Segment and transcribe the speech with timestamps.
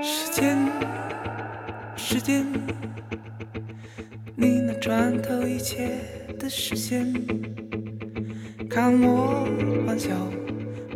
[0.00, 0.56] 时间，
[1.96, 2.46] 时间，
[4.36, 5.90] 你那穿透一切
[6.38, 7.12] 的视线，
[8.70, 9.44] 看我
[9.84, 10.10] 欢笑，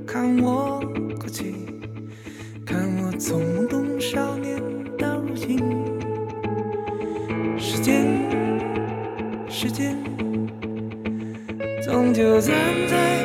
[0.06, 0.80] 看我
[1.18, 1.52] 哭泣，
[2.64, 4.56] 看我从懵懂少年
[4.96, 5.58] 到如今。
[7.58, 8.06] 时间，
[9.48, 9.96] 时间，
[11.82, 12.54] 终究站
[12.88, 13.24] 在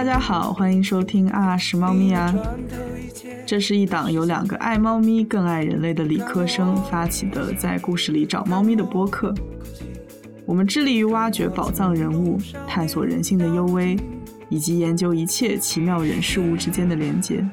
[0.00, 2.34] 大家好，欢迎收听啊是猫咪啊。
[3.44, 9.34] 这是一档由两个爱猫咪更爱人类的理科生发起的，在故事里找猫咪的播客。
[10.46, 13.94] 我们致力于挖掘宝藏人物，探索人性的幽微，
[14.48, 17.46] 以及研究一切奇妙人事物之间的连接。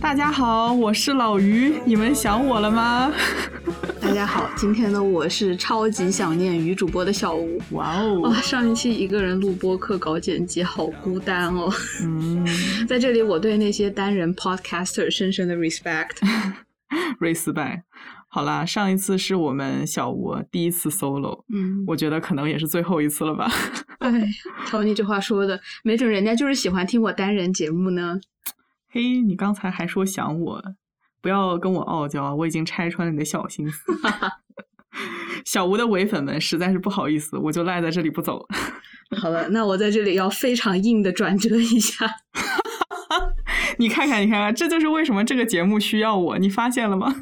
[0.00, 3.12] 大家好，我是老于，你们想我了吗？
[4.06, 7.60] 大家好，今天的我是超级想念女主播的小吴。
[7.72, 11.68] 哇哦哇，，上一期一个人录播客搞剪辑，好孤单哦。
[12.04, 12.46] 嗯
[12.86, 16.12] 在这里，我对那些单人 podcaster 深深的 respect。
[17.18, 17.82] respect。
[18.28, 23.50] 好啦，上一次是我们小吴第一次 solo，嗯，我觉得可能也是最后一次了吧。
[23.98, 24.24] 哎，
[24.68, 28.20] 瞧你这话说的，没准人家就是喜欢听我单人节目呢。
[28.88, 30.62] 嘿，你刚才还说想我，
[31.26, 33.82] 不要跟我傲娇，我已经拆穿了你的小心思。
[35.44, 38.46] 小吴的伪粉们实在是不好意思，我就赖在这里不走了。
[39.18, 42.08] 好了，那我在这里要非常硬的转折一下。
[43.78, 47.12] 你看看，你看看，这就是为什么这个节目需要我，你发现了吗？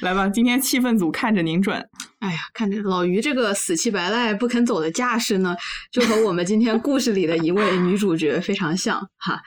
[0.00, 1.88] 来吧，今天气氛组看着您转。
[2.18, 5.54] 哎呀，看着老于这个死乞白赖不肯走的架势呢，
[5.92, 9.40] 就和我们今天故事里的一位女主角非常像哈。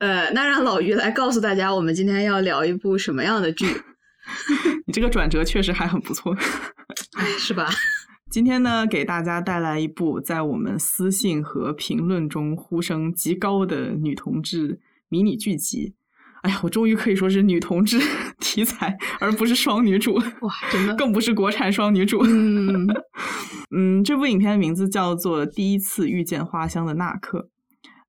[0.00, 3.66] 呃，那让老于来告诉大家，我们今天要聊一部什么样的剧，
[4.86, 6.34] 你这个转折确实还很不错。
[7.18, 7.68] 哎，是吧？
[8.30, 15.94] 今天呢，给大家带来一部在我们私信和评论中呼声极高的女同志迷你剧集。
[16.42, 18.00] 哎呀，我终于可以说是女同志
[18.40, 22.24] 题材，而不是双女主，哇，真的，更不是国产双女主。
[22.24, 22.88] 嗯，
[23.76, 27.38] 嗯，这部影片的名字叫做《第一次遇见花香的那刻》。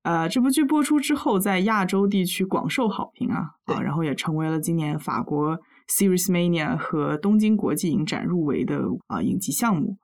[0.02, 5.56] 呃，这部剧播出之后，在亚洲地区广受好评啊啊，然后也成为了今年法国
[5.88, 9.96] Series Mania 和东京国际影展入围的啊、影集项目。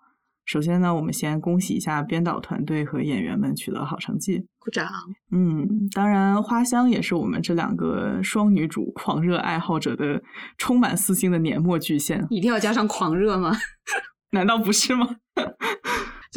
[0.45, 4.47] 首先呢，我们先恭喜一下编导团队和演员们取得好成绩。
[4.59, 4.87] 鼓掌。
[5.31, 10.23] 嗯，当然，花香也是我们这两个双女主狂热爱好者的
[10.57, 13.53] 充满私心的年末巨献，一定要加上狂热吗？
[14.33, 15.07] 难道不是吗？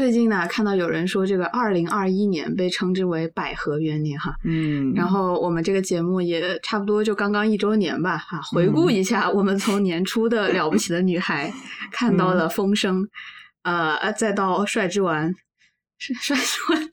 [0.01, 11.53] 最近呢，看到有人说这个二零二一年被称之为百合元年哈，嗯，然后我们这个节目也差不多就刚刚一周年吧哈，回顾一下我们从年初的了不起的女孩
[11.93, 13.07] 看到了风声，
[13.61, 15.35] 呃，再到帅之丸，
[15.99, 16.89] 帅 帅之丸。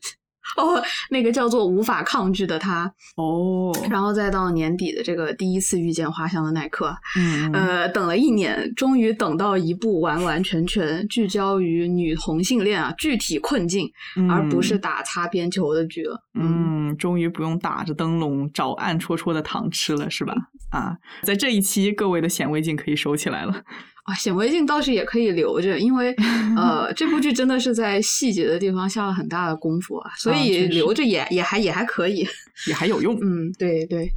[0.57, 13.89] 哦，那个叫做无法抗拒的他，哦，然后再到年底的这个第一次遇见花香的那一刻，嗯，呃，等了一年，终于等到一部完完全全聚焦于女同性恋啊具体困境，
[14.29, 16.19] 而不是打擦边球的剧了。
[16.33, 20.33] 嗯，终于不用打着灯笼找暗戳戳的糖吃了，是吧？
[20.71, 23.63] 啊，在这一期，各位的显微镜可以收起来了。
[24.03, 26.15] 啊，显微镜倒是也可以留着，因为
[26.57, 32.27] 呃，这部剧真的是在细节的地方下了很大的功夫啊，所以留着也也还也还可以。
[32.67, 33.17] 也还有用。
[33.21, 34.11] 嗯，对对，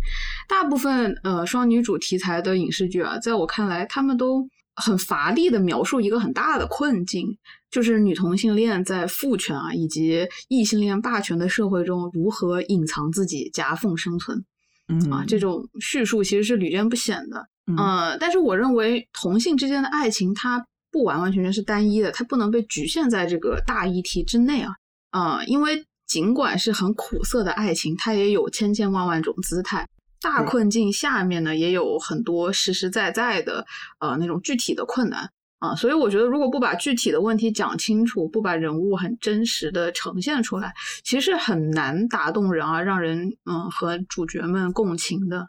[0.49, 4.45] 大部分呃双女主题材的影视剧啊，在我看来，他们都
[4.75, 7.39] 很乏力的描述一个很大的困境，
[7.71, 14.45] 就是女同性恋在父权啊以及异性恋霸权的社会中如何隐藏自己、夹缝生存
[14.89, 17.47] 嗯啊，这种叙述其实是屡见不鲜的。
[17.67, 24.73] 嗯呃，但是我认为同性之间的爱情，它不完完全全是单一的，它不能被局限在这个大议题之内啊。
[25.13, 29.87] 呃，因为尽管是很苦涩的爱情，它也有千千万万种姿态。
[30.21, 33.67] 大困境下面呢，也有很多实实在在的
[33.99, 35.31] 呃那种具体的困难
[35.63, 40.75] 啊、所以我觉得，如果不把具体的问题讲清楚，不把人物很真实的呈现出来，
[41.05, 45.47] 其实很难打动人啊，让人嗯和主角们共情的。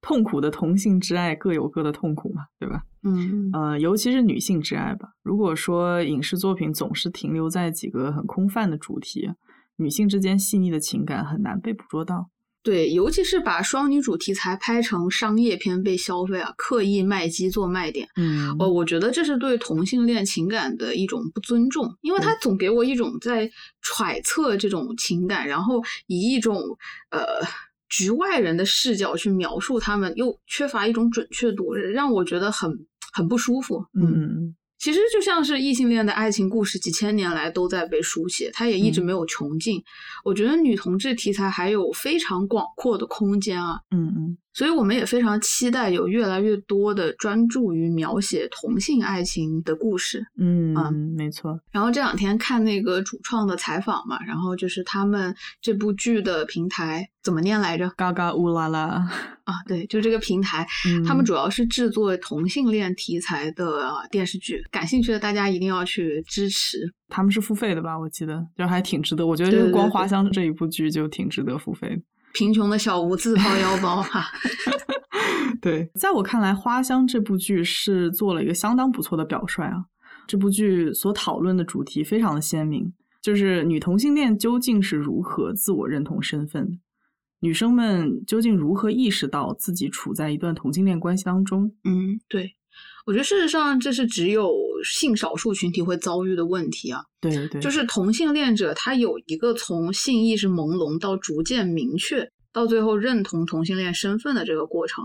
[0.00, 2.82] 痛苦的同性之爱各有各的痛苦嘛，对吧？
[3.02, 5.08] 嗯呃，尤其是女性之爱吧。
[5.24, 9.28] 如果说影视作品总是停留在几个很空泛的主题，
[9.74, 12.28] 女性之间细腻的情感很难被捕捉到。
[12.66, 23.48] 对，尤其是把双女主题材拍成商业片被消费啊，刻意卖机做卖点，嗯哦，我觉得这是对同性恋情感的一种不尊重，因为他总给我一种在
[23.82, 26.60] 揣测这种情感，然后以一种
[27.10, 27.22] 呃
[27.88, 32.68] 局外人的视角去描述他们，又缺乏一种准确度，让我觉得很
[33.12, 33.86] 很不舒服。
[33.94, 39.82] 嗯嗯其实就像是异性恋的爱情故事，几千年来都在被书写，它也一直没有穷尽。
[40.24, 50.24] 我觉得女同志题材还有非常广阔的空间啊，嗯嗯所以我们也非常期待有越来越多的专注于描写同性爱情的故事。
[50.38, 50.74] 嗯
[51.14, 51.60] 没错。
[51.70, 57.90] 然后这两天看那个主创的采访嘛，然后就是他们这部剧的平台怎么念来着？
[57.98, 59.06] 嘎嘎乌拉拉，
[59.44, 66.78] 啊，对，就这个平台，嗯他们主要是制作同性恋题材的呃电视剧，感兴趣的大家一定要去支持。
[67.10, 67.98] 他们是付费的吧？
[67.98, 69.26] 我记得，就还挺值得。
[69.26, 72.00] 我觉得光花香这一部剧就挺值得付费的。
[72.36, 74.26] 贫穷的小吴自掏腰包哈，
[75.62, 79.86] 对，在我看来，《花香》这部剧是做了一个相当不错的表率啊。
[80.26, 82.92] 这部剧所讨论的主题非常的鲜明，
[83.22, 86.78] 就是女同性恋究竟是如何自我认同身份，
[87.40, 91.72] 女生们究竟如何意识到自己处在一段同性恋关系当中。
[91.84, 92.55] 嗯，对，
[93.04, 94.52] 我觉得事实上这是只有
[94.84, 105.04] 性少数群体会遭遇的问题啊，对对，就是同性恋者他有一个从性意识朦胧到逐渐明确，到最后认同同性恋身份的这个过程，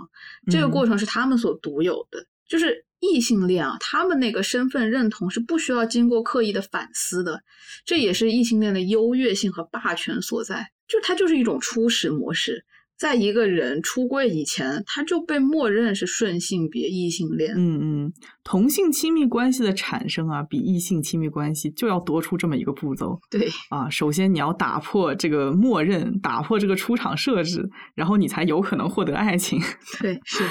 [0.51, 2.85] 这个嗯过程是他们所独有的，就是。
[3.03, 7.41] 异性恋啊，他们那个身份认同是不需要经过刻意的反思的，
[7.83, 10.69] 这也是异性恋的优越性和霸权所在。
[10.88, 12.63] 就它就是一种初始模式，
[13.01, 17.51] 在一个人出柜以前，他就被默认是顺性别异性恋。
[17.57, 18.13] 嗯嗯，
[18.44, 23.89] 同性亲密关系的产生啊，比异性亲密关系就要多出这么一个步骤对，啊。
[23.89, 29.59] 首先你要打破这个默认，打破这个出场设置，然后你才有可能获得爱情。
[30.00, 30.44] 对，是，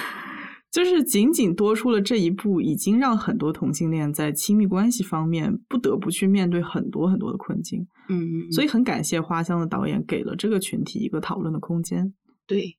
[0.73, 7.87] 就是仅仅多出了这一步，已经让很多同性恋在亲密关系方面不得不去面对很多很多的困境。
[8.09, 12.13] 嗯，所以很感谢花香的导演给了这个群体一个讨论的空间。
[12.51, 12.77] 对，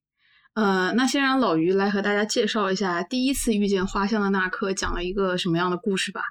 [0.54, 6.22] 呃，那先让老于来和大家介绍一下第一次遇见花香的那刻讲了一个什么样的故事吧。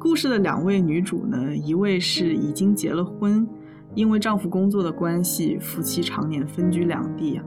[0.00, 3.46] 故事的两位女主呢，一位是已经结了婚，
[3.94, 7.40] 因为丈夫工作的关系，夫妻常年分居两地，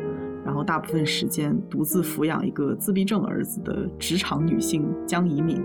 [0.45, 5.61] 然后大部分时间独自抚养一个自闭症儿子的职场女性江怡敏。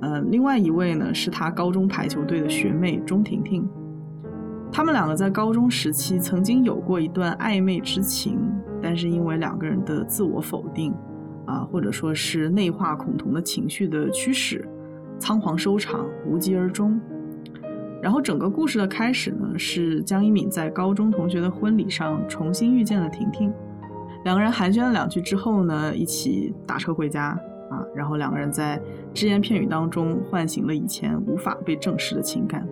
[0.00, 3.68] 呃，另外一位呢是她高中排球队的学妹钟婷婷。
[4.72, 8.38] 他们两个在高中时期曾经有过一段暧昧之情，
[8.80, 10.94] 但是因为两个人的自我否定，
[11.44, 14.66] 啊，或者说是内化恐同的情绪的驱使，
[15.18, 16.98] 仓皇收场，无疾而终。
[18.00, 23.52] 然后整个故事的开始呢，是江一敏在高中同学的婚礼上重新遇见了婷婷，
[24.24, 27.38] 两个人寒暄了两句之后呢，一起打车回家
[27.70, 28.80] 啊，然后两个人在
[29.12, 32.66] 只言片语当中唤醒了以前无法被正视的情感。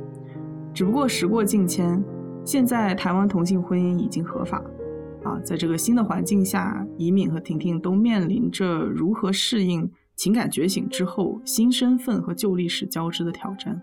[0.73, 2.03] 只不过时过境迁，
[2.44, 4.62] 现在台湾同性婚姻已经合法，
[5.25, 13.81] 啊，在这个新的环境下，怡敏和婷婷都面临着如何适应情感觉醒之后新身份和旧历史交织的挑战。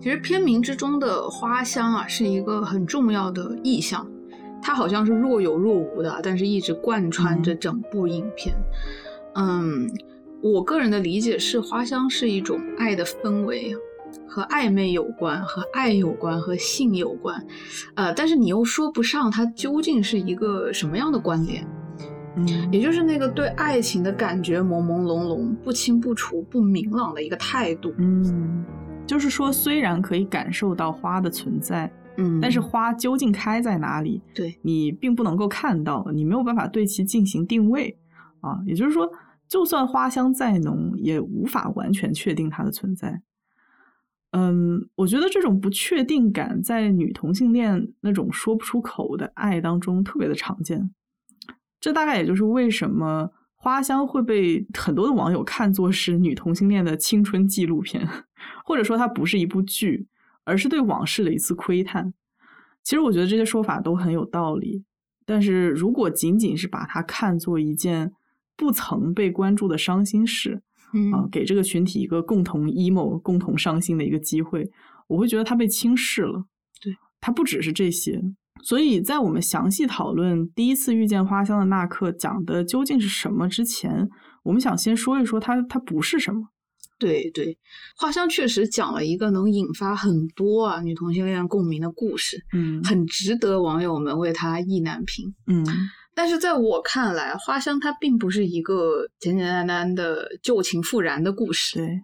[0.00, 4.06] 其实片名之中的花香啊，是一个很重要的意象，
[4.60, 8.54] 它好像是若有若无的，但是一直贯穿着整部影片。
[9.34, 9.88] 嗯，
[10.42, 13.74] 我个人的理解是，花香是一种爱的氛围。
[14.26, 17.44] 和暧昧有关，和爱有关，和性有关，
[17.94, 21.66] 呃，但是你又说不上它究竟是一个什么样的关联，
[22.36, 27.94] 嗯，也就是那个对爱情的感觉朦朦胧胧、不清不楚、不明朗的一个态度。
[27.98, 28.64] 嗯，
[29.06, 37.96] 就是说，虽然可以感受到花的存在，嗯，但是花究竟开在哪里，对你并不能够看到，你没有办法对其进行定位
[38.40, 38.58] 啊。
[38.66, 39.08] 也就是说，
[39.48, 43.20] 就算花香再浓，也无法完全确定它的存在。
[44.36, 50.90] 嗯，我觉得这种不确定感在女同性恋那种说不出口的爱当中特别的常见。
[51.78, 58.08] 这大概也就是为什么《花香》会被很多的网友看作是女同性恋的青春纪录片，
[58.64, 60.08] 或者说它不是一部剧，
[60.42, 62.12] 而是对往事的一次窥探。
[62.82, 64.82] 其实我觉得这些说法都很有道理，
[65.24, 68.12] 但是如果仅仅是把它看作一件
[68.56, 70.63] 不曾被关注的伤心事，
[70.94, 74.70] 嗯啊，给这个群体一个共同 emo、共同伤心的一个机会，
[75.08, 76.44] 我会觉得它被轻视了。
[76.80, 78.22] 对，它不只是这些。
[78.62, 84.08] 所以在我们详细讨论第一次遇见花香的那刻讲的究竟是什么之前，
[84.44, 86.48] 我们想先说一说它它不是什么。
[86.96, 87.58] 对对，
[87.96, 95.34] 花香确实讲了一个能引发很多啊女同性恋共鸣的故事，嗯很值得网友们为它意难平。
[95.48, 95.66] 嗯
[96.14, 102.00] 但是在我看来，花香它并不是一个简简单单的旧情复燃的故事，对，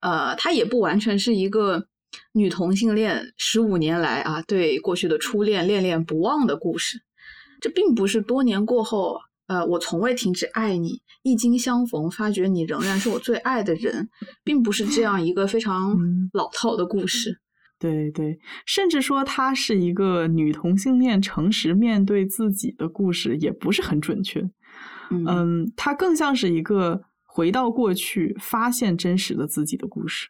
[0.00, 1.86] 呃，它也不完全是一个
[2.32, 6.98] 女同性恋十五年来啊，对过去的初恋恋恋不忘的故事。
[7.60, 14.10] 这并不是多年过后，呃，我从未停止爱你，一经相逢，发觉你仍然是我最爱的人，
[14.42, 15.96] 并不是这样一个非常
[16.32, 17.40] 老套的故事。
[17.78, 24.40] 对对，甚至说她是一个女同性恋诚实面对自己的故事，也不是很准确。
[25.10, 30.28] 嗯，它更像是一个回到过去，发现真实的自己的故事。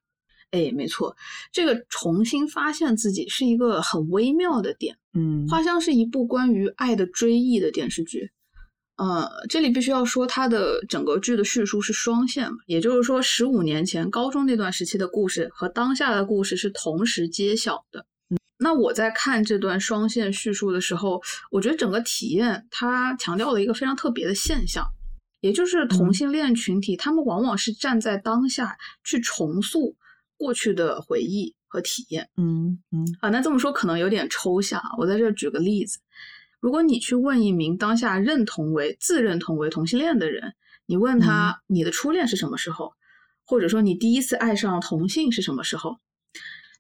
[0.51, 1.17] 哎，没错，
[1.53, 4.97] 这个重新发现自己是一个很微妙的点。
[5.13, 8.31] 嗯，花香是一部关于爱的追忆的电视剧。
[8.97, 18.07] 呃，这里必须要说，它的整个剧的叙述是双线嘛，也就是说，十五年前高中那段时期的故事和当下的故事是同时揭晓的。
[18.57, 21.21] 那我在看这段双线叙述的时候，
[21.51, 24.87] 我觉得整个体验它强调了一个非常特别的现象，
[25.41, 29.97] 也就是同性恋群体，他们往往是站在当下去重塑
[30.37, 32.29] 过去的回忆和体验。
[32.37, 35.99] 嗯嗯，啊，那这么说可能有点抽象，我在这举个例子。
[36.65, 40.55] 如果你去问一名当下认同为自认同为同性恋的人，
[40.87, 42.95] 你问他你的初恋是什么时候，
[43.45, 45.99] 或者说你第一次爱上同性是什么时候，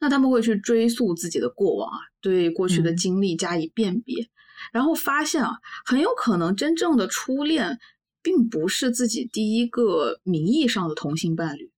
[0.00, 4.26] 那他们会去追溯自己的过往啊，对过去的经历加以辨别，
[4.72, 7.78] 然后发现啊，很有可能真正的初恋
[8.22, 11.70] 并不是自己第一个名义上的同性伴侣，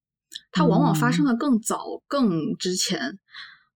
[0.53, 3.19] 它往往发生的更早、更之前。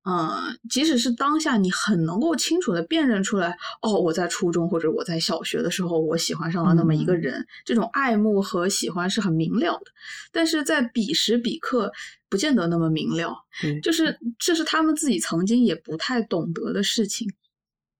[0.02, 9.84] 嗯，即使是当下，你很能够清楚的辨认出来，哦，我在初中或者我在小学的时候，我喜欢上了那么一个人，这种爱慕和喜欢是很明了的。
[10.32, 11.92] 但是在彼时彼刻，
[12.30, 13.34] 不见得那么明了。
[13.82, 17.30] 就是这是他们自己曾经也不太懂得的事情。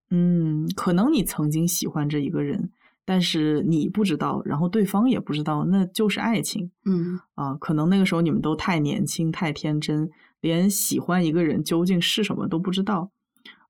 [0.09, 2.71] 嗯，可能你曾经喜欢这一个人，
[3.05, 6.71] 但是你不知道，然后对方也不知道，那就是爱情。
[6.87, 10.11] 嗯啊，可能那个时候你们都太年轻，太天真。
[10.41, 13.11] 连喜欢一个人究竟是什么都不知道，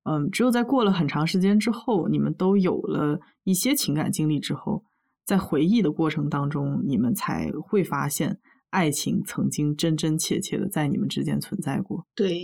[0.04, 4.84] 嗯，只有在过了很长时间之后，你们都有了一些情感经历之后，
[5.24, 8.38] 在回忆的过程当中，你们才会发现
[8.70, 12.06] 爱情曾经真真切切的在你们之间存在过。
[12.14, 12.42] 对，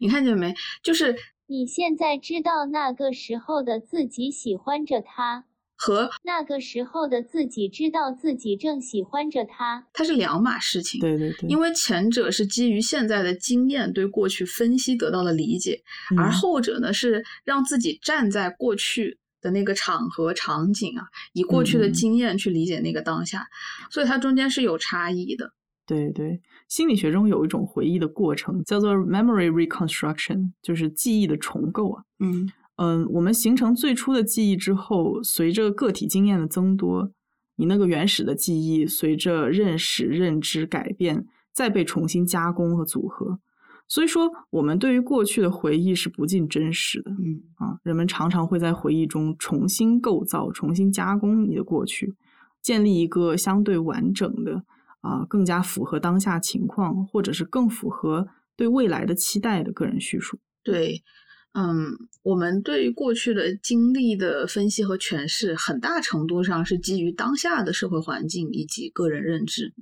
[0.00, 0.54] 你看见没？
[0.82, 1.16] 就是
[1.46, 5.44] 你现在知道那个时候的自己喜欢着他。
[5.80, 11.00] 和那个时候的自己知道自己正喜欢着他，它是两码事情。
[11.00, 15.80] 对对对，因为前者是基于现在的经验对过去分析得到了理解，
[16.16, 23.46] 而后者呢是让自己站在过去的那个场合场景啊，以过去的经验去理解那个当下，
[23.88, 25.52] 所以它中间是有差异的。
[25.86, 32.02] 对对，心理学中有一种回忆的过程叫做 memory reconstruction，就是记忆的重构啊。
[32.18, 32.50] 嗯。
[32.78, 37.10] 嗯，我们形成最初的记忆之后，随着个体经验的增多，
[37.56, 43.40] 你那个原始的记忆随着认识、认知改变，再被重新加工和组合。
[43.88, 47.10] 所以说，我们对于过去的回忆是不尽真实的。
[47.10, 52.14] 嗯啊，人们常常会在回忆中重新构造、重新加工你的过去，
[52.62, 54.62] 建立一个相对完整的
[55.00, 60.38] 啊，更加符合当下情况，或者是更符合对未来的期待的个人叙述。
[60.62, 61.02] 对。
[61.52, 69.74] 嗯，我们对于过去的经历的分析和诠释，很大程度上是基于当下的社会环境以及个人认知。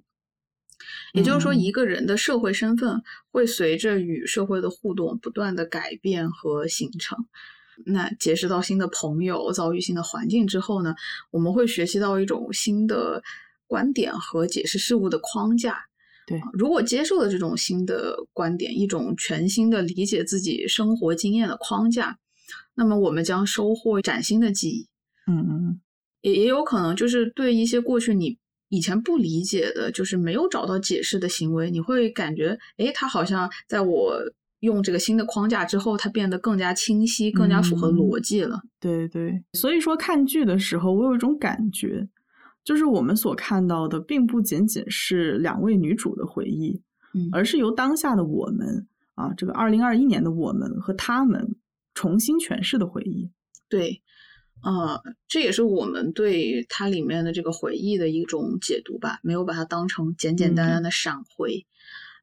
[1.13, 7.27] 也就是说，一个人的社会身份会随着与社会的互动不断的改变和形成。
[7.85, 10.95] 那结识到新的朋友，遭遇新的环境之后呢，
[11.31, 13.23] 我们会学习到一种新的
[13.67, 15.85] 观点和解释事物的框架。
[16.27, 22.19] 对，如果接受了这种新的观点，一种全新的理解自己生活经验的框架，
[22.75, 24.89] 那么我们将收获崭新的记忆。
[25.29, 25.81] 嗯嗯，
[26.23, 28.37] 也也有可能就是对一些过去你
[28.71, 34.19] 以前不理解的，就是没有找到解释的行为，你会感觉，哎，它好像在我
[34.61, 38.61] 用这个新的框架之后，它变得更加清晰，更加符合逻辑了。
[38.81, 42.09] 对对，所以说看剧的时候，我有一种感觉。
[42.67, 46.83] 就是我们所看到的，并不仅仅是两位女主的回忆，
[47.15, 51.55] 嗯，而是由当下的我们啊，这个二零二一年的我们和他们
[51.95, 53.31] 重新诠释的回忆。
[53.69, 54.03] 对，
[54.65, 61.65] 呃，这也是我们对它里面的这个回忆的一种解读吧，没有把它当成简简单单的闪回。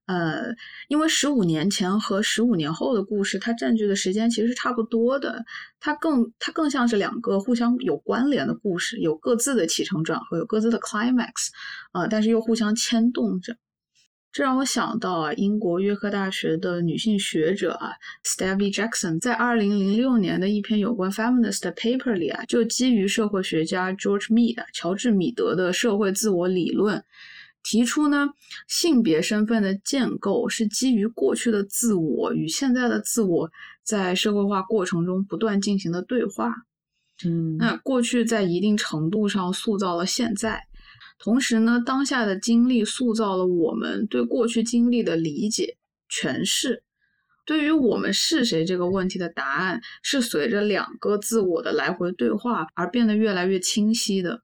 [0.06, 0.54] 呃，
[0.90, 5.46] 因为十五年前和十五年后的故事，它占据的时间其实是差不多的，
[5.80, 11.50] 它更它更像是两个互相有关联的故事，有各自的起承转合，有各自的 climax，
[11.94, 13.56] 啊，但是又互相牵动着。
[14.34, 17.92] 这让我想到啊，英国约克大学的女性学者啊
[18.26, 27.04] ，Stevie Jackson 在二零零六年的一篇有关 feminist 的 paper 里啊，就基于社会学家 George Mead 乔治米德的社会自我理论。
[27.64, 28.28] 提出呢，
[28.68, 33.50] 性别身份的建构是基于过去的自我与现在的自我
[33.84, 36.54] 在社会化过程中不断进行的对话。
[37.26, 40.64] 嗯，那过去在一定程度上塑造了现在，
[41.18, 45.78] 同时呢，当下的经历塑造了我们对过去经历的理解、
[46.10, 46.84] 诠释。
[47.46, 54.42] 对于我们是谁这个问题的答案，是随着两个自我的来回对话而变得越来越清晰的。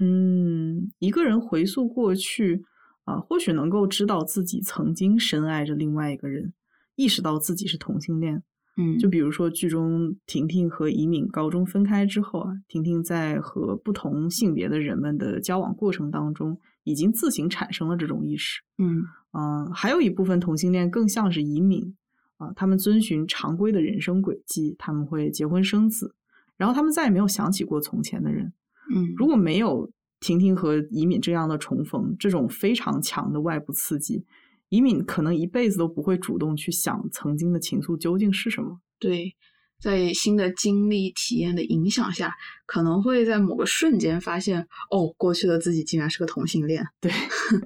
[0.00, 2.64] 嗯，一个人回溯过去
[3.04, 6.52] 啊，或许能够知道自己曾经深爱着另外一个人，
[6.96, 8.42] 意识到自己是同性恋。
[8.76, 18.62] 嗯就比如说剧中婷婷和怡敏高中分开之后啊，婷婷在和不同性别的人们的交往过程当中，已经自行产生了这种意识。
[18.78, 19.02] 嗯
[19.32, 21.94] 嗯、还有一部分同性恋更像是移民
[22.38, 26.14] 啊、他们遵循常规的人生轨迹，他们会结婚生子，
[26.56, 28.50] 然后他们再也没有想起过从前的人。
[28.94, 34.24] 嗯，如果没有婷婷和怡敏这样的重逢，这种非常强的外部刺激，
[34.68, 38.80] 怡敏可能一辈子都不会主动去想曾经的情愫究竟是什么。
[38.98, 39.34] 对，
[39.80, 42.34] 在新的经历体验的影响下，
[42.66, 46.86] 可能会在某个瞬间发现，哦，过去的自己竟然是个同性恋。
[47.00, 47.10] 对，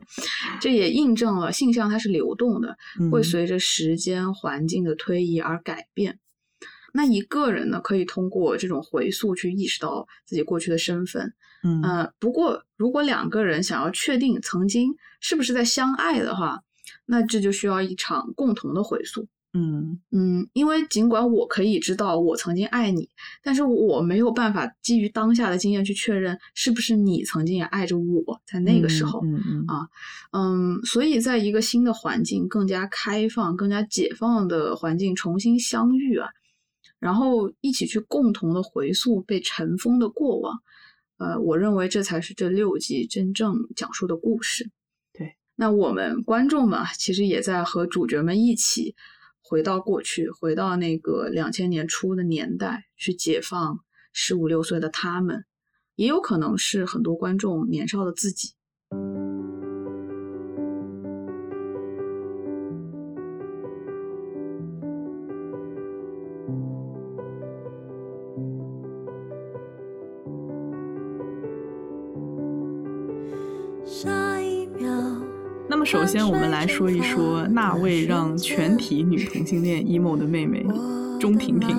[0.61, 2.77] 这也印证了性向它是流动的，
[3.11, 6.21] 会嗯随着时间、环境的推移而改变。
[6.97, 11.35] 那一个人呢，可以通过这种回溯去意识到自己过去的身份。
[11.65, 16.61] 嗯呃，不过如果两个人想要确定曾经是不是在相爱的话，
[17.05, 19.27] 那这就需要一场共同的回溯。
[19.57, 23.09] 嗯嗯，因为尽管我可以知道我曾经爱你，
[23.43, 29.21] 但是我没有办法基于当下的经验去确认是不是你曾经也爱着我，在那个时候。
[29.25, 29.89] 嗯嗯啊
[30.33, 36.29] 嗯，所以在一个新的环境、更加开放、更加解放的环境重新相遇啊，
[37.05, 40.63] 然后一起去共同的回溯被尘封的过往，
[41.19, 44.71] 呃，我认为这才是这六集真正讲述的故事。
[45.13, 48.95] 对，那我们观众们啊其实也在和主角们一起
[49.43, 53.81] 回到过去，回到那个两千年初的年代，去解放
[54.15, 55.45] 十五六岁的他们，
[55.97, 58.55] 也有可能是很多观众年少的自己。
[75.95, 80.67] 首先我们来说一说那位让全体女同性恋 emo 的妹妹
[81.21, 81.77] 钟婷婷，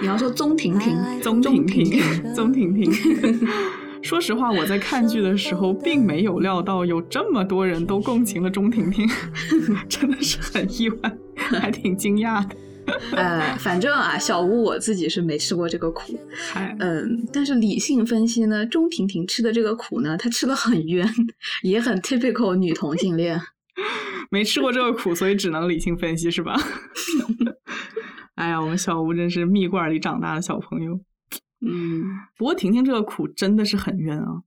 [0.00, 1.84] 你要说钟婷婷，钟婷婷
[2.34, 2.90] 钟，婷婷。
[4.00, 9.06] 说实话，我在看剧的时候，并没有料到有这么多人都共情了钟婷婷，
[9.86, 12.56] 真的是很意外，还挺惊讶的。
[13.16, 16.18] 呃，反正啊，小吴我自己是没吃过这个苦，
[16.52, 21.08] 嗨，嗯，但是理性分析呢，钟婷婷吃的这个苦呢，她吃的很冤，
[21.62, 23.40] 也很 typical 女同性恋。
[24.30, 26.54] 没吃过这个苦，所以只能理性分析，是吧？
[28.34, 31.00] 哎呀，我们小吴真是蜜罐里长大的小朋友。
[31.64, 32.02] 嗯
[32.36, 34.42] 不过婷婷这个苦真的是很冤啊！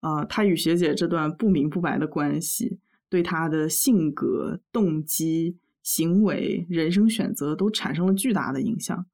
[0.00, 2.78] 啊、她与学姐这段不明不白的关系，
[3.10, 9.06] 对她的性格、动机、行为、人生选择都产生了巨大的影响。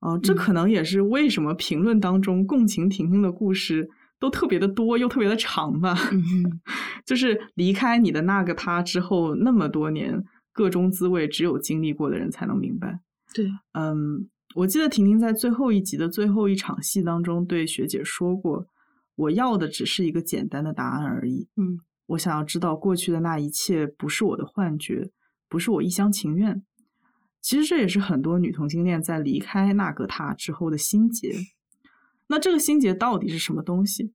[0.00, 5.96] 呃，这嗯可能也是为什么评论当中共情婷婷的故事都特别的多，又特别的长吧。
[6.12, 6.60] 嗯
[7.04, 13.00] 就是离开你的那个他之后那么多年，各种滋味只有经历过的人才能明白。
[13.34, 18.66] 对，嗯，我记得婷婷在最后一集的最后一场戏当中对学姐说过
[19.16, 21.46] ：“我要的只是一个简单的答案而已。
[21.56, 25.10] 嗯，我想要知道过去的那一切不是我的幻觉，
[25.50, 26.62] 不是我一厢情愿。”
[27.42, 31.34] 其实这也是很多女同性恋在离开那个他之后的心结。
[32.28, 34.12] 那这个心结到底是什么东西？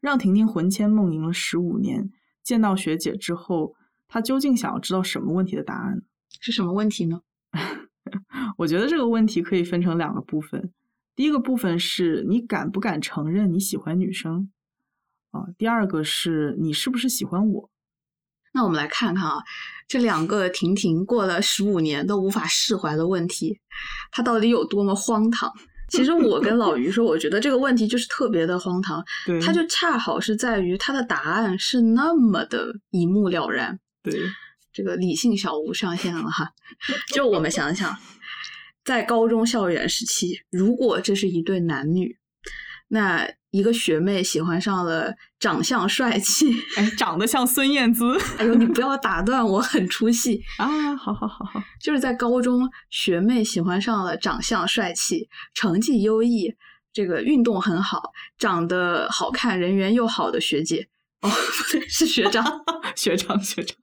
[0.00, 2.10] 让婷婷魂牵梦萦了十五年，
[2.42, 3.76] 见到学姐之后，
[4.08, 6.02] 她究竟想要知道什么问题的答案？
[6.40, 7.20] 是什么问题呢？
[8.58, 10.72] 我觉得这个问题可以分成两个部分。
[11.14, 14.50] 第一个部分是你敢不敢承认你喜欢女生
[15.30, 15.46] 啊？
[15.58, 17.70] 第二个是你是不是喜欢我？
[18.52, 19.42] 那我们来看看啊，
[19.88, 23.58] 这两个婷婷过了十五年都无法释怀的问题，
[24.10, 25.52] 它到底有多么荒唐？
[25.88, 33.78] 其实我跟老于说，我觉得这个问题就是特别的荒唐， 对，它就恰好是在于它的答案是那么的一目了然。
[34.02, 34.18] 对，
[34.72, 36.50] 这个理性小吴上线了哈。
[37.12, 37.94] 就我们想想，
[38.84, 42.16] 在高中校园时期，如果这是一对男女，
[42.88, 50.42] 那一个学妹喜欢上了长相帅气，哎，长得像孙燕姿 哎呦，你不要打断我，很出戏。
[50.58, 50.96] 啊！
[50.96, 56.54] 好好好好，就是在高中，学妹喜欢上了长相帅气、成绩优异、
[56.94, 60.88] 这个运动很好、长得好看、人缘又好的学姐。
[61.22, 62.44] 哦，不对，是学长，
[62.96, 63.76] 学长学长，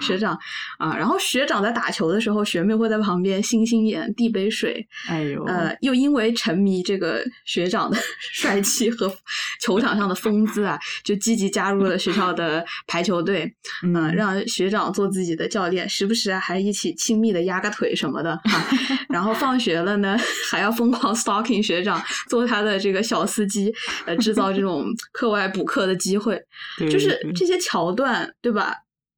[0.00, 0.38] 学长
[0.78, 0.96] 啊。
[0.96, 4.86] 然后学长在打球的时候，学妹会在旁边星星眼递杯水。
[5.06, 7.96] 哎呦，呃，又因为沉迷这个学长的
[8.32, 9.14] 帅气和
[9.60, 13.54] 球场上的风姿啊，就积极加入了学校的排球队。
[13.84, 18.40] 嗯，让学长做自己的教练，时不时还一起亲密的压个腿什么的。
[19.10, 20.16] 然后放学了呢，
[20.50, 23.72] 还要疯狂 stalking 学长，做他的这个小司机，
[24.06, 26.42] 呃，制造这种课外补课的机会。
[26.90, 28.74] 就是这些桥段，对吧？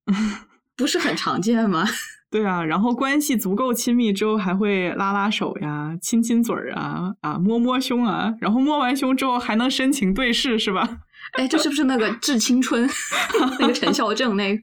[0.76, 1.86] 不是很常见吗？
[2.28, 10.98] 对啊，然后关系足够亲密之后，还会拉拉手呀、亲亲嘴儿啊、啊摸摸胸啊，然后摸完胸之后还能深情对视，是吧？
[11.38, 12.88] 哎，这是不是那个致青春
[13.58, 14.56] 那个陈孝正那？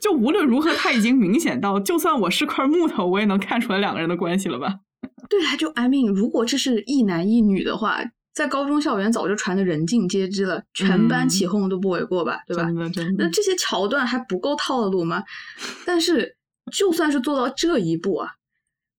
[0.00, 4.80] 就无论如何，他已经明显到，就算我是块木头，我也能看出来两个人的关系了吧？
[5.28, 8.00] 对啊，就 I mean，如果这是一男一女的话。
[8.32, 12.64] 在高中校园早就传的人尽皆知了，全班起哄都不为过吧，对吧？
[12.64, 13.24] 真的真的。
[13.24, 15.22] 那这些桥段还不够套路吗？
[15.84, 16.36] 但是
[16.72, 18.30] 就算是做到这一步啊，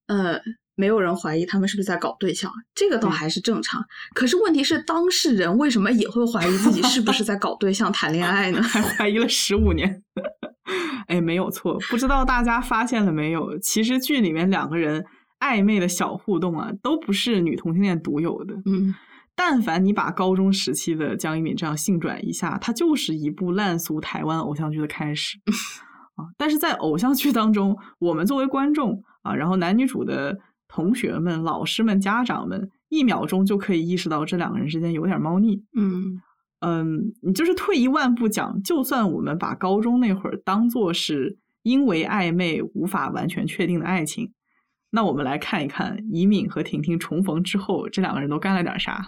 [0.08, 0.42] 呃，
[0.76, 3.82] 没有人怀疑他们是不是在搞对象，这个倒还是正常。
[4.14, 8.62] 可是问题是，当事人为什么也会怀疑自己是不是在搞对象、谈恋爱呢？
[8.64, 10.04] 还怀疑了十五年。
[11.08, 11.80] 哎，没有错。
[11.90, 13.58] 不知道大家发现了没有？
[13.60, 15.06] 其实剧里面两个人
[15.40, 18.54] 暧昧的小互动啊，都不是女同性恋独有的。
[18.66, 18.94] 嗯。
[19.36, 25.40] 但凡你把高中时期的江一敏这样性转一下，它就是一部烂俗台湾偶像剧的开始
[26.16, 26.26] 啊！
[26.38, 35.64] 但是在偶像剧当中，我们作为观众啊，然后男女主的同学们、老师们、家长们，一秒钟就可以意识到这两个人之间有点猫腻。
[35.76, 36.22] 嗯
[36.60, 44.32] 嗯，你就是退一万步讲，就算我们把高中那会儿当做是因为暧昧无法完全确定的爱情。
[44.92, 49.06] 那我们来看一看，怡敏和婷婷重逢之后，这两个人都干了点啥？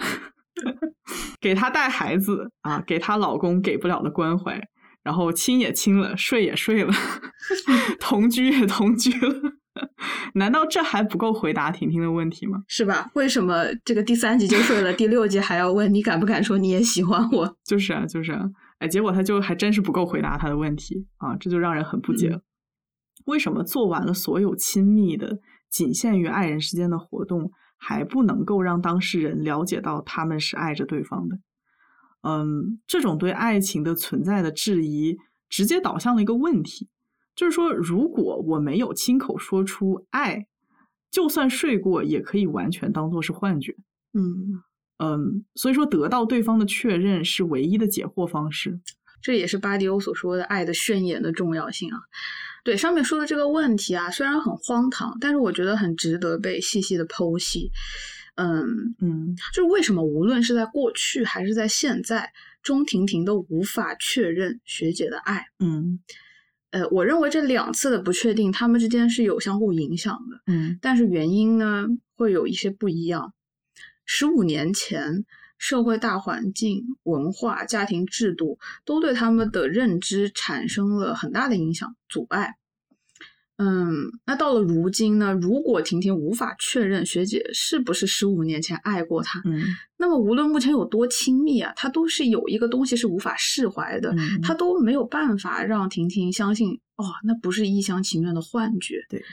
[1.41, 4.61] 给她带孩子啊，给她老公给不了的关怀，
[5.03, 6.93] 然后亲也亲了，睡也睡了，
[7.99, 9.53] 同居也同居了。
[10.35, 12.63] 难道这还不够回答婷婷的问题吗？
[12.67, 13.09] 是吧？
[13.15, 17.57] 为什么这个第三集就睡了，第六集还要问你敢不敢说你也喜欢我？
[17.65, 22.41] 就是啊，就是啊，哎，结果他就还真是不够回答他的问题啊，这就让人很不解了。
[23.25, 25.39] 为什么做完了所有亲密的？
[25.73, 31.39] 仅限于爱人之间的活动，还不能够让当事人了解到他们是爱着对方的。
[32.21, 35.17] 嗯，这种对爱情的存在的质疑，
[35.49, 36.89] 直接导向了一个问题，
[37.35, 40.45] 就是说，如果我没有亲口说出爱，
[41.09, 43.75] 就算睡过，也可以完全当做是幻觉。
[44.13, 44.61] 嗯
[44.99, 48.79] 嗯，所以说，得到对方的确认是唯一的解惑方式。
[49.21, 51.97] 这也是巴迪欧所说的爱的宣言的重要性啊。
[52.63, 57.71] 对上面说的这个问题啊，虽然很荒唐，但是我觉得很值得被细细的剖析。
[58.35, 65.45] 嗯嗯，就是为什么无论是在过去还是在现在，钟婷婷都无法确认学姐的爱。
[65.59, 65.99] 嗯，
[66.71, 70.41] 呃，我认为这两次的不确定，他们之间是有相互影响的。
[70.47, 73.33] 嗯，但是原因呢，会有一些不一样。
[74.05, 75.25] 十五年前。
[75.63, 82.55] 社会大环境、文化、家庭制度都对他们的认知产生了很大的影响、阻碍。
[83.55, 85.31] 嗯，那到了如今呢？
[85.31, 89.63] 如果婷婷无法确认学姐是不是十五年前爱过他，嗯，
[89.95, 99.05] 那么无论目前有多亲密啊，他都是有一个东西是无法释怀的，他都没有办法让婷婷相信，哦，那不是一厢情愿的幻觉。
[99.07, 99.23] 对。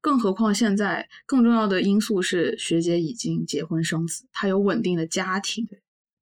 [0.00, 5.68] 更何况现在更重要的因素是学姐已经结婚生子，她有稳定的家庭。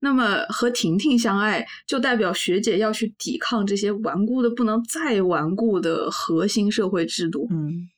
[0.00, 7.48] 那么和婷婷相爱，就代表学姐要去抵抗这些顽固的不能再顽固的核心社会制度。
[7.50, 7.88] 嗯，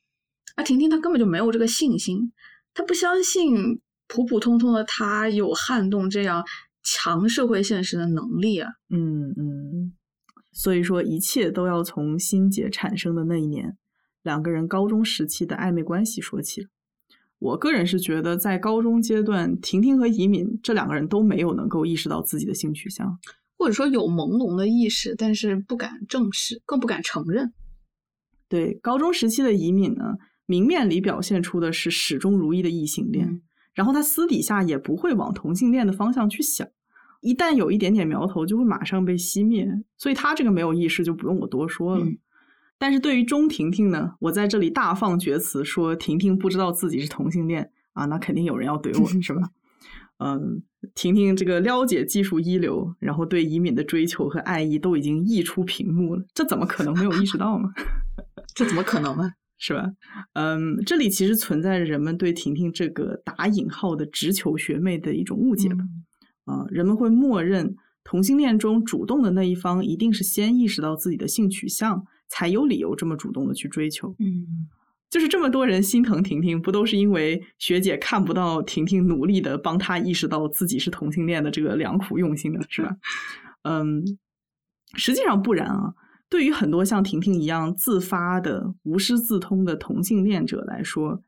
[0.55, 2.31] 而婷婷她根本就没有这个信心，
[2.73, 6.43] 她不相信普普通通的她有撼动这样
[6.81, 8.71] 强社会现实的能力啊。
[8.89, 9.93] 嗯嗯，
[10.51, 13.77] 所以说一切都要从心结产生的那一年。
[14.23, 16.67] 两个人高中时期的暧昧关系说起，
[17.39, 23.17] 我个人是觉得，在高中阶段，婷婷和怡敏这两个人都没有能够意识到自己的性取向，
[23.57, 27.51] 或者说有朦胧的意识，但是不敢正视，更不敢承认。
[28.47, 33.41] 对高中时期的怡敏呢，明面里表现出的是始终如一的异性恋，
[33.73, 36.67] 然后他私底下也不会往同性恋的方向去想，
[37.21, 42.05] 一旦有一点点苗头，就会马上被熄灭，所以他这个没有意识就不用我多说了。
[42.81, 49.51] 但是对于钟婷婷呢，我在这里大放厥词，说婷婷不知道自己是同性恋啊，那肯定有人要怼我，是吧？
[50.17, 50.63] 嗯，
[50.95, 57.69] 婷婷这个撩姐技术一流，然后对移敏的追求和爱意都已经溢出屏幕了，这怎么可能没有意识到呢？
[58.55, 59.29] 这怎么可能呢？
[59.59, 59.85] 是吧？
[60.33, 65.83] 嗯，这里其实存在着人们对婷婷这个打引号的直球学妹的一种误解吧？
[66.45, 74.15] 啊，人们会默认同性恋中主动的那一方一定是先意识到自己的性取向，才有理由这么主动的去追求。
[74.19, 74.47] 嗯，
[75.09, 82.95] 就是这么多人心疼婷婷，不都是因为学姐看不到婷婷努力的帮她意识到自己是同性恋的这个良苦用心的，是吧？
[83.63, 84.01] 嗯，
[84.95, 85.93] 实际上不然啊。
[86.29, 91.21] 对于很多像婷婷一样自发的、无师自通的同性恋者来说，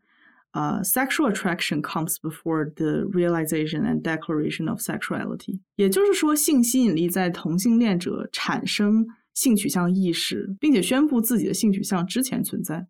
[0.51, 5.59] 啊、s e x u a l attraction comes before the realization and declaration of sexuality。
[5.75, 12.85] 也就是说，性吸引力在同性恋者产生性取向意识，并且宣布自己的性取向之前存在。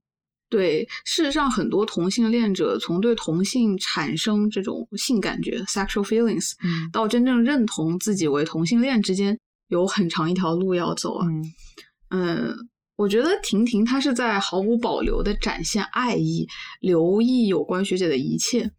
[0.49, 11.27] 对，事实上，很多同性恋者从对同性产生这种性感觉 （sexual feelings） 嗯到真正认同自己为同性恋之间，有很长一条路要走啊。
[11.27, 11.43] 嗯
[12.09, 12.55] 嗯，
[12.95, 16.47] 我觉得婷婷她是在毫无保留的展现爱意，
[16.81, 18.69] 留意有关学姐的一切，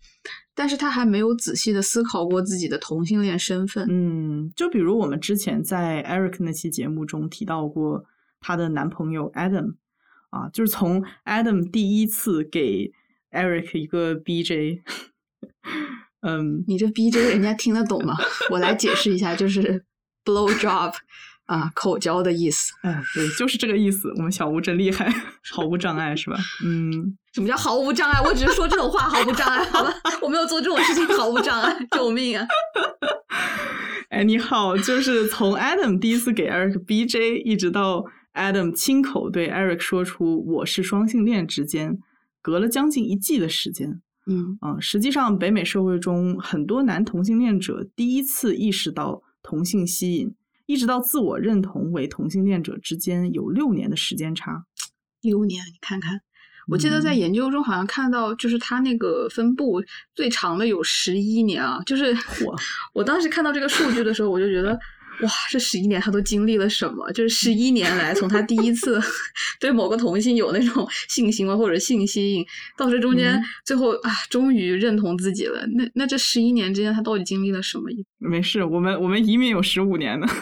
[0.55, 3.87] 但是他还没有仔细的思考过自己的同性恋身份。
[3.91, 8.05] 嗯，就比如我们之前在 Eric 那期节目中提到过
[8.41, 9.75] 她的男朋友 Adam
[10.31, 12.93] 啊，就是从 Adam 第一次给
[13.33, 14.81] Eric 一个 BJ，
[16.23, 18.17] 嗯，你这 B J 人家听得懂吗？
[18.51, 19.85] 我来解释一下，就是
[20.25, 20.95] blow job
[21.47, 22.73] 啊，口交的意思。
[22.83, 24.09] 嗯，对，就是这个意思。
[24.17, 25.13] 我们小吴真厉害，
[25.53, 26.37] 毫无障碍是吧？
[26.65, 28.21] 嗯，什么叫毫无障碍？
[28.23, 29.93] 我只是说这种话毫无障碍，好吧？
[30.23, 32.47] 我没有做这种事情毫无障碍，救命啊！
[34.11, 41.99] 哎，你好，就是从 Adam 第一次给 Eric BJ，一直到 Adam 亲口对 Eric 说出我是双性恋之间，
[42.41, 44.01] 隔了将近一季的时间。
[44.27, 50.33] 嗯啊、实际上，北美社会中很多男同性恋者第一次意识到同性吸引，
[50.67, 54.67] 一直到自我认同为同性恋者之间有六年的时间差。
[55.21, 56.21] 六年，你看看。
[56.69, 59.83] 我记得在嗯研究中好像看到，就是它那个分布
[60.15, 62.57] 最长的有十一年啊，就是我
[62.95, 64.73] 我当时看到这个数据的时候，我就觉得，
[65.23, 67.11] 哇，这十一年他都经历了什么？
[67.13, 69.01] 就是十一年来，从他第一次
[69.61, 72.45] 对某个同性有那种性行为或者性吸引，
[72.77, 75.65] 到这中间嗯最后啊，终于认同自己了。
[75.77, 77.85] 那那这十一年之间，他到底经历了什么？
[78.19, 80.27] 没事，我们我们移民有十五年呢。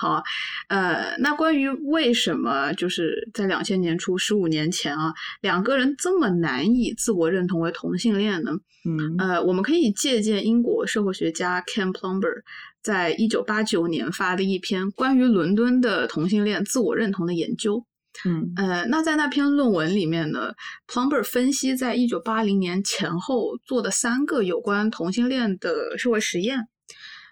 [0.00, 0.22] 好啊，
[0.68, 8.52] 呃，那关于为什么就是在两千年初十五年前啊，两个人这么难以自我认同为同性恋呢？
[8.86, 12.42] 嗯呃，我们可以借鉴英国社会学家 Ken Plumber
[12.80, 17.84] 在一九八九年发的一篇关于伦敦的同性恋自我认同的研究。
[18.24, 20.52] 嗯呃，那在那篇论文里面呢
[20.86, 26.68] ，Plumber 分析在一九八零年前后做的三个有关同性恋的社会实验，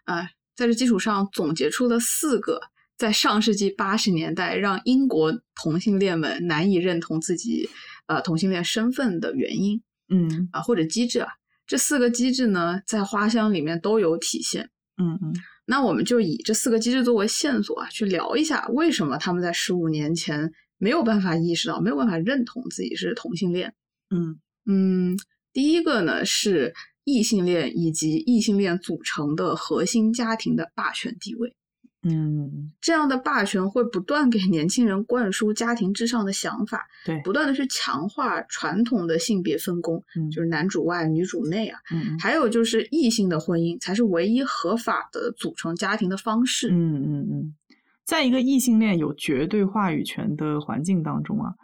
[0.04, 2.60] 啊、在这基础上总结出了四个
[2.96, 7.68] 在上世纪八十年代让英国同性恋们难以认同自己
[8.06, 11.28] 呃同性恋身份的原因嗯啊、或者机制啊。
[11.66, 14.70] 这四个机制呢，在花香里面都有体现。
[14.96, 15.34] 嗯嗯
[15.66, 23.74] 那我们就以这四个机制作为线索啊，去聊一下为什么他们在十五年前没有办法意识到、没有办法认同自己是同性恋。
[24.10, 25.18] 嗯嗯，
[25.52, 26.72] 第一个呢是
[27.06, 31.54] 异性恋以及异性恋组成的核心家庭的霸权地位。
[32.02, 41.78] 嗯，这样的霸权会不断给年轻人灌输家庭至上的想法，对，不断的去强化传统的性别分工，嗯就是男主外女主内啊。
[41.92, 46.68] 嗯还有就是异性的婚姻才是唯一合法的组成家庭的方式。
[46.70, 47.54] 嗯嗯嗯，
[48.04, 51.54] 在一个异性恋有绝对话语权的环境当中啊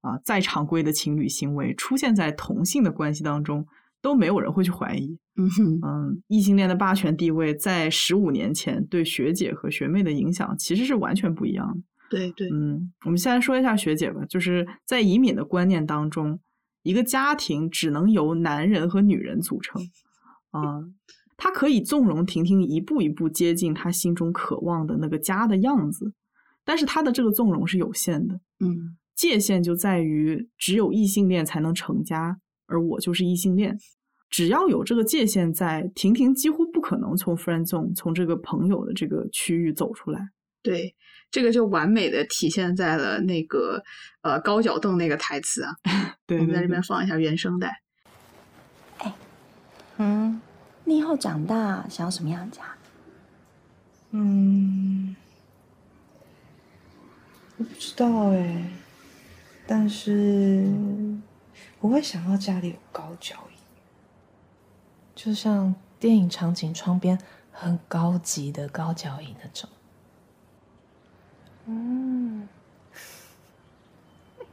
[0.00, 3.64] 啊，再常规的情侣行为出现在同性的关系当中，
[4.02, 5.16] 都没有人会去怀疑。
[5.36, 11.80] 嗯哼，嗯，异性恋的霸权地位在十五年前对学姐和学妹的影响其实是完全不一样的。
[12.10, 16.38] 对对，嗯，我们先来说一下学姐吧，就是在移民的观念当中，
[16.82, 19.80] 一个家庭只能由男人和女人组成。
[20.50, 20.84] 啊、
[21.38, 26.12] 他可以纵容婷婷一步一步接近他心中渴望的那个家的样子，
[26.62, 32.38] 但是他的这个纵容是有限的，嗯界限就在于只有异性恋才能成家，
[32.72, 33.78] 而我就是异性恋。
[34.30, 40.30] 只要有这个界限在，婷婷几乎不可能从 friend zone 从这个朋友的这个区域走出来。
[40.62, 40.94] 对，
[41.30, 43.82] 这个就完美的体现在了那个
[44.22, 45.74] 呃高脚凳那个台词啊。
[46.26, 47.82] 对对对我们在这边，放一下原声带。
[49.98, 50.40] 嗯，
[50.84, 52.62] 你以后长大想要什么样的家？
[54.12, 55.14] 嗯，
[57.58, 58.70] 我不知道哎，
[59.66, 60.66] 但是
[61.82, 63.56] 我会想要家里有高脚椅，
[65.16, 67.18] 就像电影场景窗边
[67.50, 69.68] 很高级的高脚椅那种。
[71.66, 72.48] 嗯，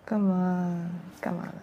[0.04, 0.90] 干嘛？
[1.22, 1.54] 干嘛啦？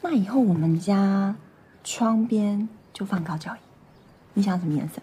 [0.00, 1.36] 那以后我们家
[1.84, 3.58] 窗边就放高脚椅。
[4.32, 5.02] 你想什么颜色？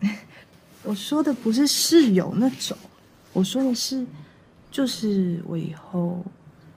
[0.82, 2.74] 我说的不是室友那种，
[3.34, 4.06] 我说的是，
[4.70, 6.24] 就是我以后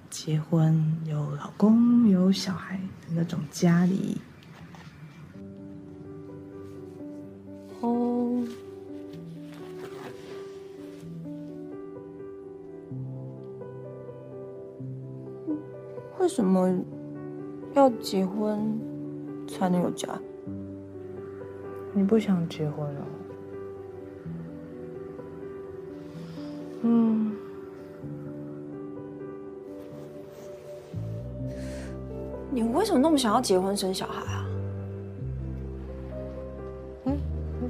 [0.09, 4.19] 结婚有老公有小孩的那种家里。
[7.81, 8.43] 哦，
[16.19, 16.73] 为什么
[17.73, 18.79] 要结婚
[19.47, 20.07] 才能有家？
[21.93, 23.01] 你不想结婚了？
[23.01, 23.16] 嗯，
[32.87, 34.45] 什么那么想要结婚生小孩啊？
[37.03, 37.17] 嗯，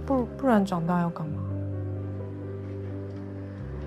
[0.06, 1.42] 不不然长大要干嘛？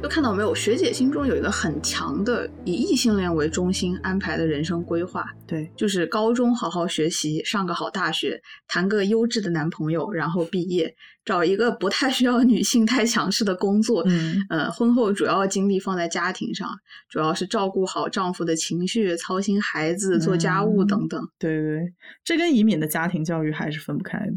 [0.03, 16.71] 就看到没有，学姐心中有一个很强的以异性恋为中心安排的人生规划，对，就是高中好好学习，上个好大学，谈个优质的男朋友，然后毕业，找一个不太需要女性太强势的工作，嗯呃，婚后主要精力放在家庭上，
[17.09, 21.21] 主要是照顾好丈夫的情绪，操心孩子，做家务等等。
[21.37, 24.33] 对对对，这跟移敏的家庭教育还是分不开的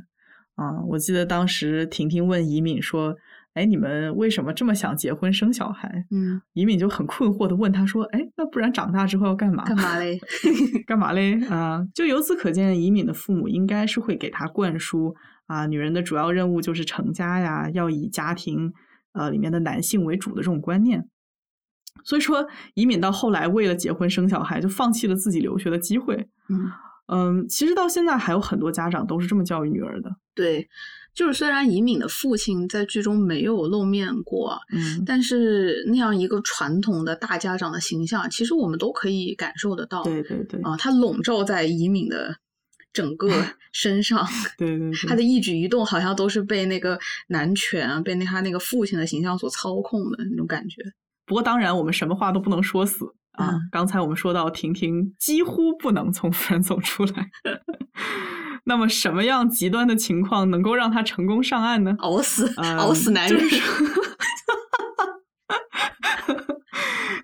[0.56, 0.82] 啊！
[0.90, 3.16] 我记得当时婷婷问移敏说
[3.54, 9.64] ：“哎，你们为什么这么想结婚生小孩？”嗯，移敏就很困惑的问他说：“哎，那不然长大之后要干嘛？
[9.64, 10.20] 干嘛嘞？
[10.86, 11.40] 干嘛嘞？
[11.48, 15.16] 啊，就由此可见，移敏的父母应该是会给他灌输
[15.48, 18.74] 啊，女人的主要任务就是成家呀，要以家庭
[19.14, 21.08] 呃里面的男性为主的这种观念。
[22.04, 26.28] 所以说，移敏到后来为了结婚生小孩，就放弃了自己留学的机会。
[26.50, 26.72] 嗯，
[27.08, 30.10] 嗯，其实到现在还有很多家长都是这么教育女儿的。
[30.34, 30.68] 对，
[31.14, 40.04] 就是虽然尹敏的父亲在剧中没有露面过，嗯，但是那样一个传统的大家长的形象，其实我们都可以感受得到。
[40.04, 42.36] 对对对，啊，他笼罩在尹敏的
[42.92, 43.30] 整个
[43.72, 44.26] 身上，
[44.58, 50.82] 对对对，他的一举一动好像都是被那个男权啊，被那他那个父亲的形象所操控的那种感觉。
[51.26, 53.52] 不过当然，我们什么话都不能说死啊。
[53.52, 57.30] 嗯刚才我们说到婷婷几乎不能从夫人走出来，
[58.66, 61.96] 那么什么样极端的情况能够让她成功上岸呢？
[62.00, 63.40] 熬死，嗯熬死男人。
[63.44, 63.76] 就是说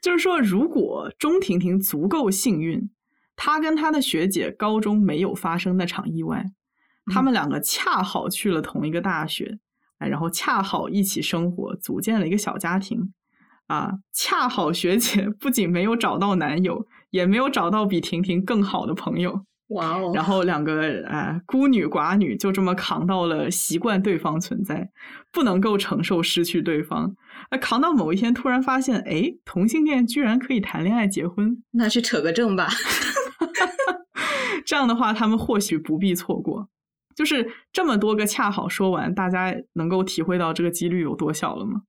[0.01, 2.89] 就是说，如果钟婷婷足够幸运，
[3.35, 6.45] 她跟她的学姐高中没有发生那场意外，
[7.13, 9.59] 他们两个恰好去了同一个大学，
[9.99, 13.13] 哎，然后恰好一起生活，组建了一个小家庭。
[13.69, 20.11] 啊，恰好学姐不仅没有找到男友，也没有找到比婷婷更好的朋友，哇哦！
[20.15, 24.89] 然后两个呃孤女寡女就这么扛到了习惯对方存在，
[25.31, 27.15] 不能够承受失去对方。
[27.51, 32.67] 那扛到某一天，突然发现，哎，同性恋居然可以谈恋爱结婚，那去扯个证吧。
[34.65, 36.67] 这样的话，他们或许不必错过。
[37.15, 41.81] 就是这么多个恰好说完，大家能够体会到这个几率有多小了吗？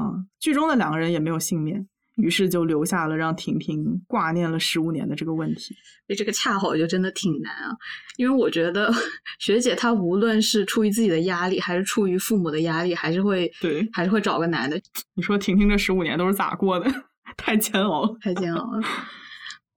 [0.00, 1.86] 啊，剧中的两个人也没有幸免，
[2.16, 5.74] 于是就留下了让婷婷挂念了十五年的这个问题。
[6.06, 7.76] 所以这个恰好就真的挺难啊，
[8.16, 8.92] 因为我觉得
[9.38, 14.80] 学姐她无论是出于自己的压力，还是出于父母的压力，还是会对还是会找个男的，
[15.14, 16.90] 你说婷婷这十五年都是咋过的？
[17.36, 18.16] 太煎熬了。
[18.20, 18.82] 太煎熬了。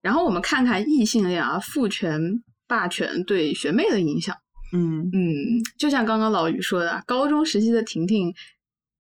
[0.02, 2.20] 然后我们看看异性恋啊，父权
[2.68, 4.36] 霸权对学妹的影响。
[4.76, 8.34] 嗯嗯，就像刚刚老于说的，啊高中时期的婷婷，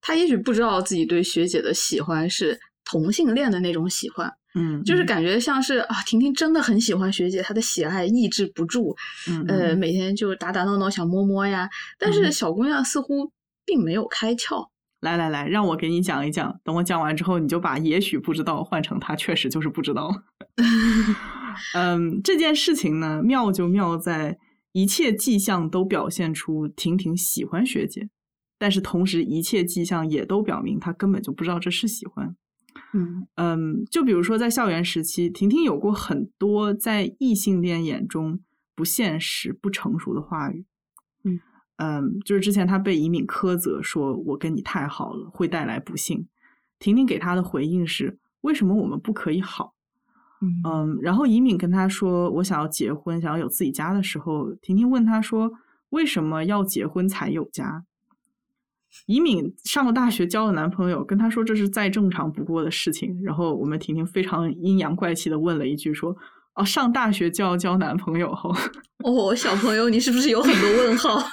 [0.03, 8.95] 她也许不知道自己对学姐的喜欢是同性恋的那种喜欢，嗯，就是感觉像是啊，婷婷真的很喜欢学姐，她的喜爱抑制不住，
[9.29, 11.69] 嗯呃，每天就打打闹闹想摸摸呀。
[11.97, 13.31] 但是小姑娘似乎
[13.65, 14.67] 并没有开窍。
[14.99, 16.59] 来来来，让我给你讲一讲。
[16.63, 20.09] 等我讲完之后，你就把也许不知道换成他确实就是不知道。
[21.75, 24.37] 嗯，这件事情呢，妙就妙在
[24.71, 28.07] 一切迹象都表现出婷婷喜欢学姐，
[28.63, 32.34] 但是同时一切迹象也都表明他根本就不知道这是喜欢。
[32.93, 38.39] 嗯嗯，就比如说在校园时期，婷婷有过很多在异性恋眼中
[38.73, 40.65] 不现实、不成熟的话语。
[41.26, 41.41] 嗯
[41.76, 46.30] 嗯，就是之前她被移敏苛责说：“我跟你太好了，会带来不幸。”
[46.80, 49.73] 婷婷给她的回应是：“为什么我们不可以好？”
[50.39, 55.51] 嗯嗯，然后移敏跟她说：“我想要结婚，想要有自己家的时候，婷婷问她说
[55.91, 57.84] ：‘为什么要结婚才有家？’”
[59.05, 63.19] 移敏上了大学，交了男朋友，跟她说这是再正常不过的事情。
[63.23, 66.15] 然后我们婷婷非常阴阳怪气的问了一句说
[66.55, 68.53] ：“哦，上大学就要交男朋友后？”
[69.03, 71.19] 哦，小朋友，你是不是有很多问号？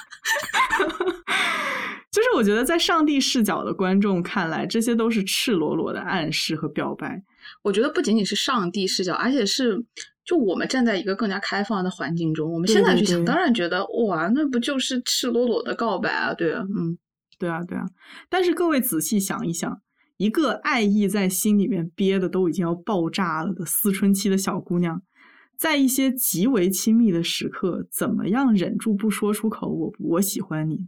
[2.11, 7.23] 就是我觉得在上帝视角的观众看来，这些都是赤裸裸的暗示和表白。
[7.63, 9.81] 我觉得不仅仅是上帝视角，而且是
[10.25, 16.33] 就我们站在一个更加开放的环境中，我们现在去想，当然觉得哇，那不就是赤裸裸的告白啊？
[16.33, 16.97] 对啊，嗯，
[17.41, 17.83] 对啊，对啊。
[18.29, 19.81] 但是各位仔细想一想，
[20.17, 25.01] 一个爱意在心里面憋的都已经要爆炸了的思春期的小姑娘，
[25.57, 29.67] 在一些极为亲密的时刻，怎么样忍住不说出口？
[29.67, 30.87] 我我喜欢你。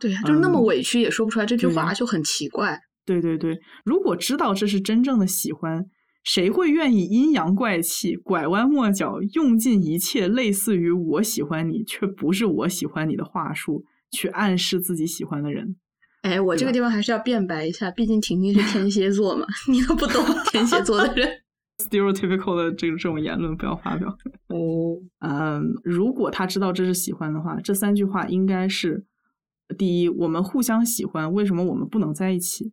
[0.00, 2.80] 对呀，就是那么委屈也说不出来这句话，就很奇怪。
[3.06, 5.86] 对对对，如果知道这是真正的喜欢，
[6.24, 15.76] 谁会愿意阴阳怪气、拐弯抹角、用尽一切类似于“我喜欢你”却不是“我喜欢你”的话术去暗示自己喜欢的人？
[16.24, 21.28] 哎，我这个地方还是要辩白一下，毕竟婷婷是天蝎座嘛， 你都不懂天蝎座的人。
[21.76, 24.08] Stereotypical 的这个这种言论不要发表。
[24.48, 29.04] 哦，嗯，如果他知道这是喜欢的话，这三句话应该是：
[29.76, 32.72] 第一，我们互相喜欢，为什么我们不能在一起？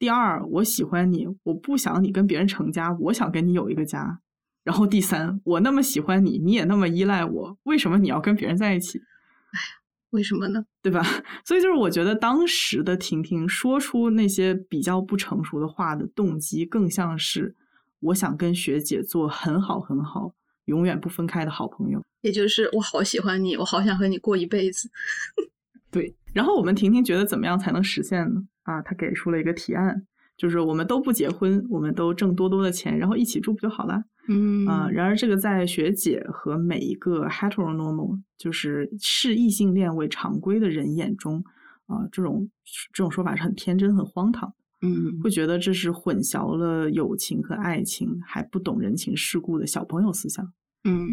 [0.00, 4.18] 第二，我喜欢你，我不想你跟别人成家，我想跟你有一个家。
[4.64, 8.98] 然后第三，我那么喜欢你，你也那么依赖我，为什么你要跟别人在一起？
[8.98, 9.81] 哎呀，
[10.12, 10.64] 为什么呢？
[10.80, 11.02] 对吧？
[11.44, 17.54] 所以就是我觉得当时的婷婷说出那些比较不成熟的话的动机，更像是
[18.00, 20.32] 我想跟学姐做很好很好、
[20.66, 22.02] 永远不分开的好朋友。
[22.20, 24.88] 也就是我好喜欢你，我好想和你过一辈子。
[25.90, 26.14] 对。
[26.32, 28.42] 然后我们婷婷觉得怎么样才能实现呢？
[28.62, 30.06] 啊，她给出了一个提案，
[30.36, 34.04] 就是我们都不结婚，我们都挣多多的钱，然后一起住不就好了？
[34.28, 41.44] 嗯啊，然而这个在学姐和每一个 heteronormal，就是视异性恋为常规的人眼中，
[41.86, 42.48] 啊，这种
[42.92, 44.52] 这种说法是很天真、很荒唐。
[44.80, 50.44] 嗯，会觉得这是混淆了友情和爱情，还不懂人情世故的小朋友思想。
[50.84, 51.10] 嗯。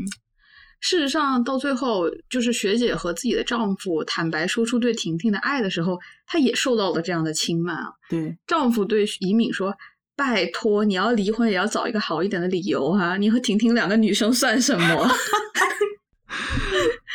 [0.81, 7.91] 事实上，到最后，就是学姐和自己的丈夫坦白说出对婷婷的爱的时候，她也受到了这样的轻慢啊。
[8.09, 9.75] 对，丈夫对怡敏说
[10.19, 13.15] ：“拜托，你要离婚也要找一个好一点的理由啊！
[13.15, 15.09] 你和婷婷两个女生算什么？”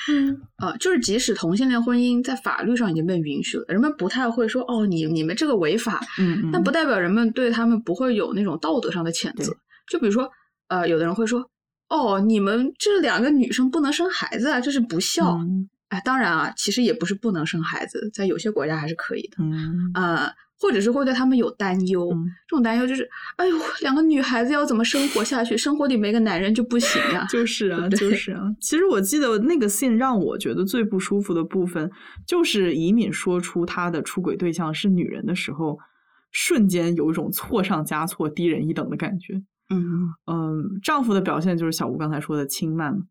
[0.08, 9.54] 嗯， 啊，就是即使同性恋婚姻在法律上已经被允许了，人们不太会说：“哦，你你们这个违法。”嗯，但不代表人们对他们不会有那种道德上的谴责。
[9.86, 10.30] 就比如说，
[10.68, 11.50] 呃，有的人会说。
[11.90, 15.38] 哦，你们这两个女生不能生孩子啊，这是不孝。
[15.88, 19.36] 哎，当然啊，其实也不是不能生孩子，在有些国家还是可以的。
[19.38, 20.28] 嗯，呃，
[20.64, 22.10] 或者是会对他们有担忧，
[22.48, 23.06] 这种担忧就是，
[23.36, 25.54] 哎呦，两个女孩子要怎么生活下去？
[25.54, 27.26] 生活里没个男人就不行呀。
[27.28, 28.40] 就是啊，就是啊。
[28.62, 31.90] 其实我记得那个信让我觉得最不舒服的部分，
[32.26, 35.78] 就是以敏说出他的出轨对象是女人的时候，
[36.32, 39.42] 瞬间有一种错上加错、低人一等的感觉。
[39.68, 43.02] 嗯嗯，丈夫的表现就是小吴刚才说的轻慢，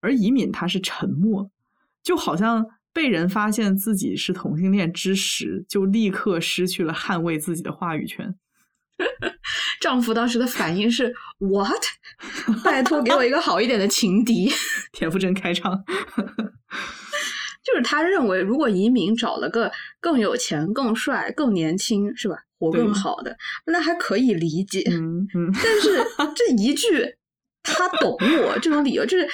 [0.00, 1.50] 而以敏她是沉默，
[2.00, 8.34] 就好像被人发现自己是同性恋之时，就立刻失去了捍卫自己的话语权。
[9.80, 11.82] 丈夫当时的反应是 “what”，
[12.62, 14.48] 拜托给我一个好一点的情敌。
[14.92, 15.72] 田馥甄开唱，
[17.64, 22.36] 就是他认为，如果移民找了个更有钱、更帅、更年轻，是吧？
[22.58, 23.36] 活更好的，
[23.66, 24.84] 那还可以理解。
[24.88, 25.96] 嗯嗯，但是
[26.36, 27.16] 这一句
[27.64, 29.28] “他懂我”这种理由，就是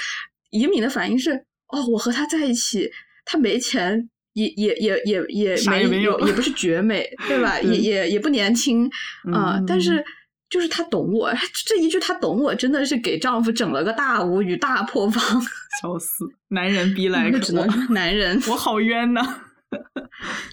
[0.51, 1.33] 移民的反应是：
[1.67, 2.91] 哦，我和他在一起，
[3.31, 7.61] 他没钱，也也也也也没有，也不是绝美，对吧？
[7.63, 8.91] 也也也不年轻
[9.35, 9.63] 啊。
[9.67, 10.03] 但是
[10.49, 11.31] 就是她懂我，
[11.67, 15.23] 这一句“她懂我”真的是给丈夫整了个大无语、大破防。
[15.83, 19.43] 笑死，男人逼来只能男人， 我好冤呐。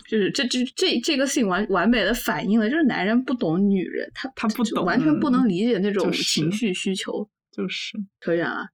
[0.09, 8.67] 就是这这这这个事情完完美的反映了，就是男人不懂女人，他他不懂，完全不能理解那种情绪需求，就是可远了。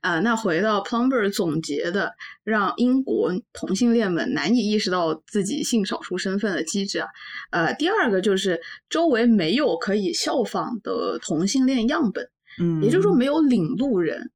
[0.00, 2.12] 啊， 那回到 Plumber 总结的，
[2.44, 7.08] 让英国同性恋们难以意识到自己性少数身份的机制啊。
[7.50, 12.28] 呃，第二个就是周围没有可以效仿的同性恋样本，
[12.60, 14.30] 嗯，也就是说没有领路人，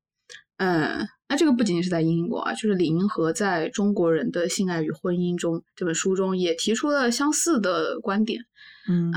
[0.58, 1.06] 嗯。
[1.34, 8.40] 那这个不仅仅是在英国啊，就是李银河在《中国人的性爱与婚姻》中这本书中也提出了相似的观点。
[8.86, 9.12] 嗯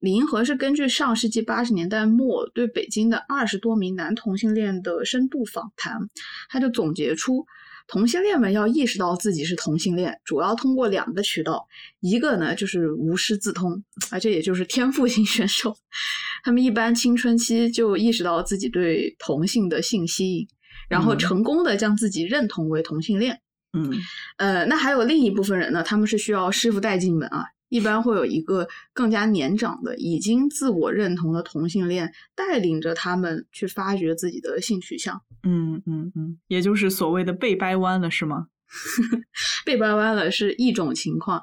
[0.00, 6.08] 李银河是根据上世纪八十年代末对北京的二十多名男同性恋的深度访谈，
[6.48, 7.44] 他就总结出
[7.86, 11.66] 同性恋们要意识到自己是同性恋，主要通过两个渠道，
[12.00, 15.76] 一个呢就是无师自通，啊，这也就是天赋型选手，
[16.42, 20.48] 他们一般青春期就意识到自己对同性的性吸引。
[20.88, 23.40] 然后成功的将自己认同为同性恋，
[23.72, 23.92] 嗯，
[24.38, 38.46] 呃，那还有另一部分人呢，他们是需要师傅带进门啊，一般会有一个更加年长的、已经自我认同的同性恋带领着他们去发掘自己的性取向，嗯嗯嗯，也就是所谓的被掰弯了，是吗？
[39.64, 41.42] 被掰弯了是一种情况，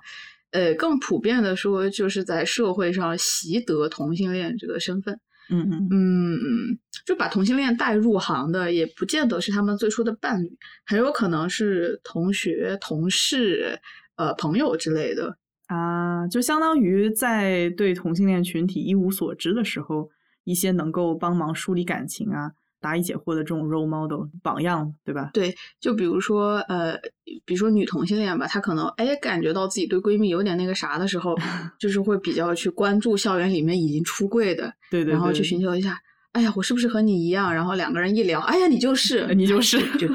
[0.51, 5.19] 呃，更普遍的说，就是在社会上习得同性恋这个身份。
[5.49, 13.79] 嗯嗯嗯嗯，就把同性恋带入行的，也不见得是他们最初的伴侣，很有可能是同学、同事、
[14.15, 15.37] 呃朋友之类的。
[15.67, 20.09] 啊，就相当于在对同性恋群体一无所知的时候，
[20.43, 22.51] 一些能够帮忙梳理感情啊、
[22.85, 25.31] 答疑解惑的这种 role model 榜样，对吧？
[25.33, 26.95] 对，就比如说呃，
[27.43, 31.35] 比如说女同性恋吧，她可能哎感觉到自己对闺蜜有点那个啥的时候，
[31.79, 35.97] 就是会比较去关注校园里面已经出柜的，对对对，然后去寻求一下，
[36.33, 37.51] 哎呀，我是不是和你一样？
[37.51, 40.07] 然后两个人一聊，哎呀，你就是，你就是就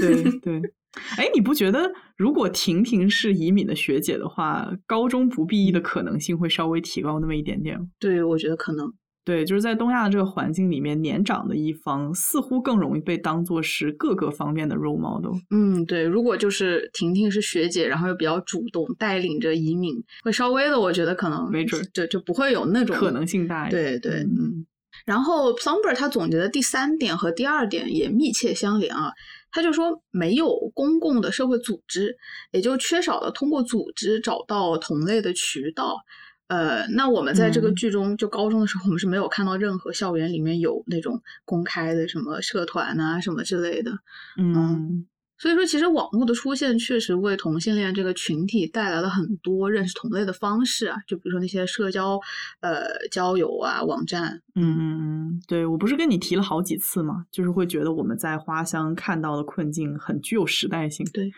[0.00, 0.62] 对对。
[1.16, 7.86] 哎，你不觉得如果婷婷是移民的学姐的话，高中不毕业的可能性会稍微提高那么一点点吗？
[8.00, 15.34] 对，我觉得可能对，就是在东亚这个环境里面，年长的一方似乎更容易被当做是各个方面的 role model。
[15.50, 19.94] 嗯，对，如果就是婷婷是学姐，然后又比较主动带领着移民，
[20.24, 24.00] 会稍微的，我觉得可能没准儿就就不会有那种可能性大一点。
[24.00, 24.66] 对对，嗯嗯。
[25.06, 29.12] 然后 Plumber 他总结的第三点和第二点也密切相连啊，
[29.52, 32.16] 他就说没有公共的社会组织，
[32.52, 35.96] 也就缺少了通过组织找到同类的渠道。
[36.50, 43.92] 呃，那我们在这个嗯剧中，就高中的时候，我们是没有看到任何校园里面有那种公开的什么社团啊什么之类的。
[44.36, 45.06] 嗯
[45.38, 52.20] 所以说，其实网络的出现确实为同性恋这个群体带来了很多认识同类的方式啊，就比如说那些社交、
[52.60, 61.06] 呃交友啊网站，嗯嗯嗯，对我不是跟你提了好几次嘛，就是会觉得我们在花乡看到的困境很具有时代性。
[61.10, 61.32] 对，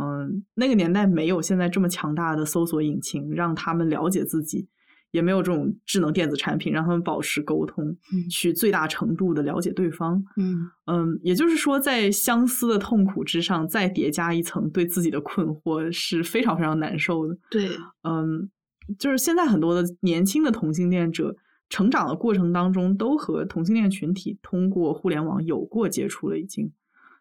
[0.00, 4.68] 嗯，那个年代没有现在这么强大的搜索引擎，让他们了解自己，
[5.10, 10.22] 也没有这种智能电子产品让他们保持沟通，嗯去最大程度的了解对方。
[10.36, 17.36] 嗯嗯，也就是说，在相思的痛苦之上，再叠加一层对自己的困惑，是非常非常难受的。
[17.50, 17.68] 对，
[18.02, 18.50] 嗯，
[18.98, 21.34] 就是现在很多的年轻的同性恋者
[21.68, 26.70] 成长的过程当中，都和同性恋群体通过互联网有过接触了，已经。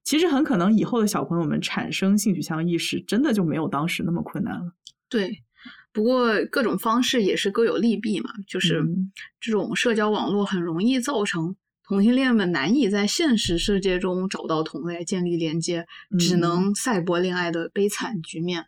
[0.08, 4.72] 其实很可能以后的小朋友们产生性取向意识，真的就没有当时那么困难了。
[5.10, 5.44] 对。
[5.92, 15.86] 不过各种方式也是各有利弊嘛，就是嗯这种社交网络很容易造成同性恋们难以在现实世界中找到同类、建立连接，
[16.18, 18.68] 只嗯能赛博恋爱的悲惨局面。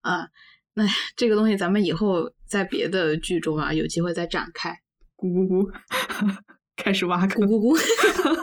[0.00, 0.26] 啊、
[0.74, 0.84] 那
[1.14, 4.76] 这个东西咱们以后在别的剧中啊有机会再展开。
[5.16, 5.70] 咕咕咕，
[6.76, 7.46] 开始挖坑。
[7.46, 7.78] 咕咕咕，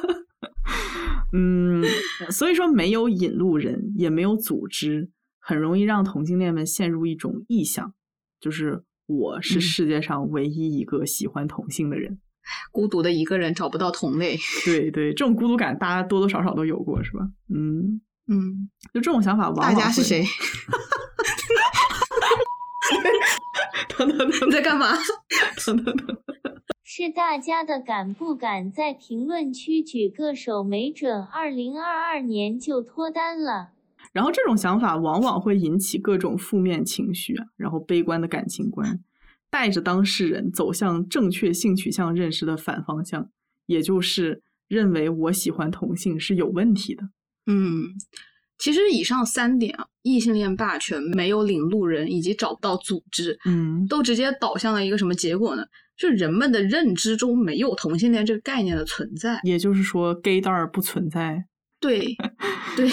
[1.37, 1.83] 嗯，
[2.31, 5.09] 所以说没有引路人，也没有组织，
[5.39, 7.93] 很容易让同性恋们陷入一种臆想，
[8.39, 12.19] 就是我是嗯世界上唯一一个喜欢同性的人。
[12.71, 14.37] 孤独的一个人找不到同类。
[14.65, 17.27] 对对，这种孤独感大家多多少少都有过，是吧？
[17.53, 20.25] 嗯，嗯，就这种想法往往大家是会谁？？
[23.97, 24.95] 等等等你在干嘛？
[25.65, 26.17] 等等等，
[26.99, 33.69] 是大家的敢不敢在评论区举个手，没准二零二二年就脱单了。
[34.11, 38.99] 然后这种想法往往会引起各种负面情绪啊，然后悲观的感情观，
[39.51, 43.29] 带着当事人走向正确性取向认识的反方向，
[43.67, 47.03] 也就是认为我喜欢同性是有问题的。
[47.45, 47.89] 嗯，
[48.57, 55.63] 其实以上三点啊，异性恋霸权、没有领路人以及找不到组织，嗯都直接导向了一个什么结果呢？
[55.97, 59.39] 就人们的认知中没有同性恋这个概念的存在。
[59.43, 61.43] 也就是说，gay 蛋儿不存在。
[61.79, 62.15] 对，
[62.75, 62.89] 对，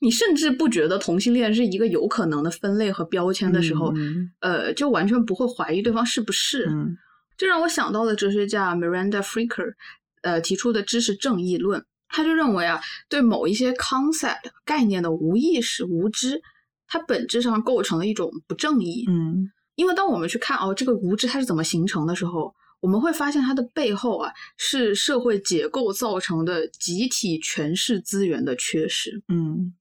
[0.00, 6.66] 你甚至不觉得同性恋是一个有可能的分类和标签的时候，嗯呃，就完全不会怀疑对方是不是。
[6.68, 6.96] 嗯
[7.38, 9.72] 这让我想到了哲学家 Miranda Fricker，
[10.20, 11.84] 呃提出的知识正义论。
[12.08, 16.40] 他就认为啊，对某一些 concept 概念的无意识、无知，
[16.86, 19.06] 它本质上构成了一种不正义。
[19.08, 29.22] 嗯因为当我们去看哦，这个无知它是怎么形成的时候，我们会发现它的背后啊，是社会结构造成的集体权势资源的缺失。
[29.28, 29.74] 嗯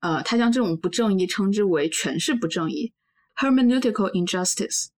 [0.00, 2.92] 呃，他将这种不正义称之为权势不正义
[3.36, 4.88] （hermeneutical injustice）。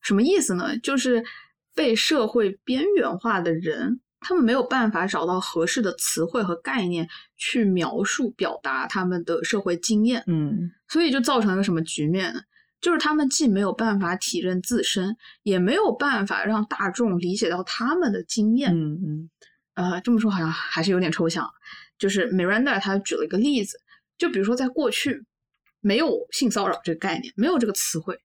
[0.00, 0.78] 什么意思呢？
[0.78, 1.24] 就是
[1.74, 12.40] 被社会边缘化的人，他们没有办法找到合适的词汇和概念去描述、表达他们的社会经验，嗯所以就造成了什么局面呢？
[12.80, 18.72] 就是他们既没有办法体认自身，也没有办法让大众理解到他们的经验。
[18.74, 19.30] 嗯嗯
[19.74, 21.48] 呃，这么说好像还是有点抽象。
[21.98, 23.78] 就是 Miranda 他举了一个例子，
[24.18, 25.24] 就比如说在过去
[25.80, 28.18] 没有性骚扰这个概念，没有这个词汇，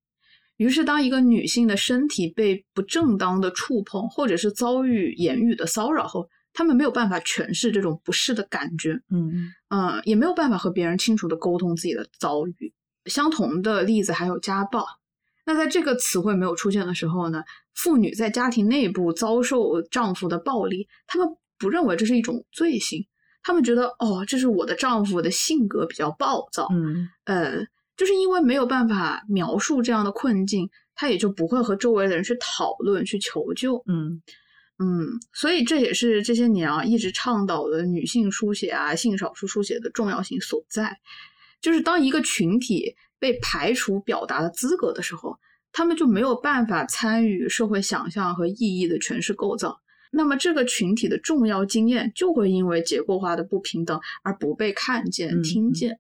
[0.57, 12.73] 于是当一个女性的身体被不正当的触碰，或者是遭遇言语的骚扰后，她们没有办法诠释这种不适的感觉，嗯嗯、也没有办法和别人清楚的沟通自己的遭遇。
[13.05, 14.85] 相同的例子还有家暴，
[15.45, 17.43] 那在这个词汇没有出现的时候呢，
[17.73, 21.27] 妇女在家庭内部遭受丈夫的暴力，她们
[21.57, 23.05] 不认为这是一种罪行，
[23.41, 27.65] 她们觉得哦，这是我的丈夫的性格比较暴躁，嗯呃，
[27.97, 33.83] 就是因为没有办法描述这样的困境，他也就不会和周围的人去讨论、去求救。
[33.87, 34.21] 嗯
[34.79, 40.99] 嗯，所以这也是这些年啊一直倡导的女性书写啊、性少数书写的重要性所在。
[41.62, 45.38] 就是当一个群体被排除表达的资格的时候，
[45.72, 49.80] 他们就没有办法参与社会想象和意义的诠释构造。
[50.12, 55.97] 那么这个群体的重要经验就会因为结构化的不平等而不被看见、嗯听见。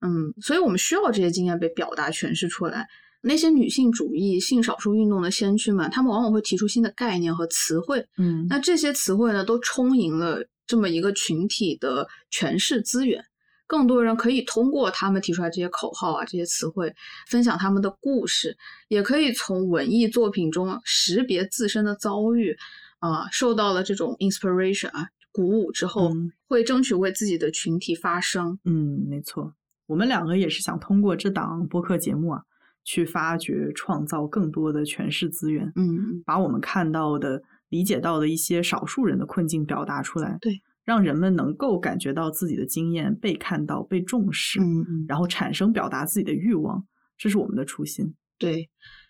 [0.00, 2.86] 嗯，所以我们需要这些经验被表达、诠释出来。
[3.22, 8.04] 那些女性主义、性少数运动的先驱们，他们往往会提出新的概念和词汇。
[8.18, 13.24] 嗯那这些词汇呢，都充盈了这么一个群体的诠释资源。
[13.72, 16.94] 更多人可以通过他们提出来这些口号啊、这些词汇，
[17.26, 18.54] 分享他们的故事，
[18.88, 22.54] 也可以从文艺作品中识别自身的遭遇，
[22.98, 26.30] 啊、受到了这种 inspiration 啊鼓舞之后，嗯。
[26.46, 28.58] 会争取为自己的群体发声。
[28.66, 29.54] 嗯，没错，
[29.86, 32.42] 我们两个也是想通过这档播客节目啊，
[32.84, 46.84] 去发掘、创造更多的诠释资源，嗯把我们看到的、理解到的一些少数人的困境表达出来，对，让人们能够感觉到自己的经验被看到、被重视，嗯嗯，然后产生表达自己的欲望，
[47.16, 48.14] 这是我们的初心。
[48.38, 48.68] 对，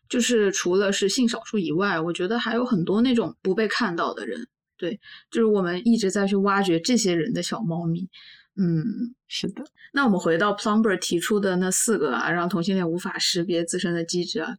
[0.09, 4.47] 就是除了是性少数以外，我觉得还有很多那种不被看到的人。
[4.77, 4.99] 对，
[5.31, 8.09] 就是我们一直在去挖掘这些人的小猫咪。
[8.57, 8.85] 嗯，
[9.29, 9.65] 是的，
[9.95, 14.57] 那我们回到 Plumber 提出的那四个啊，让同性恋无法识别自身的机制啊。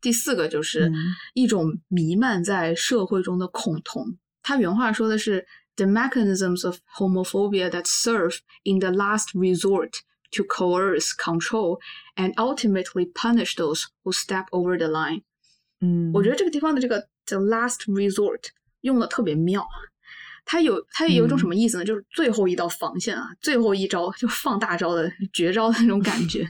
[0.00, 0.94] 第四个就是嗯
[1.34, 4.18] 一种弥漫在社会中的恐同。
[4.42, 5.46] 他原话说的是
[5.76, 10.00] ：“The mechanisms of homophobia that serve in the last resort
[10.32, 11.78] to coerce, control,
[12.16, 15.22] and ultimately punish those who step over the line。”
[15.80, 18.48] 嗯，我觉得这个地方的这个 “the last resort”
[18.80, 19.66] 用的特别妙。
[20.48, 21.84] 它有它有一种什么意思呢？
[21.84, 26.48] 就是最后一道防线啊，最后一招就放大招的绝招的那种感觉。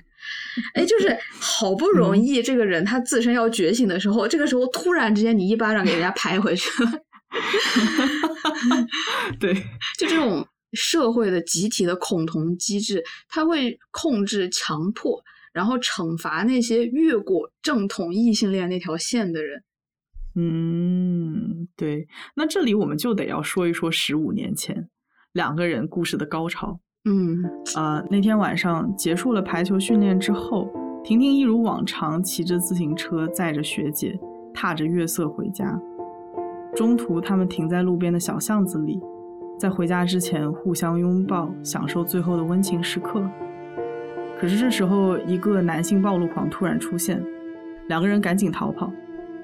[0.74, 6.92] 哎，就是好不容易这个人他自身要觉醒的时候，这个时候突然之间你一巴掌给人家拍回去了，
[9.38, 9.54] 对，
[9.98, 15.22] 就这种社会的集体的恐同机制，它会控制、强迫，
[15.52, 19.62] 然后惩罚那些越过正统异性恋那条线的人。
[20.34, 22.06] 嗯，对。
[22.34, 24.88] 那这里我们就得要说一说十五年前
[25.32, 26.80] 两个人故事的高潮。
[27.04, 27.42] 嗯
[27.74, 30.68] 啊、那天晚上结束了排球训练之后，
[31.04, 34.18] 婷婷一如往常骑着自行车载着学姐，
[34.52, 35.80] 踏着月色回家。
[36.76, 39.00] 中途，他们停在路边的小巷子里，
[39.58, 43.26] 在回家之前互相拥抱，享受最后的温情时刻。
[44.38, 47.18] 可是这时候，一个男性暴露狂突然出现，
[47.88, 48.92] 两个人赶紧逃跑。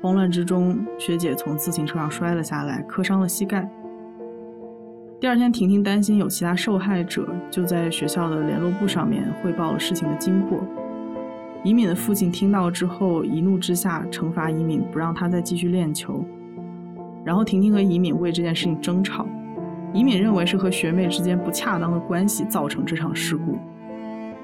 [0.03, 3.66] 慌乱之中，学姐从自行车上摔了下来，磕伤了膝盖。
[5.18, 10.62] 第二天，婷婷担心有其他受害者，就在学校的联络簿上面汇报了事情的经过。
[11.64, 16.22] 怡敏的父亲听到之后，一怒之下惩罚怡敏，不让她再继续练球。
[17.25, 19.27] 然后，婷婷和怡敏为这件事情争吵。
[19.93, 23.59] 怡敏认为是和学妹之间不恰当的关系造成这场事故，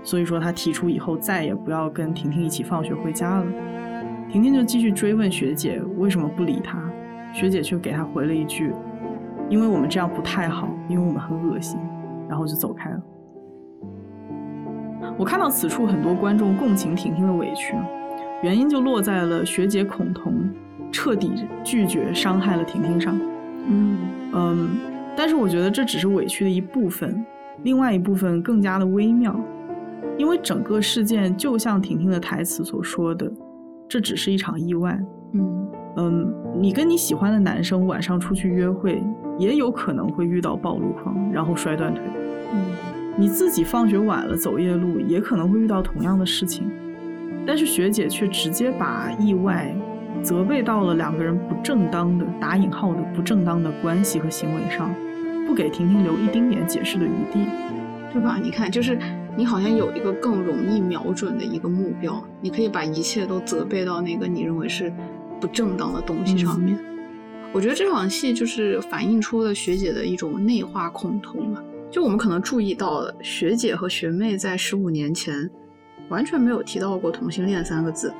[0.02, 3.46] 所以说她提出以后再也不要跟婷婷一起放学回家了。
[4.30, 6.78] 婷婷就继续追问学姐为什么不理她，
[7.32, 8.72] 学姐却给她回了一句
[9.48, 11.80] ：“因为我们这样不太好，因为我们很恶心。”
[12.28, 13.00] 然后就走开了。
[15.16, 17.74] 我看到此处，很多观众共情婷婷的委屈，
[18.42, 20.34] 原因就落在了学姐恐同
[20.90, 23.18] 彻底拒绝伤害了婷婷上。
[23.66, 23.98] 嗯
[24.32, 24.68] 嗯，
[25.16, 27.24] 但是我觉得这只是委屈的一部分，
[27.62, 29.38] 另外一部分更加的微妙，
[30.16, 33.30] 因为整个事件就像婷婷的台词所说的，
[33.88, 34.98] 这只是一场意外。
[35.34, 39.02] 嗯嗯，你跟你喜欢的男生晚上出去约会，
[39.38, 42.02] 也有可能会遇到暴露狂，然后摔断腿。
[42.52, 42.64] 嗯
[43.20, 46.70] 你自己放学晚了走夜路，也可能会遇到同样的事情。
[47.44, 49.74] 但是学姐却直接把意外
[50.22, 54.94] 责备到了两个人不正当的（打引号的不正当的）关系和行为上，
[55.46, 57.40] 不给婷婷留一丁点解释的余地。
[58.10, 58.38] 对吧？
[58.42, 58.98] 你看，就是
[59.36, 64.90] 你好像有一个更容易瞄准的一个目标，你可以把一切都责备到那个你认为是
[65.38, 66.78] 不正当的东西上面。
[67.52, 71.62] 我觉得这场戏就是反映出了学姐的一种内化恐同了。
[71.90, 75.48] 就我们可能注意到了，学姐和学妹在十五年前
[76.08, 78.12] 完全没有提到过同性恋三个字。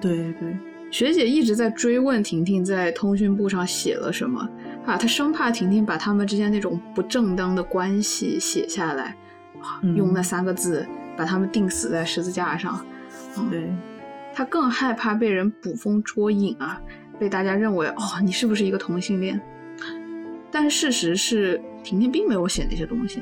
[0.00, 0.56] 对对，
[0.94, 4.48] 学姐一直在追问婷婷在通讯簿上写了什么
[4.86, 9.16] 啊，她生怕婷婷把他们之间那种不正当的关系写下来，
[9.96, 10.86] 用那三个字
[11.16, 12.80] 把他们钉死在十字架上。
[13.36, 13.68] 嗯对，
[14.32, 16.80] 她更害怕被人捕风捉影啊，
[17.18, 19.40] 被大家认为哦，你是不是一个同性恋？
[20.48, 23.20] 但事实是，婷婷并没有写那些东西。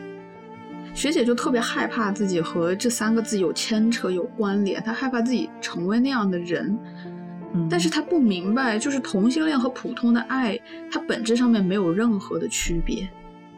[0.92, 6.78] 学姐就特别害怕自己和这三个字有牵扯、有关联，她害怕自己成为那样的人。
[7.54, 10.58] 嗯但是他不明白，就是同性恋和普通的爱，
[10.90, 13.08] 它本质上面没有任何的区别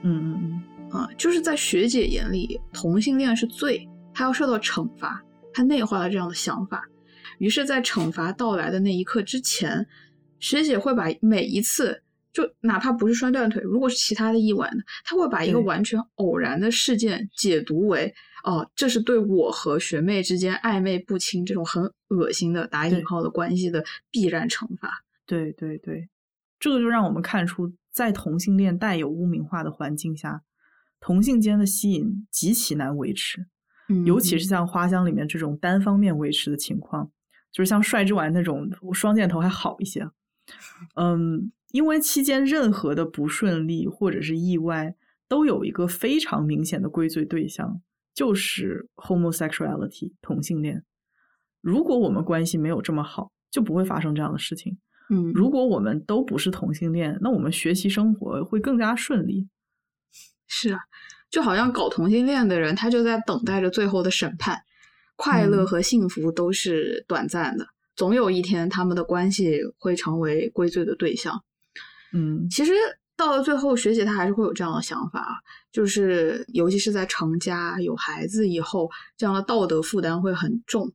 [0.03, 1.09] 嗯嗯嗯啊。
[1.17, 5.23] 就是在学姐眼里，同性恋是罪，他要受到惩罚，
[5.53, 6.83] 她内化了这样的想法。
[7.39, 9.87] 于是，在惩罚到来的那一刻之前，
[10.39, 12.01] 学姐会把每一次，
[12.33, 18.13] 就哪怕不是摔断腿，如果是其他的意外呢，她会把一个完全偶然的事件解读为，
[18.45, 25.03] 哦，这是对我和学妹之间暧昧不清这种很恶心的打引号的关系的必然惩罚。
[25.27, 26.09] 对对对，
[26.61, 30.43] 这个就让我们看出，在同性恋带有污名化的环境下，
[31.01, 33.47] 同性间的吸引极其难维持，
[33.89, 37.11] 嗯尤其是像花香里面这种单方面维持的情况，
[37.51, 40.07] 就是像帅之丸那种双箭头还好一些。
[40.97, 44.95] 嗯，因为期间任何的不顺利或者是意外，
[45.27, 47.81] 都有一个非常明显的归罪对象，
[48.15, 50.85] 就是 homosexuality 同性恋。
[51.61, 54.79] 如果我们关系没有这么好，就不会发生这样的事情。
[55.11, 59.49] 嗯，如果我们都不是同性恋，那我们学习生活会更加顺利。
[60.47, 60.79] 是啊，
[61.29, 64.63] 就好像搞同性恋的人，他就在等待着最后的审判。
[65.17, 71.45] 快乐嗯和幸福都是短暂的，总有一天他们的关系会成为归罪的对象。
[72.13, 72.73] 嗯其实
[73.17, 75.35] 到了最后，学姐她还是会有这样的想法啊，
[75.71, 80.93] 就是尤其是在成家有孩子以后，这样的道德负担会很重。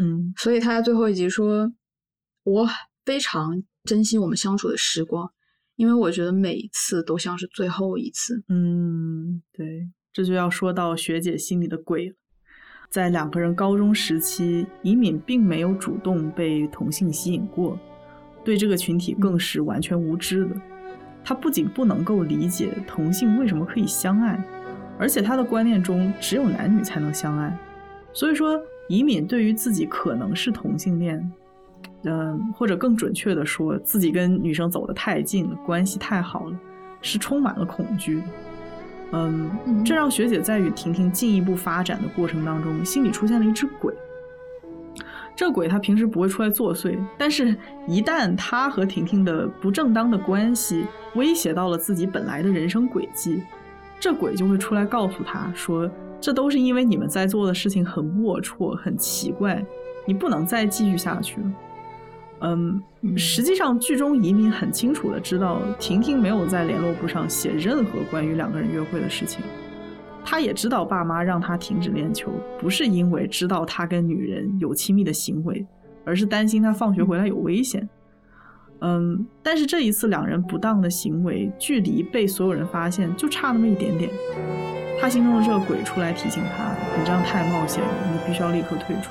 [0.00, 1.72] 嗯所以她在最后一集说
[2.44, 2.68] ：“我
[3.04, 5.30] 非常珍惜我们相处的时光，
[5.76, 8.42] 因为我觉得每一次都像是最后一次。
[8.48, 12.14] 嗯，对，这就要说到学姐心里的鬼了。
[12.88, 17.78] 在两个人高中时期，以敏并没有主动被同性吸引过，
[18.42, 20.56] 对这个群体更是完全无知的。
[21.28, 24.42] 她不仅不能够理解同性为什么可以相爱，
[24.98, 27.54] 而且他的观念中只有男女才能相爱。
[28.14, 28.58] 所以说，
[28.88, 31.30] 以敏对于自己可能是同性恋，
[32.04, 36.58] 嗯、或者更准确的说，自己跟女生走得太近了，关系太好了，
[37.02, 38.22] 是充满了恐惧
[39.12, 39.50] 嗯
[39.84, 43.92] 这让学姐在与婷婷进一步发展的过程当中，心里出现了一只鬼。
[45.38, 50.84] 这鬼他平时不会出来作祟，但是一旦他和婷婷的不正当的关系
[51.14, 53.40] 威胁到了自己本来的人生轨迹，
[54.00, 55.88] 这鬼就会出来告诉他说
[56.20, 59.64] ：“这都是因为你们在做的事情很龌龊、很奇怪，
[60.08, 61.52] 你不能再继续下去了。”
[62.42, 62.82] 嗯，
[63.16, 69.40] 实际上剧中移民很清楚的知道，婷婷没有在联络簿上写任何关于两个人约会的事情。
[70.30, 75.66] 他也知道爸妈让他停止练球，不是因为知道他跟女人有亲密的行为，
[76.04, 77.88] 而是担心他放学回来有危险。
[78.80, 84.10] 嗯，但是这一次两人不当的行为，距离被所有人发现就差那么一点点。
[85.00, 89.10] 他心中的这个鬼出来提醒他：“你这样太冒险了，你必须要立刻退出。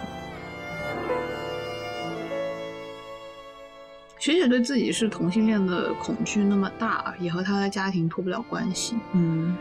[4.19, 9.57] 学姐对自己是同性恋的恐惧那么大，也和她的家庭脱不了关系。”嗯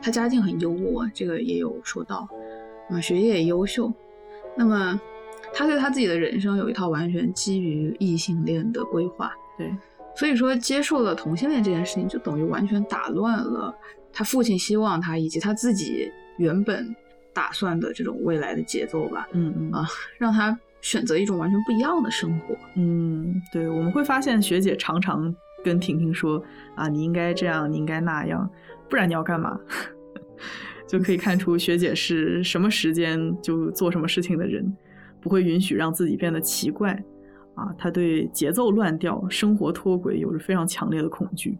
[0.00, 2.28] 她家境很优渥，这个也有说到，
[2.90, 3.92] 啊，学业也优秀。
[4.56, 5.00] 那么，
[5.52, 9.32] 他对他自己的人生有一套完全基于异性恋的规划。
[9.58, 9.72] 对，
[10.16, 13.74] 所以说，接受了同性恋这件事情，就等于完全打乱了
[14.12, 16.94] 他父亲希望他以及他自己原本
[17.32, 19.86] 打算的这种未来的节奏吧，嗯嗯啊，
[20.18, 22.56] 让他选择一种完全不一样的生活。
[22.76, 26.40] 嗯，对，我们会发现学姐常常跟婷婷说
[26.76, 28.48] 啊，你应该这样，你应该那样，
[28.88, 29.58] 不然你要干嘛？
[30.86, 34.76] 就可以看出学姐是什么时间就做什么事情的人，
[35.20, 36.92] 不会允许让自己变得奇怪
[37.54, 37.74] 啊。
[37.78, 41.58] 她对节奏乱掉、生活脱轨有着非常强烈的恐惧。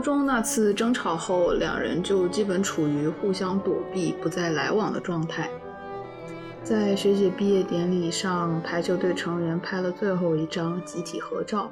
[0.00, 5.50] 高中那次争吵后，两人就基本处于互相躲避、不再来往的状态。
[6.62, 11.70] 在学姐毕业典礼上，排球队成员拍了最后一张集体合照。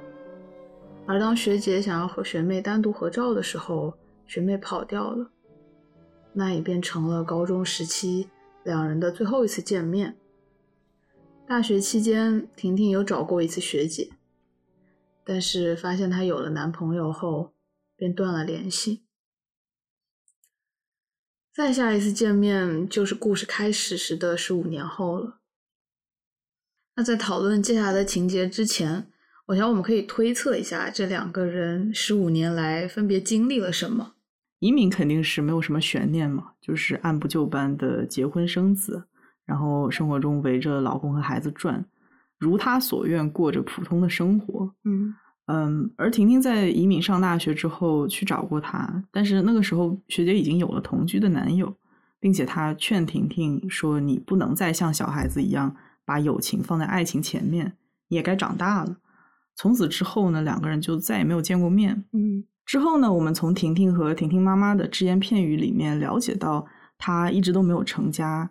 [1.06, 3.94] 而当学姐想要和学妹单独合照的时候，
[4.26, 5.30] 学妹跑掉了。
[6.34, 8.28] 那也变成了高中时期
[8.62, 10.18] 两人的最后一次见面。
[11.46, 14.10] 大学期间，婷婷有找过一次学姐，
[15.24, 17.52] 但是发现她有了男朋友后，
[17.98, 19.02] 便断了联系。
[21.52, 25.40] 再下一次见面就是故事开始时的十五年后了。
[26.94, 29.10] 那在讨论接下来的情节之前，
[29.46, 34.14] 我想我们可以推测一下这两个人十五年来分别经历了什么。
[34.60, 39.08] 移民肯定是没有什么悬念嘛，就是按部就班的结婚生子，
[39.44, 41.84] 然后生活中围着老公和孩子转，
[42.38, 44.74] 如他所愿过着普通的生活。
[44.84, 45.14] 嗯
[45.50, 51.74] 嗯，而婷婷在移民上大学之后去找过他，但是那个时候学姐已经有了同居的男友，
[52.20, 55.74] 并且她劝婷婷说：“你不能再像小孩子一样
[56.04, 57.72] 把友情放在爱情前面，
[58.08, 58.98] 你也该长大了。”
[59.56, 62.04] 从此之后呢，两个人就再也没有见过面。
[62.12, 66.66] 嗯之后呢，我们从婷婷和婷婷妈妈的只言片语里面了解到，
[66.98, 68.50] 她一直都没有成家，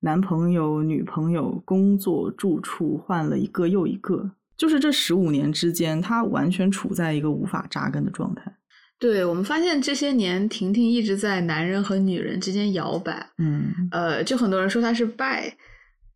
[0.00, 4.30] 男朋友、女朋友、工作、住处换了一个又一个，
[4.60, 8.54] 就是这十五年之间，他完全处在一个无法扎根的状态。
[8.98, 13.26] 对，我们发现这些年婷婷一直在男人和女人之间摇摆。
[13.38, 15.56] 嗯呃，就很多人说她是败，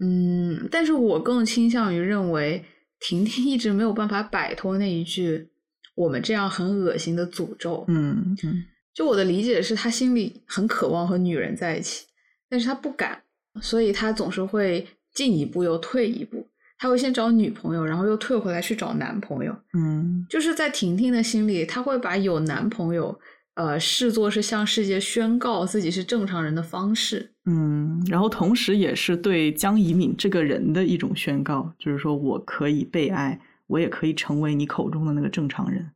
[0.00, 2.62] 嗯，但是我更倾向于认为
[3.00, 5.48] 婷婷一直没有办法摆脱那一句
[5.96, 7.86] “我们这样很恶心”的诅咒。
[7.88, 12.04] 嗯嗯就我的理解是，她心里很渴望和女人在一起，
[12.50, 13.22] 但是她不敢，
[13.62, 16.46] 所以她总是会进一步又退一步。
[16.84, 19.56] 她会先找女朋友，然后又退回来去找男朋友。
[19.72, 23.18] 嗯就是在婷婷的心里，她会把有男朋友，
[23.54, 27.32] 呃，视作是向世界宣告自己是正常人的方式。
[27.46, 35.90] 嗯，然后同时也是对江以敏这个人的一种宣告，就是说我可以被爱，我也可以成为你口中的那个正常人。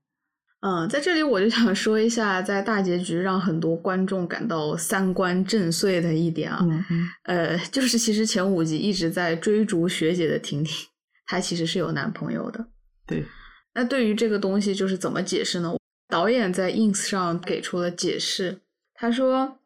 [0.60, 6.66] 嗯，在这里我就想说一下，在大结局让很多观众感到三观震碎的一点啊，
[7.22, 10.88] 呃，就是其实前五集一直在追逐学姐的婷婷，
[11.26, 12.66] 她其实是有男朋友的。
[13.06, 13.24] 对，
[13.74, 15.76] 那对于这个东西，就是怎么解释呢？
[16.08, 18.60] 导演在 ins 上给出了解释，
[18.94, 19.58] 他说：“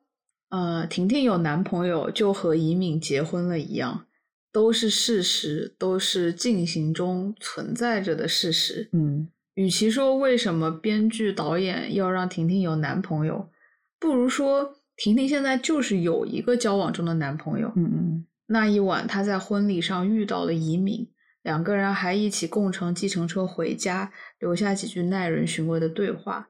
[0.51, 4.05] 呃，婷婷有男朋友就和怡敏结婚了一样，
[4.53, 8.91] 都是事实，都是进行中存在着的事实。
[8.93, 13.51] 嗯与其说为什么编剧导演要让婷婷有男朋友，
[13.99, 17.73] 不如说婷婷现在就是有一个交往中的男朋友。
[17.77, 21.09] 嗯嗯那一晚，她在婚礼上遇到了移民，
[21.43, 26.49] 两个人还一起共乘计程车回家，留下几句耐人寻味的对话。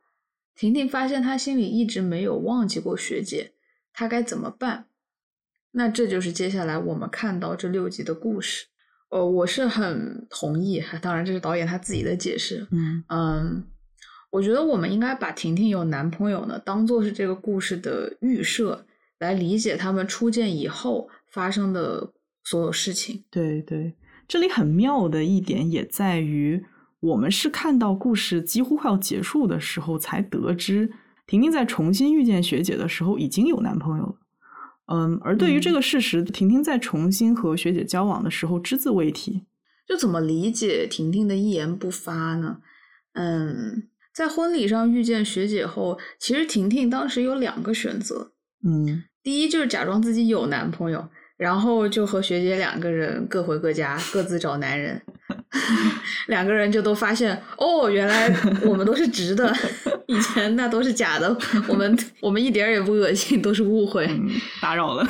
[0.55, 3.53] 婷婷发现她心里一直没有忘记过学姐，
[3.93, 4.87] 她该怎么办？
[5.73, 8.67] 那这就是接下来我们看到这六集的故事。
[9.13, 12.67] 呃，我是很同意，当然这是导演他自己的解释。
[12.71, 13.63] 嗯嗯，
[14.31, 18.87] 我觉得我们应该把婷婷有男朋友呢，当做是这个故事的预设，
[19.19, 23.23] 来理解他们初见以后发生的所有事情。
[23.31, 23.95] 对对，
[24.27, 26.65] 这里很妙的一点也在于，
[27.01, 30.91] 我们是看到故事几乎快要结束的时候才得知，
[31.27, 34.15] 婷婷在重新遇见学姐的时候已经有男朋友了。
[34.93, 39.47] 嗯，而对于这嗯个事实，婷婷在重新和学姐交往的时候只字未提。
[39.89, 42.59] 就怎么理解婷婷的一言不发呢？
[43.15, 48.33] 嗯，在婚礼上遇见学姐后，其实婷婷当时有两个选择，
[48.65, 55.01] 嗯第一就是假装自己有男朋友，然后就和学姐两个人各回各家，各自找男人。
[56.29, 58.35] 两个人就都发现，哦，原来
[58.65, 59.53] 我们都是直的，
[60.09, 61.37] 以前那都是假的，
[61.69, 64.29] 我们 我们一点儿也不恶心，都是误会，嗯，
[64.61, 65.07] 打扰了。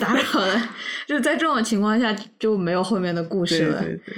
[0.00, 0.70] 打扰了。
[1.06, 3.82] 就是在这种情况下就没有后面的故事对了。
[3.82, 4.14] 对对，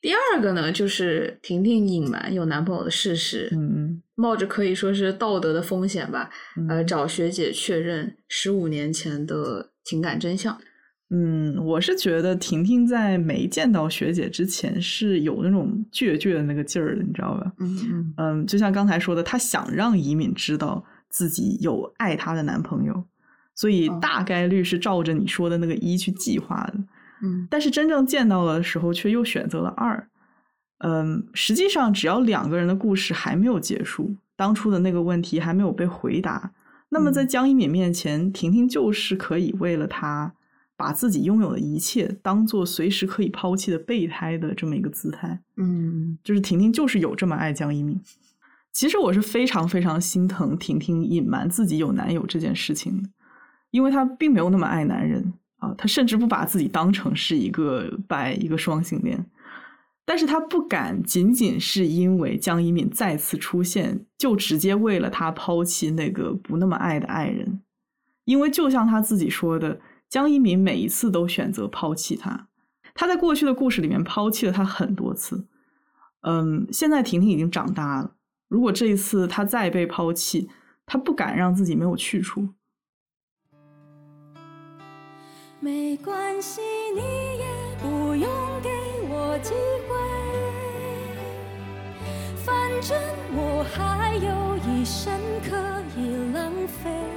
[0.00, 10.58] 第二个呢，就是婷婷隐瞒有男朋友的事实，嗯冒着可以说是道德的风险吧，嗯呃，找学姐确认十五年前的情感真相。
[11.10, 17.52] 嗯，我是觉得婷婷在没见到学姐之前是有那种倔倔的那个劲儿的，你知道吧？
[17.58, 23.04] 嗯嗯嗯，就像刚才说的，她想让移敏知道自己有爱她的男朋友，
[23.54, 26.74] 所以哦大概率是照着你说的那个一去计划的。
[27.22, 30.08] 嗯但是真正见到了的时候，却又选择了二。
[30.78, 36.52] 嗯，实际上只要两个人的故事还没有结束，当初的那个问题还没有被回答，
[36.90, 40.34] 那么在嗯江一敏面前，婷婷就是可以为了他，
[40.76, 45.40] 把自己拥有的一切当做随时可以抛弃的备胎的这么一个姿态。
[45.56, 48.00] 嗯就是婷婷就是有这么爱江一敏。
[48.72, 53.08] 其实我是非常非常心疼婷婷隐瞒自己有男友这件事情的，
[53.70, 59.24] 因为她并没有那么爱男人啊，她甚至不把自己当成是一个拜一个双性恋。
[60.04, 67.62] 但是她不敢，仅仅是因为江一敏再次出现，就直接为了他抛弃那个不那么爱的爱人。
[68.26, 72.48] 因为就像他自己说的，江一民每一次都选择抛弃他。
[72.94, 75.46] 他在过去的故事里面抛弃了他很多次。
[76.22, 78.16] 嗯现在婷婷已经长大了。
[78.48, 80.48] 如果这一次他再被抛弃
[80.86, 82.48] 他不敢让自己没有去处。
[85.60, 86.60] 没关系
[86.94, 87.46] 你也
[87.80, 88.28] 不用
[88.62, 88.70] 给
[89.08, 89.52] 我机
[89.88, 89.96] 会
[92.44, 92.96] 反正
[93.34, 95.56] 我还有一生可
[95.98, 97.15] 以浪费。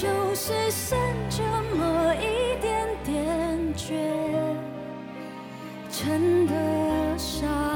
[0.00, 0.98] 就是剩
[1.28, 1.42] 这
[1.76, 3.92] 么一点点倔，
[5.90, 7.69] 称得上。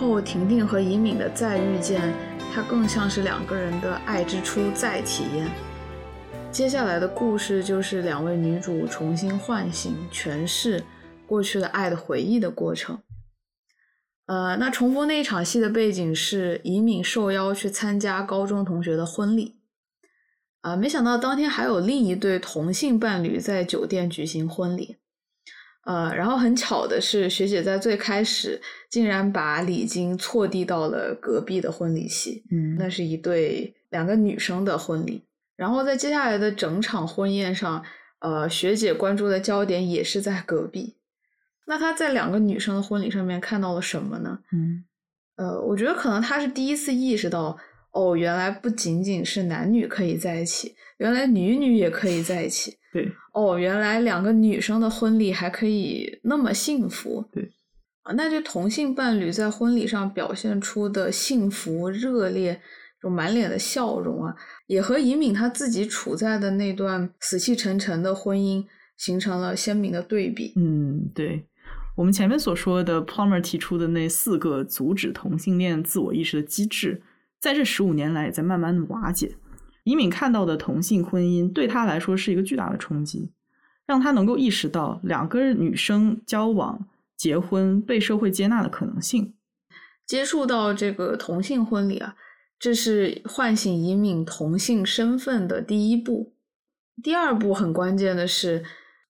[0.00, 2.00] 后，婷婷和尹敏的再遇见，
[2.54, 5.46] 它更像是两个人的爱之初再体验。
[6.50, 10.82] 接下来的故事就是两位女主重新唤醒、诠释
[11.26, 12.98] 过去的爱的回忆的过程。
[14.24, 19.56] 呃，那重逢那一场戏的背景是尹敏受邀去参加高中同学的婚礼，
[20.62, 24.96] 啊、没想到当天还有另一对同性伴侣在酒店举行婚礼。
[25.84, 28.60] 呃，然后很巧的是，学姐在最开始
[28.90, 35.24] 竟然把礼金错递到了隔壁的婚礼席，嗯那是一对两个女生的婚礼。
[35.56, 37.82] 然后在接下来的整场婚宴上，
[38.20, 40.96] 呃，学姐关注的焦点也是在隔壁。
[41.66, 44.38] 那她在两个女生的婚礼上面看到了什么呢？
[44.52, 44.84] 嗯
[45.36, 47.56] 呃，我觉得可能她是第一次意识到，
[47.92, 52.76] 哦，原来不仅仅是男女可以在一起，原来女女也可以在一起。
[52.92, 57.24] 对，哦，原来两个女生的婚礼还可以那么幸福。
[57.32, 57.50] 对，
[58.02, 62.60] 啊，那对同性伴侣在婚礼上表现出的幸福、热烈，
[63.00, 64.34] 就满脸的笑容啊，
[64.66, 68.64] 也和尹敏她自己处在的那段死气沉沉的婚姻
[68.96, 70.52] 形成了鲜明的对比。
[70.56, 71.46] 嗯，对。
[71.96, 77.02] 我们前面所说的 Plummer 提出的那四个阻止同性恋自我意识的机制，
[77.38, 79.34] 在这十五年来也在慢慢的瓦解。
[79.84, 83.30] 尹敏看到的同性婚姻对他来说是一个巨大的冲击，
[83.86, 89.34] 让他能够意识到两个女生交往、结婚被社会接纳的可能性。
[90.06, 92.16] 接触到这个同性婚礼啊，
[92.58, 96.32] 这是唤醒尹敏同性身份的第一步。
[97.02, 98.62] 第二步很关键的是，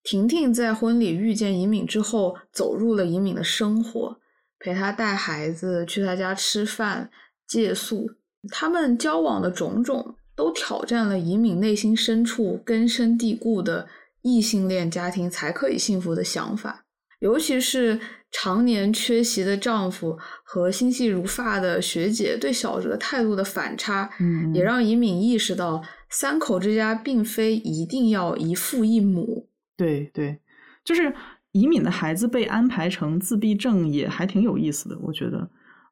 [0.04, 4.20] 婷婷在婚礼遇见尹敏之后，走入了尹敏的生活，
[4.58, 7.10] 陪她带孩子，去她家吃饭、
[7.46, 8.12] 借宿。
[8.50, 13.86] 他们交往的种种，都挑战了尹敏内心深处根深蒂固的
[14.22, 16.86] 异性恋家庭才可以幸福的想法。
[17.18, 29.46] 尤其是常年缺席的丈夫和心细如发的学姐对小哲态度的反差，嗯也让尹敏意识到三口之家并非一定要一父一母。
[29.76, 30.38] 对对，
[30.82, 31.14] 就是
[31.52, 35.50] 尹敏的孩子被安排成自闭症，也还挺有意思的，我觉得。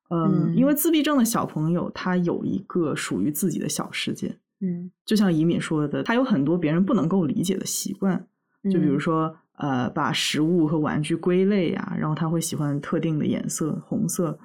[0.09, 4.37] 嗯，嗯因为自闭症的小朋友，他有一个属于自己的小世界。
[4.61, 8.27] 嗯就像以敏说的，他有很多别人不能够理解的习惯，
[8.65, 14.39] 就比如嗯说，呃，把食物和玩具归类呀、然后他会喜欢特定的颜色，红色。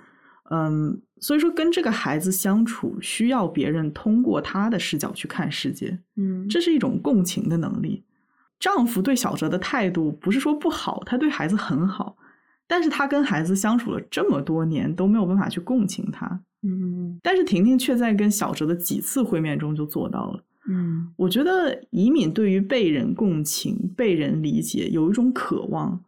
[0.51, 8.03] 嗯，所以说跟这个孩子相处，需要别人通过他的视角去看世界，嗯这是一种共情的能力。
[8.59, 12.15] 丈夫对小哲的态度不是说不好，他对孩子很好，
[12.67, 16.41] 但是他跟孩子相处了这么多年都没有办法去共情他。
[16.65, 20.43] 嗯但是婷婷却在跟小哲的几次会面中就做到了。
[20.69, 26.03] 嗯我觉得以敏对于被人共情、被人理解有一种渴望。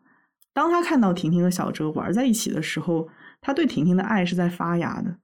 [0.54, 3.10] 当他看到婷婷和小哲玩在一起的时候，
[3.42, 5.18] 他对婷婷的爱是在发芽的。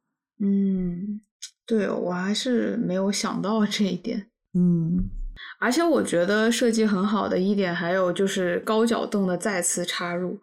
[0.44, 1.22] 嗯，
[1.66, 4.28] 对我还是没有想到这一点。
[4.54, 5.10] 嗯
[5.62, 10.42] 而且我觉得设计很好的一点，还有就是高脚凳的再次插入。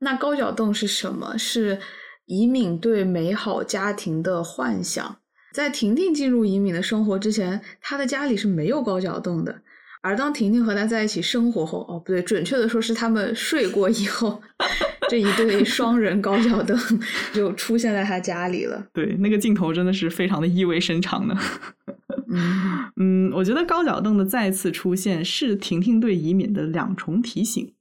[0.00, 1.36] 那高脚凳是什么？
[1.38, 1.78] 是
[2.26, 5.16] 以敏对美好家庭的幻想。
[5.52, 9.62] 在婷婷进入以敏的生活之前，她的家里是没有高脚凳的。
[10.00, 14.40] 而当婷婷和他在一起生活后，哦，不对，准确的说是他们睡过以后，
[15.10, 16.78] 这一对双人高脚凳
[17.34, 18.86] 就出现在他家里了。
[18.92, 21.36] 对，那个镜头真的是非常的意味深长的。
[22.30, 27.74] 嗯嗯，我觉得高脚凳的再次出现是婷婷对以敏的两重提醒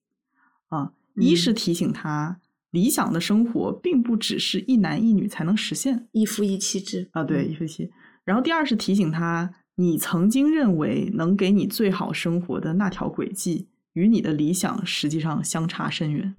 [0.70, 2.40] 啊，一是嗯提醒他
[2.72, 7.90] 理想的生活并不只是一男一女才能实现，一夫一妻制啊，对，一夫一妻。
[8.26, 16.36] 然后第二是提醒他，你曾经认为能给你最好生活的那条轨迹，与你的理想实际上相差甚远。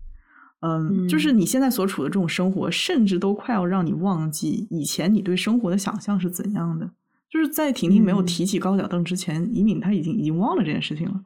[0.61, 6.91] 嗯，嗯就是你现在所处的这种生活，甚至都快要让你忘记以前你对生活的想象是怎样的。
[7.31, 11.22] 就是在婷婷没有嗯提起高脚凳之前，以敏他已经已经忘了这件事情了。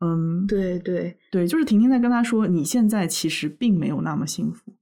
[0.00, 4.72] 嗯，对对，对，就是婷婷在跟他说，你现在其实并没有那么幸福。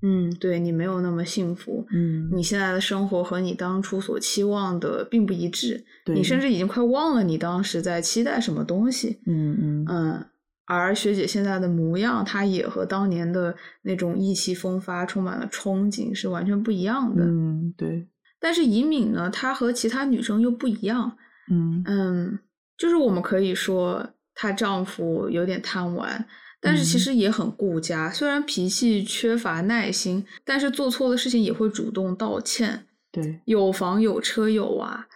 [0.00, 2.30] 嗯，对你没有那么幸福，嗯。
[2.32, 9.18] 你现在的生活和你当初所期望的并不一致，对你甚至已经快忘了你当时在期待什么东西。
[9.26, 9.84] 嗯嗯。
[9.88, 10.26] 嗯，
[10.66, 17.24] 而学姐现在的模样，她也和当年的那种意气风发、充满了憧憬是完全不一样的。
[17.24, 18.06] 嗯，对，
[18.38, 21.16] 但是尹敏呢，她和其他女生又不一样。
[21.50, 21.82] 嗯。
[21.86, 22.38] 嗯，
[22.76, 24.08] 就是我们可以说
[24.40, 26.24] 她丈夫有点贪玩，
[26.60, 28.08] 但是其嗯实也很顾家。
[28.08, 32.86] 虽然脾气缺乏耐心，但是做错的事情也会主动道歉。
[33.10, 35.06] 对，有房有车有娃，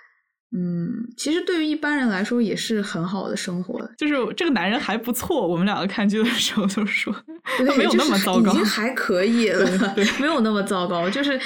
[0.56, 3.80] 嗯，其实对于一般人来说也是很好的生活。
[3.96, 5.46] 就是这个男人还不错。
[5.46, 7.14] 我们两个看剧的时候都说，
[7.64, 8.54] 他没有那么糟糕已。
[8.56, 9.64] 经还可以了
[9.94, 11.08] 对，没有那么糟糕。
[11.08, 11.38] 就是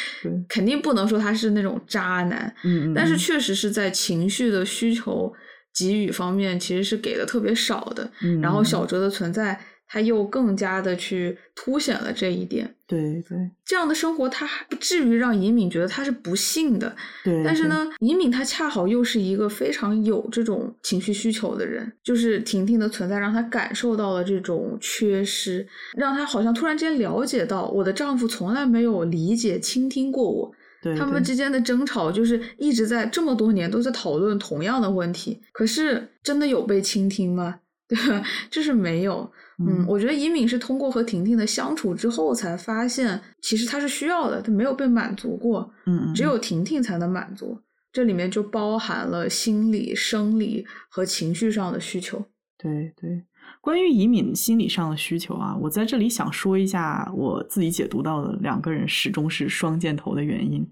[0.49, 5.31] 肯定不能说他是那种渣男，嗯，嗯但是嗯确实是在情绪的需求
[5.77, 8.11] 给予方面，其实是给的特别少的。
[8.22, 12.74] 嗯然后小哲的存在，他又更加的去凸显了这一点。
[12.89, 16.95] 对对这样的生活，他还不至于让尹敏觉得他是不幸的。
[17.24, 25.66] 对，对，但是呢，尹敏她恰好又是一个非常有这种情绪需求的人，就是婷婷的存在让她感受到了这种缺失，
[25.97, 30.53] 让她好像突然间了解到，我的丈夫从来没有理解、倾听过我。
[30.95, 37.61] 他们之间的争吵就是一直在这么多年都在讨论同样的问题，可是真的有被倾听吗？
[37.89, 38.22] 对吧？
[38.51, 39.30] 就是没有。
[39.59, 45.72] 嗯，嗯我觉得尹敏是通过和婷婷的相处之后，才发现其实她是需要的，她没有被满足过。
[45.87, 47.59] 嗯嗯，只有婷婷才能满足。
[47.93, 52.22] 这里面就包含了心理、生理和情绪上的需求。
[52.59, 53.22] 对对，
[53.67, 60.64] 关于移民心理上的需求啊，我在这里想说一下我自己解读到的两个人始终是双箭头的原因。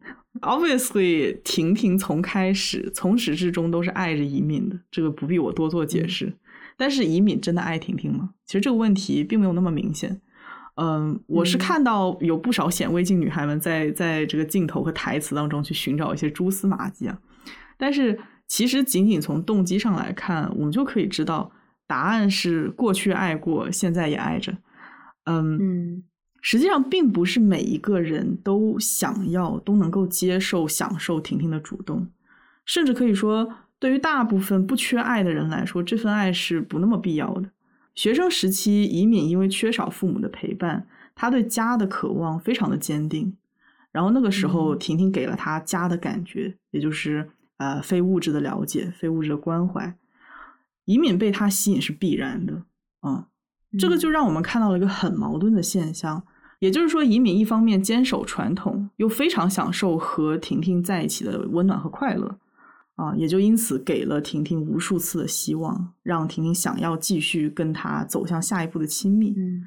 [0.42, 6.32] Obviously，婷婷从开始从始至终都是爱着移民的，这个不必我多做解释。
[6.76, 8.30] 但是移民真的爱婷婷吗？
[8.46, 10.20] 其实这个问题并没有那么明显。
[10.76, 17.18] 嗯，我是嗯看到有不少显微镜女孩们在在这个镜头和台词当中去寻找一些蛛丝马迹啊，
[17.76, 21.50] 但是其实仅仅从动机上来看，我们就可以知道
[21.86, 24.56] 答案是过去爱过，现在也爱着。
[25.24, 26.02] 嗯，嗯
[26.40, 32.06] 实际上并不是每一个人都想要、都能够接受、享受婷婷的主动，
[32.66, 37.48] 甚至可以说，对于大部分不缺爱的人来说，这份爱是不那么必要的。
[37.94, 43.36] 学生时期，以敏因为缺少父母的陪伴，他对家的渴望非常的坚定。
[43.92, 49.94] 然后那个时候，嗯婷婷给了他家的感觉，也就是呃非物质的了解、非物质的关怀。
[50.84, 52.62] 以敏被他吸引是必然的，
[53.00, 53.28] 啊、
[53.78, 56.22] 这个就让我们看到了一个很矛盾的现象，
[56.58, 62.38] 也就是说，以敏一方面坚守传统，又非常享受和婷婷在一起的温暖和快乐，
[62.96, 69.34] 啊，也就因此给了婷婷无数次的希望，让婷婷想要继续跟他走向下一步的亲密。
[69.36, 69.66] 嗯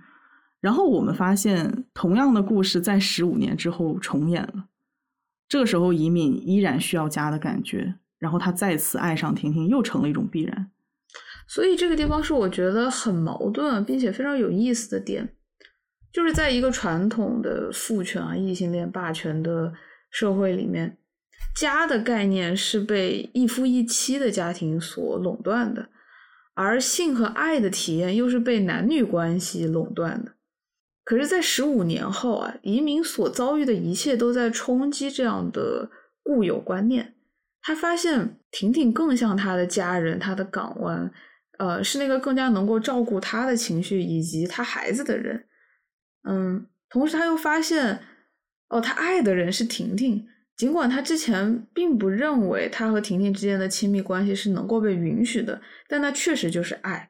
[0.60, 4.66] 然后我们发现，同样的故事在十五年之后重演了。
[5.48, 10.72] 这个时候，以敏依然需要家的感觉，然后他再次爱上婷婷，又成了一种必然。
[11.48, 15.30] 所以这个地方是我觉得很矛盾，并且非常有意思的点，
[16.12, 19.74] 就是在一个传统的父权啊、异性恋霸权的
[20.12, 20.98] 社会里面，
[21.56, 25.90] 家的概念是被一夫一妻的家庭所垄断的，
[26.54, 30.34] 而性和爱的体验又是被男女关系垄断的。
[31.04, 35.90] 可是，在十五年后啊，移民所遭遇的一切都在冲击这样的
[36.22, 37.14] 固有观念。
[37.62, 41.10] 他发现婷婷更像他的家人，他的港湾，
[41.58, 45.46] 呃，是那个更加能够照顾他的情绪以及他孩子的人。
[46.24, 48.00] 嗯，同时他又发现，
[48.70, 57.10] 哦，他爱的人是婷婷，尽管他之前并不认为他和婷婷之间的亲密关系是能够被允许的，但那确实就是爱。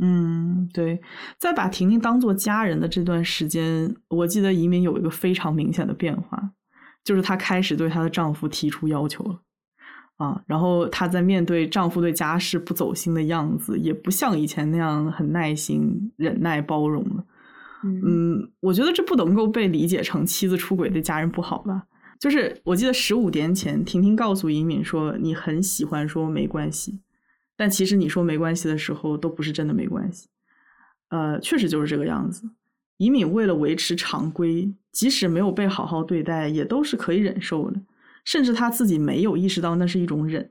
[0.00, 1.00] 嗯，对，
[1.38, 6.52] 在把婷婷当做家人的这段时间，我记得移民有一个非常明显的变化，
[7.04, 9.42] 就是她开始对她的丈夫提出要求了。
[10.16, 17.24] 啊，然后她在面对丈夫对家事不走心的样子，也不像以前那样很耐心、忍耐、包容了。
[17.84, 21.84] 嗯，我觉得这不能够被理解成妻子出轨对家人不好吧？
[22.20, 27.00] 就是我记得十五年前，婷婷告诉尹敏说：“你很喜欢说没关系，
[27.56, 30.28] 但其实你说没关系的时候，都不是真的没关系。”
[31.10, 32.48] 呃，确实就是这个样子。
[32.98, 37.80] 尹敏为了维持常规，即使没有被好好对待，也都是可以忍受的。
[38.24, 40.50] 甚至他自己没有意识到那是一种忍。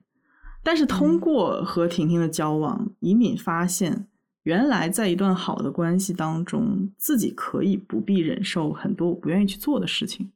[0.63, 4.07] 但是通过和婷婷的交往，移敏发现
[4.43, 10.31] 原来在一段好的关系当中，自己可以不必忍受很多我不愿意去做的事情，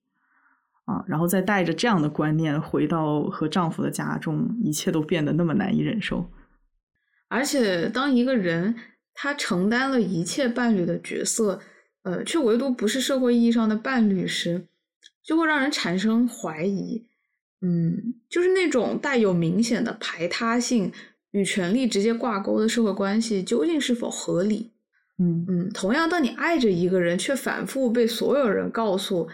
[0.85, 6.27] 啊，然后再带着这样的观念回到和丈夫的家中，一切都变得那么难以忍受。
[7.27, 8.75] 而且，当一个人
[9.13, 11.59] 他承担了一切伴侣的角色，
[12.03, 14.67] 呃，却唯独不是社会意义上的伴侣时，
[15.23, 17.05] 就会让人产生怀疑。
[17.65, 20.91] 嗯，就是那种带有明显的排他性。
[21.31, 24.71] 与权力直接挂钩的社会关系究竟是否合理？
[25.17, 29.27] 嗯嗯，同样，当你爱着一个人，却反复被所有人告诉，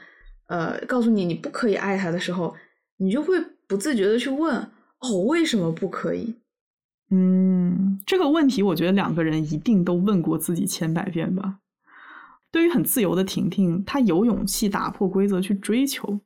[0.47, 2.55] 呃，告诉你你不可以爱他的时候，
[2.97, 4.55] 你就会不自觉的去问：
[5.01, 6.37] 哦，为什么不可以？
[7.11, 11.59] 嗯，这个问题，我觉得两个人一定都问过自己千百遍吧。
[12.51, 16.19] 对于很自由的婷婷，她有勇气打破规则去追求，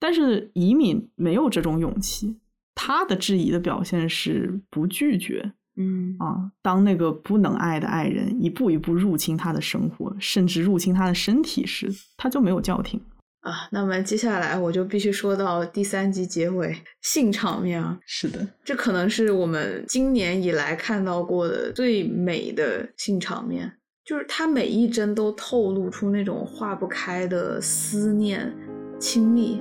[0.00, 2.40] 但是移敏没有这种勇气。
[2.82, 12.98] 他的质疑的表现是不拒绝，嗯啊，当那个不能爱的爱人一步一步入侵他的生活，甚至入侵他的身体时，他就没有叫停
[13.40, 13.68] 啊。
[13.70, 23.70] 那么接下来我就必须说到第三集结尾性场面啊，是的，这可能是我们今年以来看到过的最美的性场面，
[24.06, 28.50] 就是他每一帧都透露出那种化不开的思念、
[28.98, 29.60] 亲密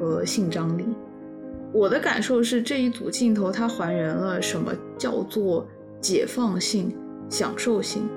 [0.00, 0.86] 和性张力。
[1.72, 5.68] 我的感受是，这一组镜头它还原了什么叫做
[6.00, 6.92] 解放性、
[7.28, 8.08] 享受性，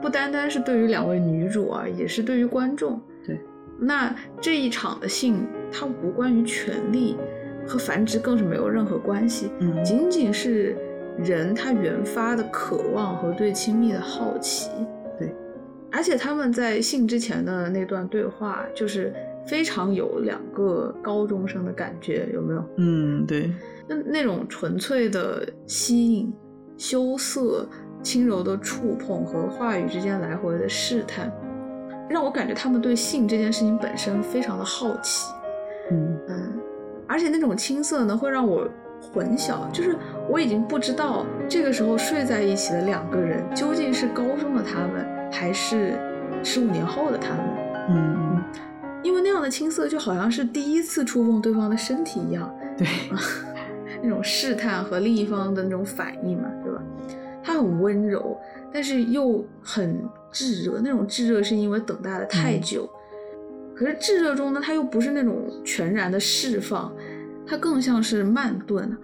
[0.00, 3.00] 不单单是对于两位女主啊，也是对于观众。
[3.26, 3.40] 对，
[3.80, 7.16] 那这一场的性，它无关于权力
[7.66, 10.76] 和繁殖，更是没有任何关系，嗯，仅仅是
[11.18, 14.70] 人他原发的渴望和对亲密的好奇。
[15.18, 15.34] 对，
[15.90, 19.12] 而且他们在性之前的那段对话，就是。
[19.46, 22.64] 非常有两个高中生的感觉，有没有？
[22.78, 23.52] 嗯，对。
[23.86, 26.32] 那那种纯粹的吸引、
[26.78, 27.68] 羞涩、
[28.02, 31.30] 轻柔的触碰和话语之间来回的试探，
[32.08, 35.30] 让我感觉他们对性这件事情本身非常的好奇。
[35.90, 36.52] 嗯嗯，
[37.06, 38.66] 而且那种青涩呢，会让我
[39.12, 39.94] 混淆，就是
[40.30, 45.92] 我已经不知道这个时候睡在一起的两个人究竟是高中的他们，还是
[46.42, 47.44] 十五年后的他们。
[47.90, 48.33] 嗯。
[49.04, 52.88] 因为那样的青涩就好像是第一次触碰对方的身体一样，对，
[54.02, 56.82] 那种试探和另一方的那种反应嘛，对吧？
[57.42, 58.36] 他很温柔，
[58.72, 60.02] 但是又很
[60.32, 60.80] 炙热。
[60.82, 62.88] 那种炙热是因为等待的太久，
[63.76, 66.90] 可是炙热中呢，它又不是那种全然的释放，
[67.46, 68.96] 它更像是慢炖，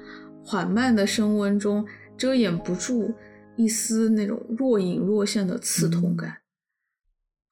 [0.42, 1.84] 缓慢的升温中
[2.16, 3.12] 遮掩不住
[3.56, 6.34] 一丝那种若隐若现的刺痛感。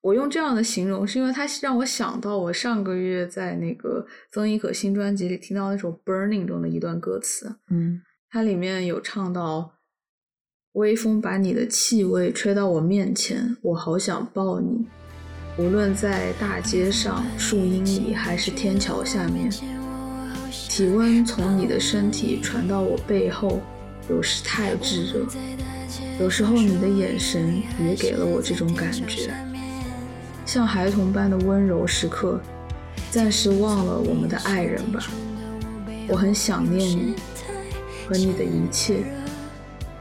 [0.09, 7.56] 我用这样的形容，是因为它让我想到我上个月在那个曾轶可新专辑里听到那首《Burning》中的一段歌词。
[7.70, 9.74] 嗯，它里面有唱到
[10.72, 14.86] ：“微风把你的气味吹到我面前，我好想抱你。
[15.59, 19.51] 无论在大街上、树荫里，还是天桥下面，
[20.70, 23.60] 体温从你的身体传到我背后，
[24.09, 25.26] 有时太炙热，
[26.18, 29.35] 有时候你的眼神也给了我这种感觉。”
[30.49, 32.41] 像孩童般的温柔时刻，
[33.11, 34.99] 暂时忘了我们的爱人吧。
[36.09, 37.15] 我很想念你
[38.09, 39.05] 和你的一切，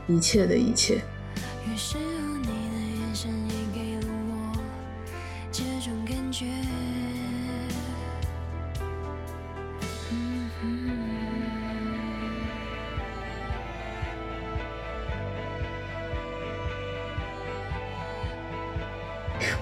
[0.07, 1.01] 一切的一切。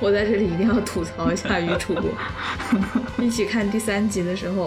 [0.05, 2.03] 我在这里一定要吐槽一下女主播。
[3.25, 4.65] 一起看第三集的时候，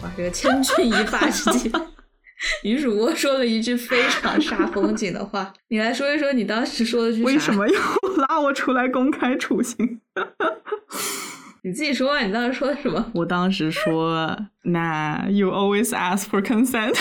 [0.00, 1.72] 哇，这个千钧一发之际，
[2.62, 5.52] 女主播说了一句非常煞风景的话。
[5.70, 7.24] 你来说一说，你当时说的句啥？
[7.24, 7.80] 为什么要
[8.28, 10.00] 拉我出来公开处刑？
[11.64, 13.10] 你自己说啊，你当时说的什么？
[13.12, 16.96] 我当时说，那 you always ask for consent，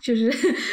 [0.00, 0.32] 就是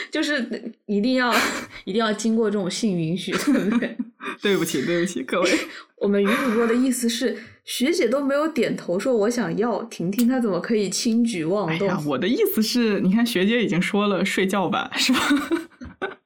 [0.09, 1.35] 就是一定要
[1.83, 3.97] 一定要经过这种性允许，对不对？
[4.41, 5.49] 对不起，对不起，各位。
[5.97, 11.87] 我们于主播的意思是，学姐都没有点头说我想要，婷婷她怎么可以轻举妄动？
[11.89, 15.19] 哎呀，我的意思是，你看学姐已经说了睡觉吧，是吧？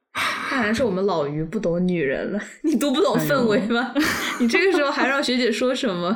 [0.47, 3.91] 看来是我们老于不懂女人了，你读不懂氛围吗？
[4.39, 6.15] 你这个时候还让学姐说什么？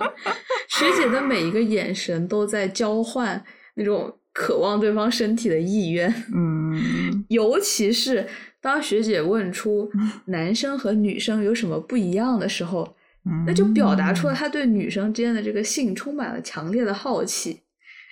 [0.70, 3.44] 学姐的每一个眼神都在交换
[3.74, 8.28] 那种渴望对方身体的意愿，嗯，尤其是
[8.68, 9.90] 当学姐问出
[10.26, 12.98] 男生和女生有什么不一样的时候，
[13.46, 17.62] 那就表达出了他对女生之间的这个性充满了强烈的好奇。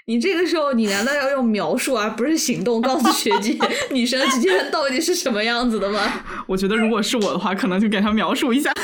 [0.06, 3.60] 你这个时候，你难道要用描述而不是行动告诉学姐
[3.92, 6.24] 女生之间到底是什么样子的吗？
[6.48, 8.72] 我觉得如果是我的话，可能就给他描述一下。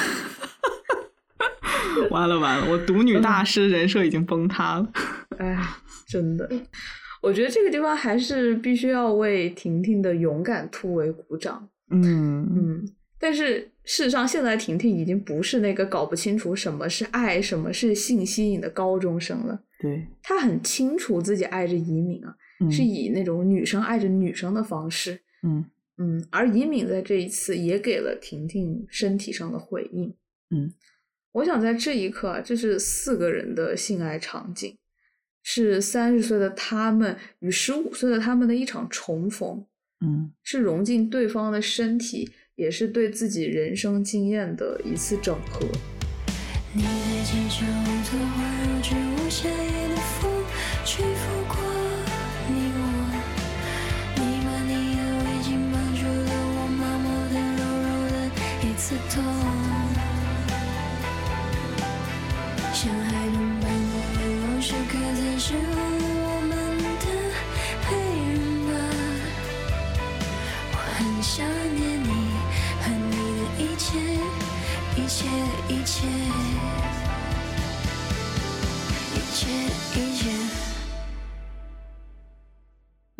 [2.11, 4.89] 完了完了，我独女大师人设已经崩塌了。
[5.37, 5.57] 哎，
[6.05, 6.49] 真的，
[7.21, 11.69] 我觉得这个地方还是必须要为婷婷的勇敢突围鼓掌。
[11.91, 12.89] 嗯嗯，
[13.19, 19.61] 但是事实上，现在婷婷已经不是那个搞不清楚什么是爱、什么是性吸引的高中生了。
[19.79, 25.19] 对，她很清楚自己爱着移民啊，嗯是以那种女生爱着女生的方式。
[25.43, 25.65] 嗯
[25.97, 30.11] 嗯，而移民在这一次也给了婷婷身体上的回应。
[30.49, 30.71] 嗯，
[31.33, 34.75] 我想在这一刻啊，这是四个人的性爱场景，
[35.43, 39.65] 是三十岁的他们与十五岁的他们的一场重逢，
[40.05, 45.65] 嗯是融进对方的身体，也是对自己人生经验的一次整合。
[46.73, 46.87] 你在
[47.23, 48.50] 街上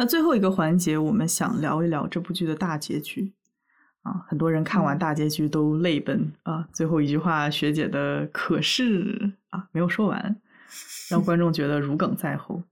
[0.02, 3.32] 那最后一个环节，我们想聊一聊这部剧的大结局。
[4.02, 6.68] 啊，很多人看完大结局都泪奔啊！
[6.73, 10.41] 最后一句话，学姐的“可是”啊没有说完，
[11.11, 12.64] 让观众觉得如鲠在喉。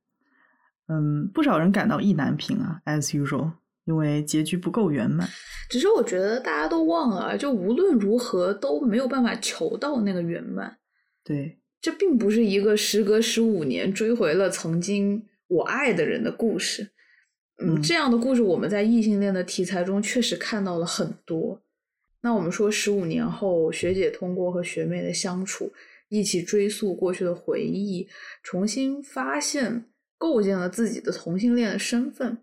[0.88, 3.52] 嗯，不少人感到意难平啊，as usual，
[3.86, 5.30] 因为结局不够圆满。
[5.70, 10.80] 只是我觉得大家都忘了，就无论如何都没有办法求到那个圆满。
[11.24, 16.90] 对，这并不是一个时隔十五年追回了曾经我爱的人的故事。
[17.60, 21.62] 嗯，嗯这样的故事我们在异性恋的题材中确实看到了很多。
[22.22, 25.72] 那我们说，十五年后，学姐通过和学妹的相处，
[26.10, 28.10] 一起追溯过去的回忆，
[28.44, 29.86] 重新发现、
[30.18, 32.40] 构建了自己的同性恋的身份。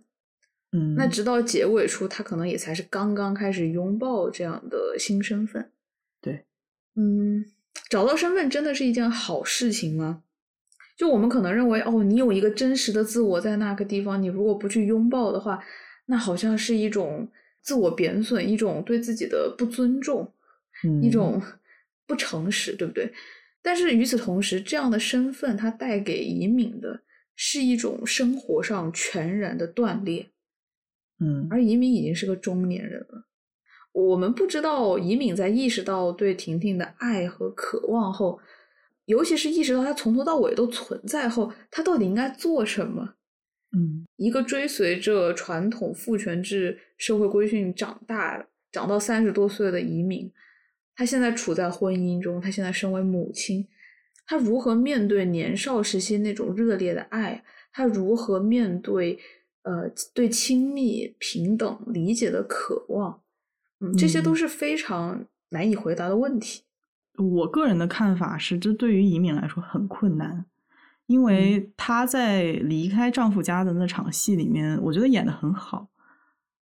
[0.72, 5.70] 嗯，那直到结尾处，他可能也才是刚刚开始拥抱这样的新身份。
[6.22, 6.46] 对，
[6.94, 7.44] 嗯，
[7.90, 10.22] 找到身份真的是一件好事情吗？
[10.96, 15.62] 就我们可能认为，哦，你有一个真实的自我在那个地方，你如果不去拥抱的话，
[16.06, 17.28] 那好像是一种
[17.62, 20.32] 自我贬损，一种对自己的不尊重，
[20.84, 21.40] 嗯一种
[22.06, 23.12] 不诚实，对不对？
[23.62, 27.00] 但是与此同时，这样的身份它带给移民的
[27.34, 30.30] 是一种生活上全然的断裂。
[31.18, 33.26] 嗯而移民已经是个中年人了。
[33.92, 38.38] 我们不知道移民在意识到对婷婷的爱和渴望后，
[39.06, 43.14] 尤其是意识到他从头到尾都存在后，他到底应该做什么？
[43.76, 50.32] 嗯一个追随着传统父权制社会规训长大、长到三十多岁的移民，
[50.94, 53.66] 他现在处在婚姻中，他现在身为母亲，
[54.26, 57.44] 他如何面对年少时期那种热烈的爱？
[57.72, 59.18] 他如何面对
[59.62, 63.20] 呃对亲密、平等、理解的渴望？
[63.80, 66.62] 嗯，这些都嗯是非常难以回答的问题。
[67.18, 70.44] 我个人的看法是，这对于移民来说很困难，
[71.06, 75.88] 因为她在离开丈夫家的那场戏里面，我觉得演的很好，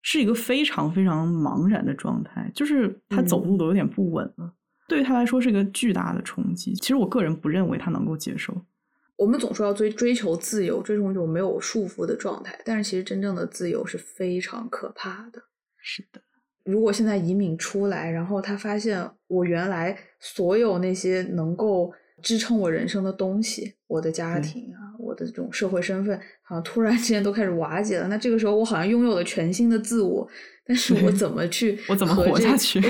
[0.02, 4.54] 是一个非常非常茫然的状态，就是她走路都有点不稳了。
[4.86, 6.74] 对于她来说是一个巨大的冲击。
[6.74, 8.54] 其实我个人不认为她能够接受。
[9.16, 15.44] 我们总说要追追求自由，追求一种没有束缚的状态，但是其实真正的自由是非常可怕的。
[15.78, 16.20] 是的，
[16.64, 21.92] 如果现在移民出来，然后他发现我原来所有那些能够
[22.22, 28.08] 支撑我人生的东西，我的家庭啊，我的这种社会身份，好像突然之间都开始瓦解了。
[28.08, 30.26] 那这个时候，我好像拥有了全新的自我，
[30.64, 32.80] 但是我怎么去我怎么活下去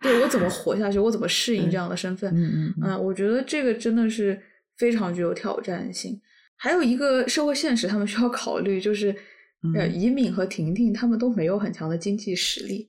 [0.00, 0.98] 对我怎么活下去？
[1.00, 2.32] 我怎么适应这样的身份？
[2.32, 4.40] 嗯嗯嗯嗯，我觉得这个真的是
[4.76, 6.20] 非常具有挑战性。
[6.56, 9.08] 还有一个社会现实，他们需要考虑，就是
[9.74, 12.88] 呃，嗯移敏和婷婷他们都没有很强的经济实力。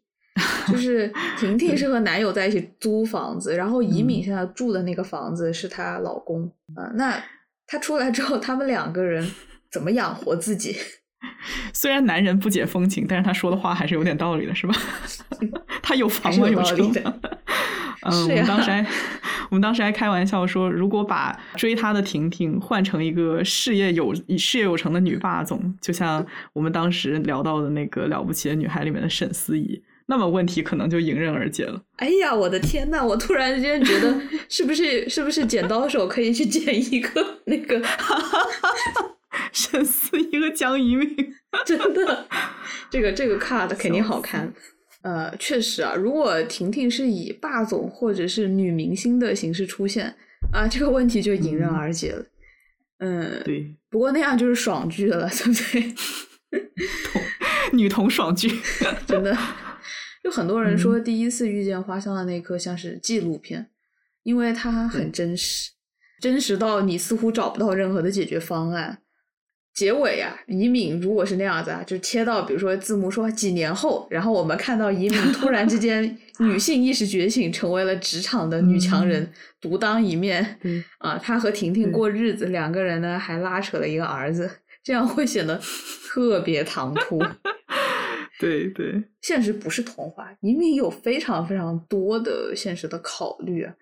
[0.68, 7.22] 就是婷婷是和男友在一起租房子，然后怡敏嗯现在住的那个房子是她老公啊、那
[7.68, 9.26] 她出来之后，他们两个人
[9.72, 10.76] 怎么养活自己？
[11.74, 14.76] 虽然男人不解风情，但是他说的话还是有点道理的，是吧？
[15.82, 16.50] 他有房吗？
[16.50, 17.14] 有道车吗？
[18.02, 18.86] 嗯，我们当时还
[19.50, 31.82] 我们当时还开玩笑说，如果把追他的婷婷换成一个事业有事业有成的女霸总，就像我们当时聊到的那个《了不起的女孩》里面的沈思怡，那么问题可能就迎刃而解了。
[31.98, 33.04] 哎呀，我的天呐！
[33.04, 34.16] 我突然之间觉得，
[34.50, 37.82] 是不是是不是剪刀手可以去剪一个那个
[39.52, 41.08] 沈思怡和江一鸣，
[41.66, 42.28] 真的，
[42.90, 44.54] 这个这个 cut 肯定好看。
[45.02, 50.16] 呃，确实啊，如果婷婷是以霸总或者是女明星的形式出现
[50.52, 52.26] 啊，这个问题就迎刃而解了。
[53.00, 55.96] 嗯，对，不过那样就是爽剧了，对不对？
[57.74, 58.50] 女同爽剧，
[59.06, 59.38] 真的，
[60.26, 63.70] 有很多人说第一次遇见花香的那一刻像是纪录片，
[64.24, 65.70] 因为它很真实，
[66.20, 68.98] 真实到你似乎找不到任何的解决方案。
[69.72, 79.32] 结尾呀、移敏如果是那样子啊，就切到比如说字幕说几年后，然后我们看到移敏突然之间 女性意识觉醒，成为了职场的女强人，
[79.62, 80.58] 独当一面。
[80.60, 84.50] 对啊，她和婷婷过日子，两个人呢还拉扯了一个儿子，
[84.84, 85.62] 这样会显得
[86.08, 87.22] 特别唐突。
[88.40, 93.74] 对对，现实不是童话，移民有非常非常多的现实的考虑啊。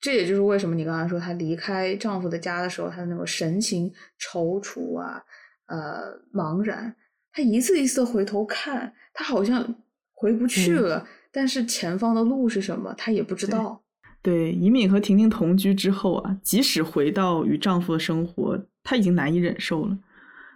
[0.00, 5.22] 这也就是为什么你刚才说她离开丈夫的家的时候，她的那种神情踌躇啊，
[5.66, 6.94] 呃，茫然。
[7.32, 9.74] 她一次一次回头看，她好像
[10.14, 13.82] 回不去嗯了，但是前方的路是什么，她也不知道。
[14.22, 19.96] 对，尹敏和婷婷同居之后啊，即使回到与丈夫的生活，她已经难以忍受了。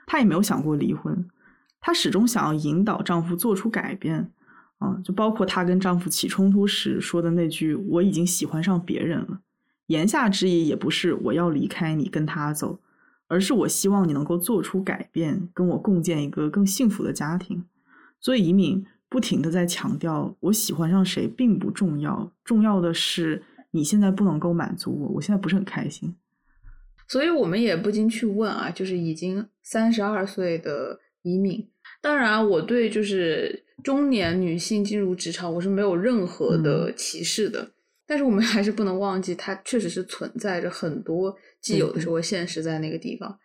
[0.06, 1.14] 她也没有想过离婚，
[1.86, 4.30] 她始终想要引导丈夫做出改变。
[4.78, 9.40] 啊，就包括她跟丈夫起冲突时说的那句“我已经喜欢上别人了”，
[9.88, 12.80] 言下之意也不是我要离开你跟他走，
[13.28, 17.64] 而是我希望你能够做出改变，跟我共建一个更幸福的家庭。
[18.18, 26.16] 所以，移民不停的在强调，我喜欢上谁并不重要，重要的是你现在不能够满足我，我现在不是很开心。
[27.06, 31.68] 所以我们也不禁去问啊，就是已经三十二岁的移民，
[32.04, 37.66] 当然我对就是中年女性进入职场我是没有任何的歧视的，
[38.06, 43.38] 但是我们 还是不能忘记，它确实是存在着很多既有的社会现实在那个地方。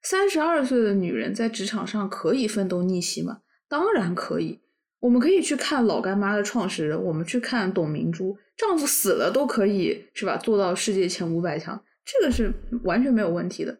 [0.00, 3.38] 三十二岁的女人在职场上可以奋斗逆袭吗？
[3.68, 4.60] 当然可以。
[5.00, 10.36] 我们可以去看老干妈的创始人，我们去看董明珠，丈夫死了都可以是吧？
[10.36, 12.52] 做到世界前五百强，这个是
[12.84, 13.76] 完全没有问题的。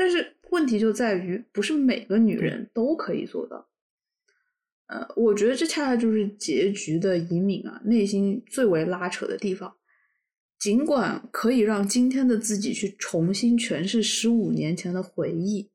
[0.00, 3.68] 但是问题就在于，不是每个女人都可以做到。
[4.86, 9.76] 呃，我觉得这恰恰就是结局的隐敏啊，内心最为拉扯的地方。
[10.58, 15.70] 尽管可以让今天的自己去重新诠释十五年前的回忆，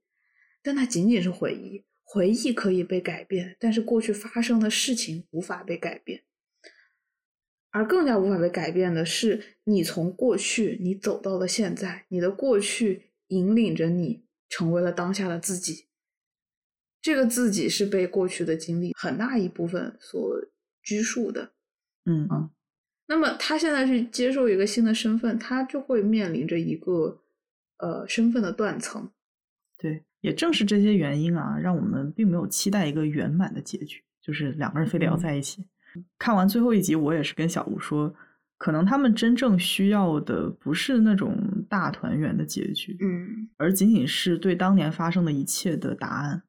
[0.64, 1.85] 但它仅仅是回忆。
[2.03, 6.23] 回忆可以被改变，但是过去发生的事情无法被改变。
[7.69, 15.88] 而更加无法被改变的是，你从过去你走到了现在，你的过去引领着你成为了当下的自己。
[17.02, 20.41] 这个自己是被过去的经历很大一部分所
[20.82, 21.52] 拘束的。
[22.06, 22.49] 嗯啊，
[23.07, 27.22] 那么他现在去接受一个新的身份，他就会面临着一个
[27.78, 29.12] 呃身份的断层。
[29.78, 35.64] 对，也正是这些原因啊，让我们并没有期待一个圆满的结局，就是两个人非得要嗯在一起。
[36.18, 38.14] 看完最后一集，我也是跟小吴说，
[38.57, 41.38] 可能他们真正需要的不是那种
[41.69, 46.41] 大团圆的结局，嗯，而仅仅是对当年发生的一切的答案。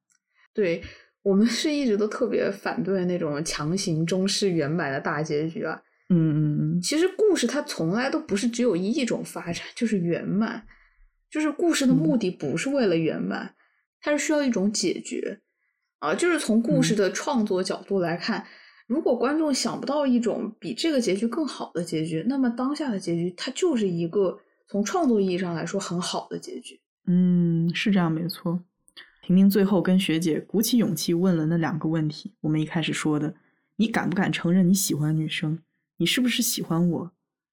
[0.55, 0.83] 对
[1.23, 5.83] 我们是一直都特别反对那种强行中式圆满的大结局啊。
[6.09, 10.65] 嗯嗯嗯，其实故事它从来都不是只有一种发展，就是圆满。
[11.28, 13.57] 就是故事的目的不是为了圆满，
[14.01, 15.41] 它是需要一种解决
[15.99, 16.15] 啊。
[16.15, 18.47] 就是从故事的创作角度来看，
[18.87, 24.39] 如果观众想不到一种比这个结局更好的结局，那么当下的结局它就是一个
[24.69, 26.81] 从创作意义上来说很好的结局。
[27.07, 28.63] 嗯，是这样，没错。
[29.23, 33.35] 婷婷最后跟学姐鼓起勇气问了那两个问题，我们一开始说的，
[33.77, 35.59] 你敢不敢承认你喜欢女生？
[35.97, 37.13] 你是不是喜欢我？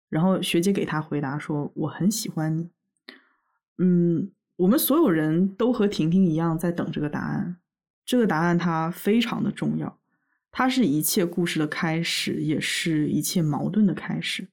[0.09, 2.69] 然后学姐给她回答说，我很喜欢你。
[3.79, 7.57] 嗯，我们所有人都和婷婷一样在等这个答案，
[8.05, 9.99] 这个答案它非常的重要，
[10.53, 14.47] 它是一切故事的开始，也是一切矛盾的开始。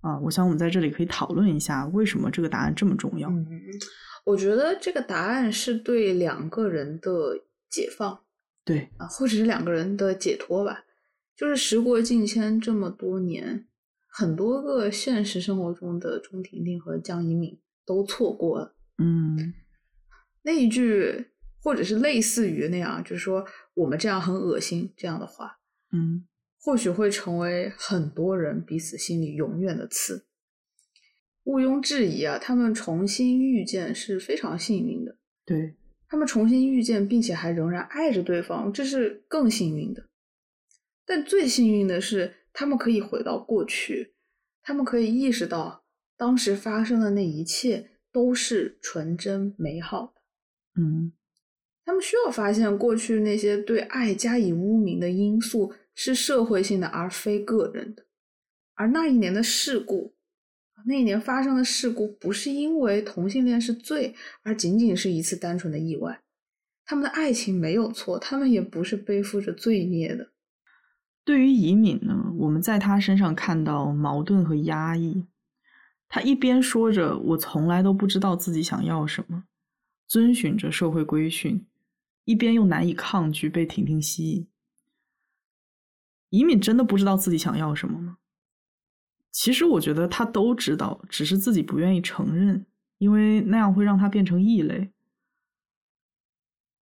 [0.00, 3.28] 啊，我想我们在这里可以讨论一下，为什么这个答案这么重要。
[3.28, 3.46] 嗯，
[4.24, 7.36] 我觉得这个答案是对两个人的
[7.68, 8.20] 解放
[8.64, 10.84] 对，啊，或者是两个人的解脱吧。
[11.36, 13.66] 就是时过境迁这么多年，
[14.08, 19.52] 很多个现实生活中的钟婷婷和江一敏都错过了嗯
[20.42, 21.26] 那一句，
[21.62, 23.44] 或者是类似于那样，就是说
[23.80, 25.58] 我们这样很恶心这样的话，
[25.92, 26.26] 嗯
[26.62, 30.26] 或许会成为很多人彼此心里永远的刺。
[31.44, 35.16] 毋庸置疑啊，他们重新遇见是非常幸运的。
[35.46, 35.74] 对，
[36.06, 40.06] 他们重新遇见，并且还仍然爱着对方，这是更幸运的。
[41.06, 44.12] 但最幸运的是，他们可以回到过去，
[44.62, 45.82] 他们可以意识到
[46.18, 50.20] 当时发生的那一切都是纯真美好的。
[50.82, 51.12] 嗯
[51.84, 58.04] 他们需要发现过去那些对爱加以污名的因素是社会性的，而非个人的。
[58.74, 60.14] 而那一年的事故，
[60.86, 66.22] 那一年发生的事故，不是因为同性恋是罪，而仅仅是一次单纯的意外。
[66.86, 70.30] 他们的爱情没有错，他们也不是背负着罪孽的。
[71.24, 75.26] 对于移敏呢，我们在他身上看到矛盾和压抑。
[76.08, 79.44] 他一边说着“我从来都不知道自己想要什么”，
[80.08, 81.64] 遵循着社会规训，
[82.30, 84.46] 一边又难以抗拒被婷婷吸引。
[86.28, 88.18] 移敏真的不知道自己想要什么吗？
[89.32, 92.64] 其实我觉得他都知道，只是自己不愿意承认，
[92.98, 94.92] 因为那样会让他变成异类。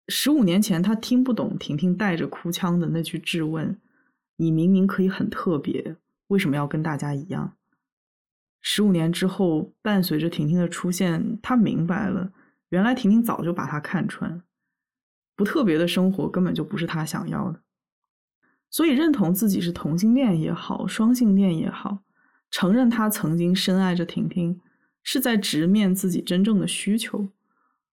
[0.09, 3.81] 十五年前，他听不懂婷婷带着哭腔的那句质问
[4.37, 5.95] ：“你明明可以很特别，
[6.27, 7.57] 为什么要跟大家一样？”
[8.61, 12.31] 十五年之后，伴随着婷婷的出现，他明白了，
[12.69, 14.43] 原来婷婷早就把他看穿，
[15.41, 17.59] 不特别的生活根本就不是他想要的。
[18.69, 22.03] 所以，认同自己是同性恋也好，双性恋也好，
[22.51, 24.61] 承认他曾经深爱着婷婷，
[25.01, 27.29] 是在直面自己真正的需求。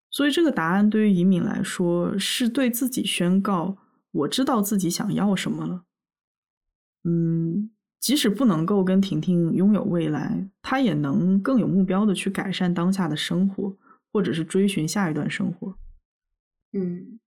[0.10, 3.78] 所以，这个答案对于移敏来说，是对自己宣告：
[4.11, 5.86] 我知道自己想要什么了。
[7.06, 7.69] 嗯。
[7.99, 13.76] 即使不能够跟婷婷拥有未来，他也能更有目标的去改善当下的生活，
[14.14, 15.76] 或者是追寻下一段生活。
[16.74, 17.19] 嗯，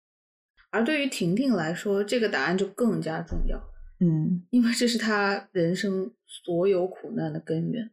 [0.70, 3.60] 而对于婷婷来说，这个答案就更加重要。
[4.00, 7.90] 嗯，因为这是她人生所有苦难的根源。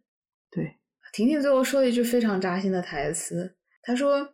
[0.50, 0.78] 对，
[1.12, 4.34] 婷婷最后说了一句非常扎心的台词，她说：“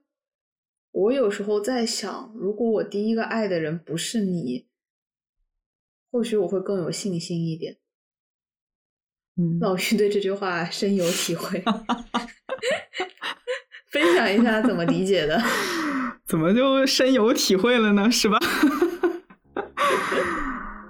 [0.92, 4.68] 我有时候在想，如果我第一个爱的人不是你，
[6.12, 7.78] 或许我会更有信心一点。”
[9.36, 11.60] 嗯，老徐对这句话深有体会，
[13.90, 15.42] 分享一下怎么理解的？
[16.34, 18.10] 怎么就深有体会了呢？
[18.10, 18.40] 是吧？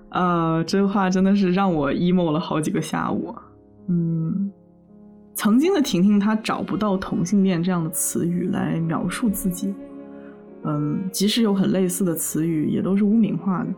[0.08, 3.36] 啊， 这话真的是让我 emo 了好几个下午。
[3.90, 4.50] 嗯，
[5.36, 9.76] 曾经的婷婷她找不到同性恋这样的词语来描述自己，
[10.64, 13.70] 嗯，即使有很类似的词语，也都是污名化的。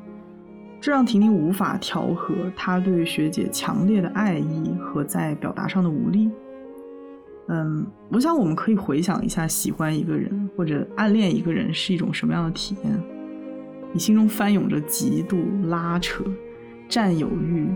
[0.80, 6.30] 这让婷婷无法调和她对学姐强烈的爱意和在表达上的无力。
[7.48, 13.04] 嗯，我想我们可以回想一下，喜欢一个人或者暗恋一个人是一种什么样的体验？
[13.94, 16.24] 你心中翻涌着嫉妒、拉扯、
[16.90, 17.68] 占有欲，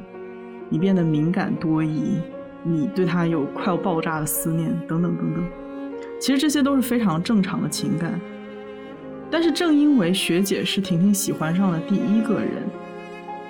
[0.70, 2.16] 你变得敏感多疑，
[2.64, 5.44] 你对他有快要爆炸的思念，等等等等。
[6.20, 8.20] 其实这些都是非常正常的情感。
[9.32, 12.64] 但是正因为学姐是婷婷喜欢上的第一个人。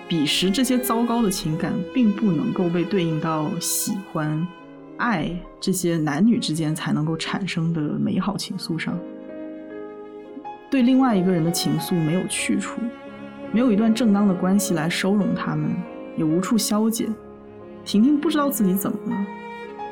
[0.09, 4.45] 彼时，这些糟糕的情感并不能够被对应到喜欢、
[4.99, 8.95] 爱这些男女之间才能够产生的美好情愫上。
[10.69, 12.79] 对另外一个人的情愫没有去处，
[13.51, 15.71] 没有一段正当的关系来收容他们，
[16.15, 17.09] 也无处消解。
[17.83, 19.25] 婷婷不知道自己怎么了，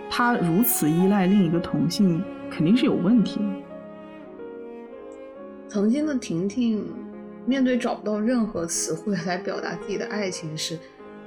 [0.10, 2.22] 她如此依赖另一个同性，
[2.52, 3.40] 肯定是有问题。
[5.68, 6.86] 曾经的婷婷。
[7.50, 10.78] 面对找不到任何词汇来表达自己的爱情时，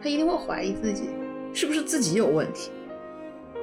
[0.03, 1.05] 她一定会怀疑自己
[1.55, 2.71] 是不是自己有问题。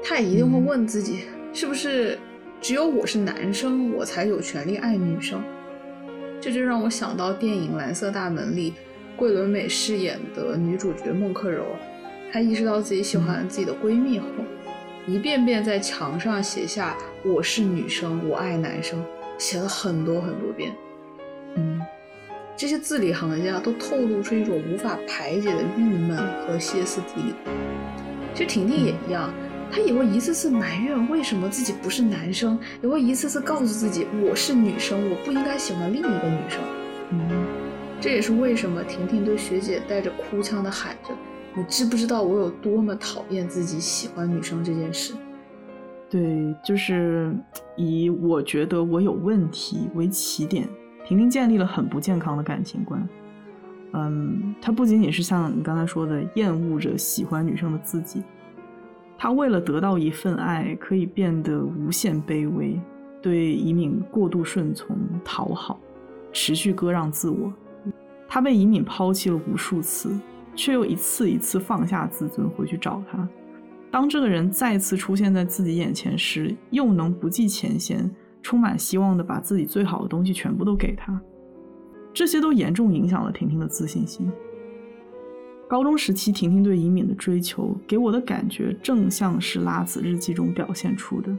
[0.04, 2.18] 他也一定会问自己，是不是
[2.62, 5.42] 只有我是男生，我才有权利爱女生？
[6.40, 8.74] 这就让我想到电影《蓝色大门》里
[9.16, 11.64] 桂纶镁饰演的女主角孟克柔，
[12.32, 14.26] 她意识到自己喜欢自己的闺蜜后，
[15.08, 16.96] 一遍遍在墙上写下
[17.26, 19.04] “我是女生，我爱男生”，
[19.38, 20.72] 写了很多很多遍。
[21.56, 21.82] 嗯。
[22.60, 27.34] 这些字里行间都透露出一种无法排解的郁闷和歇斯底里。
[28.34, 29.32] 其实婷婷也一样，
[29.72, 36.60] 她也会一次次埋怨为什么自己不是男生，也会一次次告诉自己我是女生，我不应该喜欢另一个女生。
[37.12, 37.20] 嗯，
[38.02, 41.14] 这也是为什么婷婷对学姐带着哭腔的喊着
[41.56, 45.14] ：“你知不知道我有多么讨厌自己喜欢女生这件事？”
[46.10, 47.36] 对，就是
[47.76, 50.68] 以我觉得我有问题为起点。
[51.06, 53.08] 婷婷建立了很不健康的感情观，
[53.94, 58.22] 嗯，她不仅仅是像你刚才说的厌恶着喜欢女生的自己，
[59.18, 62.80] 他为了得到一份爱，可以变得无限卑微，
[63.22, 64.96] 对移敏过度顺从、
[65.26, 65.80] 讨好，
[66.32, 67.52] 持续割让自我。
[68.28, 70.18] 他被移敏抛弃了无数次，
[70.56, 73.28] 却又一次一次放下自尊回去找他。
[73.90, 78.10] 当这个人再次出现在自己眼前时，又能不计前嫌。
[78.44, 81.20] 充满希望的把自己最好的东西全部都给他，
[82.14, 84.32] 这些都严重影响了婷婷的自信心。
[85.68, 91.36] 高中时期，婷婷对移敏的追求给我的感觉正像是拉子日记中表现出的：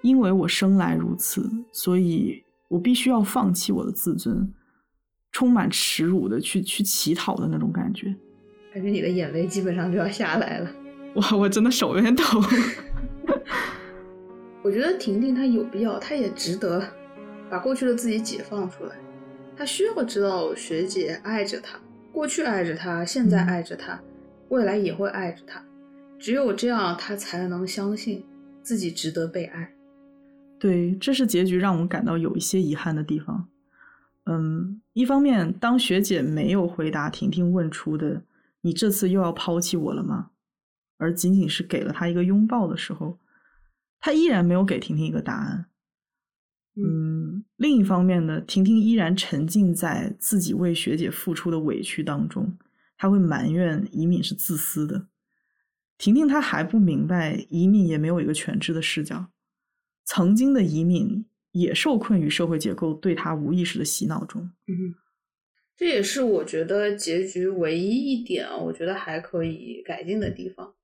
[0.00, 4.52] 因为我生来如此，所以我必须要放弃我的自尊，
[5.32, 8.14] 充满耻辱的去去乞讨的那种感觉。
[8.72, 10.70] 感觉你的眼泪基本上就要下来了。
[11.16, 12.22] 哇，我真的手有点抖。
[14.62, 16.80] 我觉得婷婷她有必要，她也值得
[17.50, 18.94] 把过去的自己解放出来。
[19.56, 21.80] 她需要知道学姐爱着她，
[22.18, 24.02] 过去爱着他，现在爱着他，
[24.48, 25.64] 未来也会爱着他。
[26.18, 28.24] 只有这样，他才能相信
[28.60, 29.72] 自己值得被爱。
[30.58, 33.48] 对，这是结局让我感到有一些遗憾的地方。
[34.24, 38.20] 嗯，一方面，当学姐没有回答婷婷问出的
[38.62, 40.30] “你这次又要抛弃我了吗”，
[40.98, 43.16] 而仅仅是给了她一个拥抱的时候。
[44.00, 45.66] 她依然没有给婷婷一个答案。
[46.80, 52.56] 嗯，另一方面呢，婷婷依然沉浸在自己为学姐付出的委屈当中，
[52.96, 55.08] 她会埋怨移敏是自私的。
[55.96, 59.30] 婷婷她还不明白，移敏也没有一个全知的视角。
[60.04, 64.42] 曾经的移敏也受困于社会结构对她无意识的洗脑中。
[64.66, 64.94] 嗯，
[65.76, 70.74] 这也是我觉得结局唯一一点，我觉得还可以改进的地方。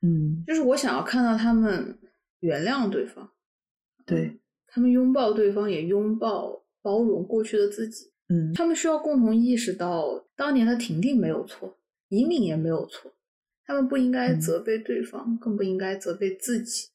[0.00, 1.98] 嗯，就是我想要看到他们。
[2.42, 3.30] 原谅对方，
[4.04, 4.40] 对
[4.74, 8.10] 他们拥抱对方，也拥抱包容过去的自己。
[8.30, 11.76] 嗯，他们需要共同意识到，当年的婷婷没有错，
[12.08, 13.12] 移敏也没有错。
[13.66, 16.88] 他们不应该责备对方，更不应该责备自己。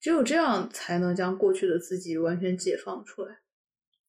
[0.00, 3.40] 只有这样，才能将过去的自己完全解放出来。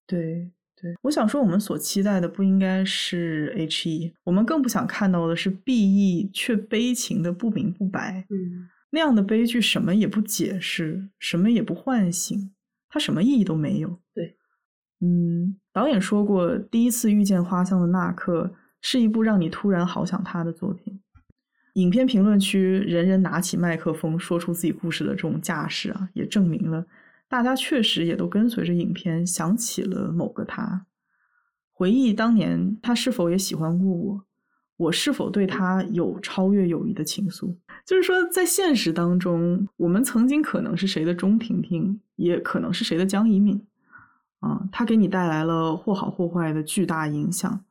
[0.07, 0.51] 对
[0.81, 8.25] 对，我想说，我们所期待的不应该是 H E，我们更不想看到的是 B E 却悲情的不明不白。
[8.29, 8.69] 嗯。
[8.91, 12.54] 那样的悲剧什么也不解释，什么也不唤醒，
[12.89, 13.99] 它什么意义都没有。
[14.13, 14.37] 对，
[15.01, 21.01] 嗯，导演说过，第一次遇见花香的那刻是一部让你突然好想他的作品。
[21.73, 26.85] 影片评论区人人拿起麦克风说出自己故事的这种架势啊，也证明了
[27.27, 30.85] 大家确实也都跟随着影片想起了某个他，
[31.73, 34.25] 回忆当年他是否也喜欢过我。
[34.77, 37.55] 我是否对他有超越友谊的情愫？
[37.85, 43.65] 就是说，在现实当中，我们曾经可能是谁的钟婷婷，也可能是谁的江一敏，
[44.39, 47.63] 啊，他给你带来了或好或坏的巨大影响。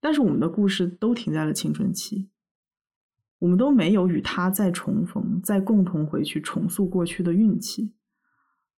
[0.00, 2.28] 但是我们的故事都停在了青春期，
[3.38, 7.92] 我们都没有与他再重逢，再共同回去重塑过去的运气。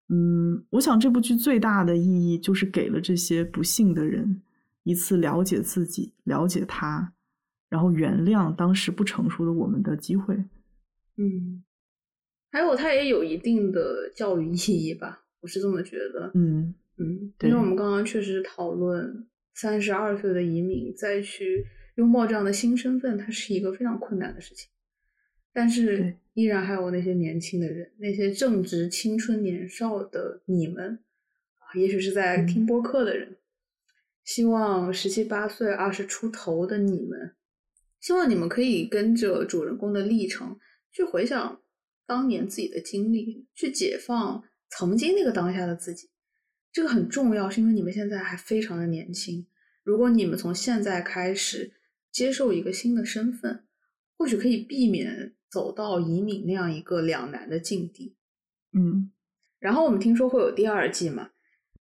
[0.09, 4.43] 嗯，我想这部剧最大的意义就是给了这些不幸的人
[4.83, 7.13] 一次了解自己、了解他。
[7.71, 10.37] 然后原谅当时不成熟的我们的机会，
[11.17, 11.65] 嗯，
[12.55, 17.75] 还有它也有一定的教育意义吧，我是这么觉得，嗯嗯，因为我们。
[17.75, 21.67] 刚刚确实讨论三十二岁的移民再去
[21.97, 24.69] 拥抱这样的新身份，它是一个非常困难的事情，
[25.53, 31.01] 但是依然还有那些年轻的人，那些正值青春年少的你们
[31.59, 33.37] 啊，也许是在听播客的人，
[34.23, 37.35] 希望十七八岁、二十出头的你们。
[37.99, 40.57] 希望你们可以跟着主人公的历程
[40.93, 41.61] 去回想
[42.07, 46.11] 当年自己的经历，去解放曾经那个当下的自己。
[46.73, 49.47] 这个很重要，是因为你们现在还非常的年轻。
[49.83, 51.73] 如果你们从现在开始
[52.11, 53.65] 接受一个新的身份，
[54.17, 58.17] 或许可以避免走到移民那样一个两难的境地。
[58.73, 59.13] 嗯，
[59.59, 61.31] 然后我们听说会有第二季嘛？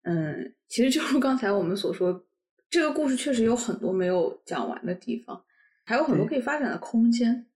[0.03, 2.27] 嗯，其实就如刚才我们所说，
[2.69, 5.45] 这个故事确实有很多没有讲完的地方。
[5.85, 7.47] 还有很多可以发展的空间，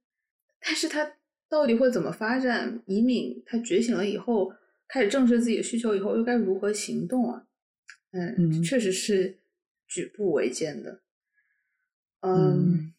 [0.60, 1.15] 但是他
[1.48, 2.82] 到底会怎么发展？
[2.86, 4.52] 移民他觉醒了以后，
[4.88, 7.46] 开始正视自己的需求以后，又该如何行动啊？
[8.12, 9.38] 嗯，确实是
[9.86, 11.00] 举步维艰的。
[12.20, 12.92] 嗯，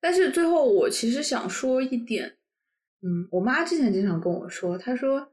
[0.00, 2.36] 但是最后我其实想说一点，
[3.02, 5.32] 嗯，我妈之前经常跟我说，她说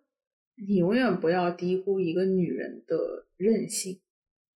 [0.68, 3.99] 你永远不要低估一个女人的韧性。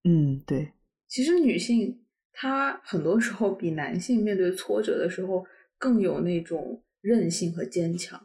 [0.04, 0.72] 嗯，对，
[1.06, 1.96] 其实女性。
[2.32, 5.44] 她很多时候比男性面对挫折的时候
[5.76, 8.20] 更有那种韧性和坚强。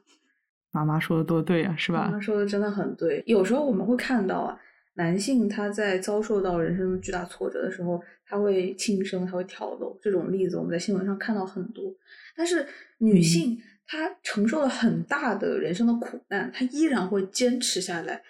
[0.72, 2.06] 妈妈说的多对啊，是吧？
[2.06, 3.23] 妈妈说的真的很对。
[3.26, 4.60] 有时候我们会看到啊，
[4.95, 11.93] 男性他在遭受到人生巨大挫折的时候，他会轻生，他会跳楼，这种例子我们在新闻上看到很多。
[12.35, 13.57] 但是女性
[13.88, 18.22] 她承受了很大的人生的苦难，她依然会坚持下来。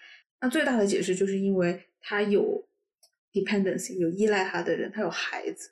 [0.41, 2.65] 那最大的解释就是因为她有。
[3.35, 5.69] dependency 有依赖她的人，她有孩子，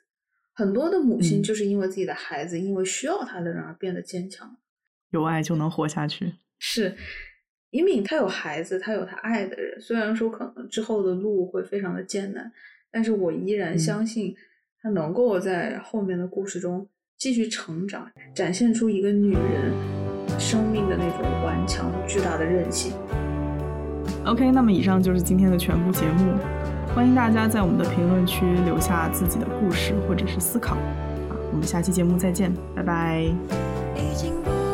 [0.52, 4.54] 很多的母亲就是因为自己的孩子，因为需要她的人而变得坚强。
[5.14, 6.32] 有爱就能活下去。
[6.58, 6.96] 是，
[7.70, 12.52] 李敏她有孩子，她有她爱的人，虽然说可能之后的路会非常的艰难，
[12.90, 14.34] 但是我依然相信
[14.82, 16.86] 她能够在后面的故事中
[17.16, 19.72] 继续成长，展现出一个女人
[20.38, 22.92] 生命的那种顽强、巨大的韧性。
[24.24, 26.34] OK，那么以上就是今天的全部节目。
[26.94, 30.76] 欢迎大家在我们的评论区留下自己的故事或者是思考。
[30.76, 34.73] 啊，我们下期节目再见，拜拜。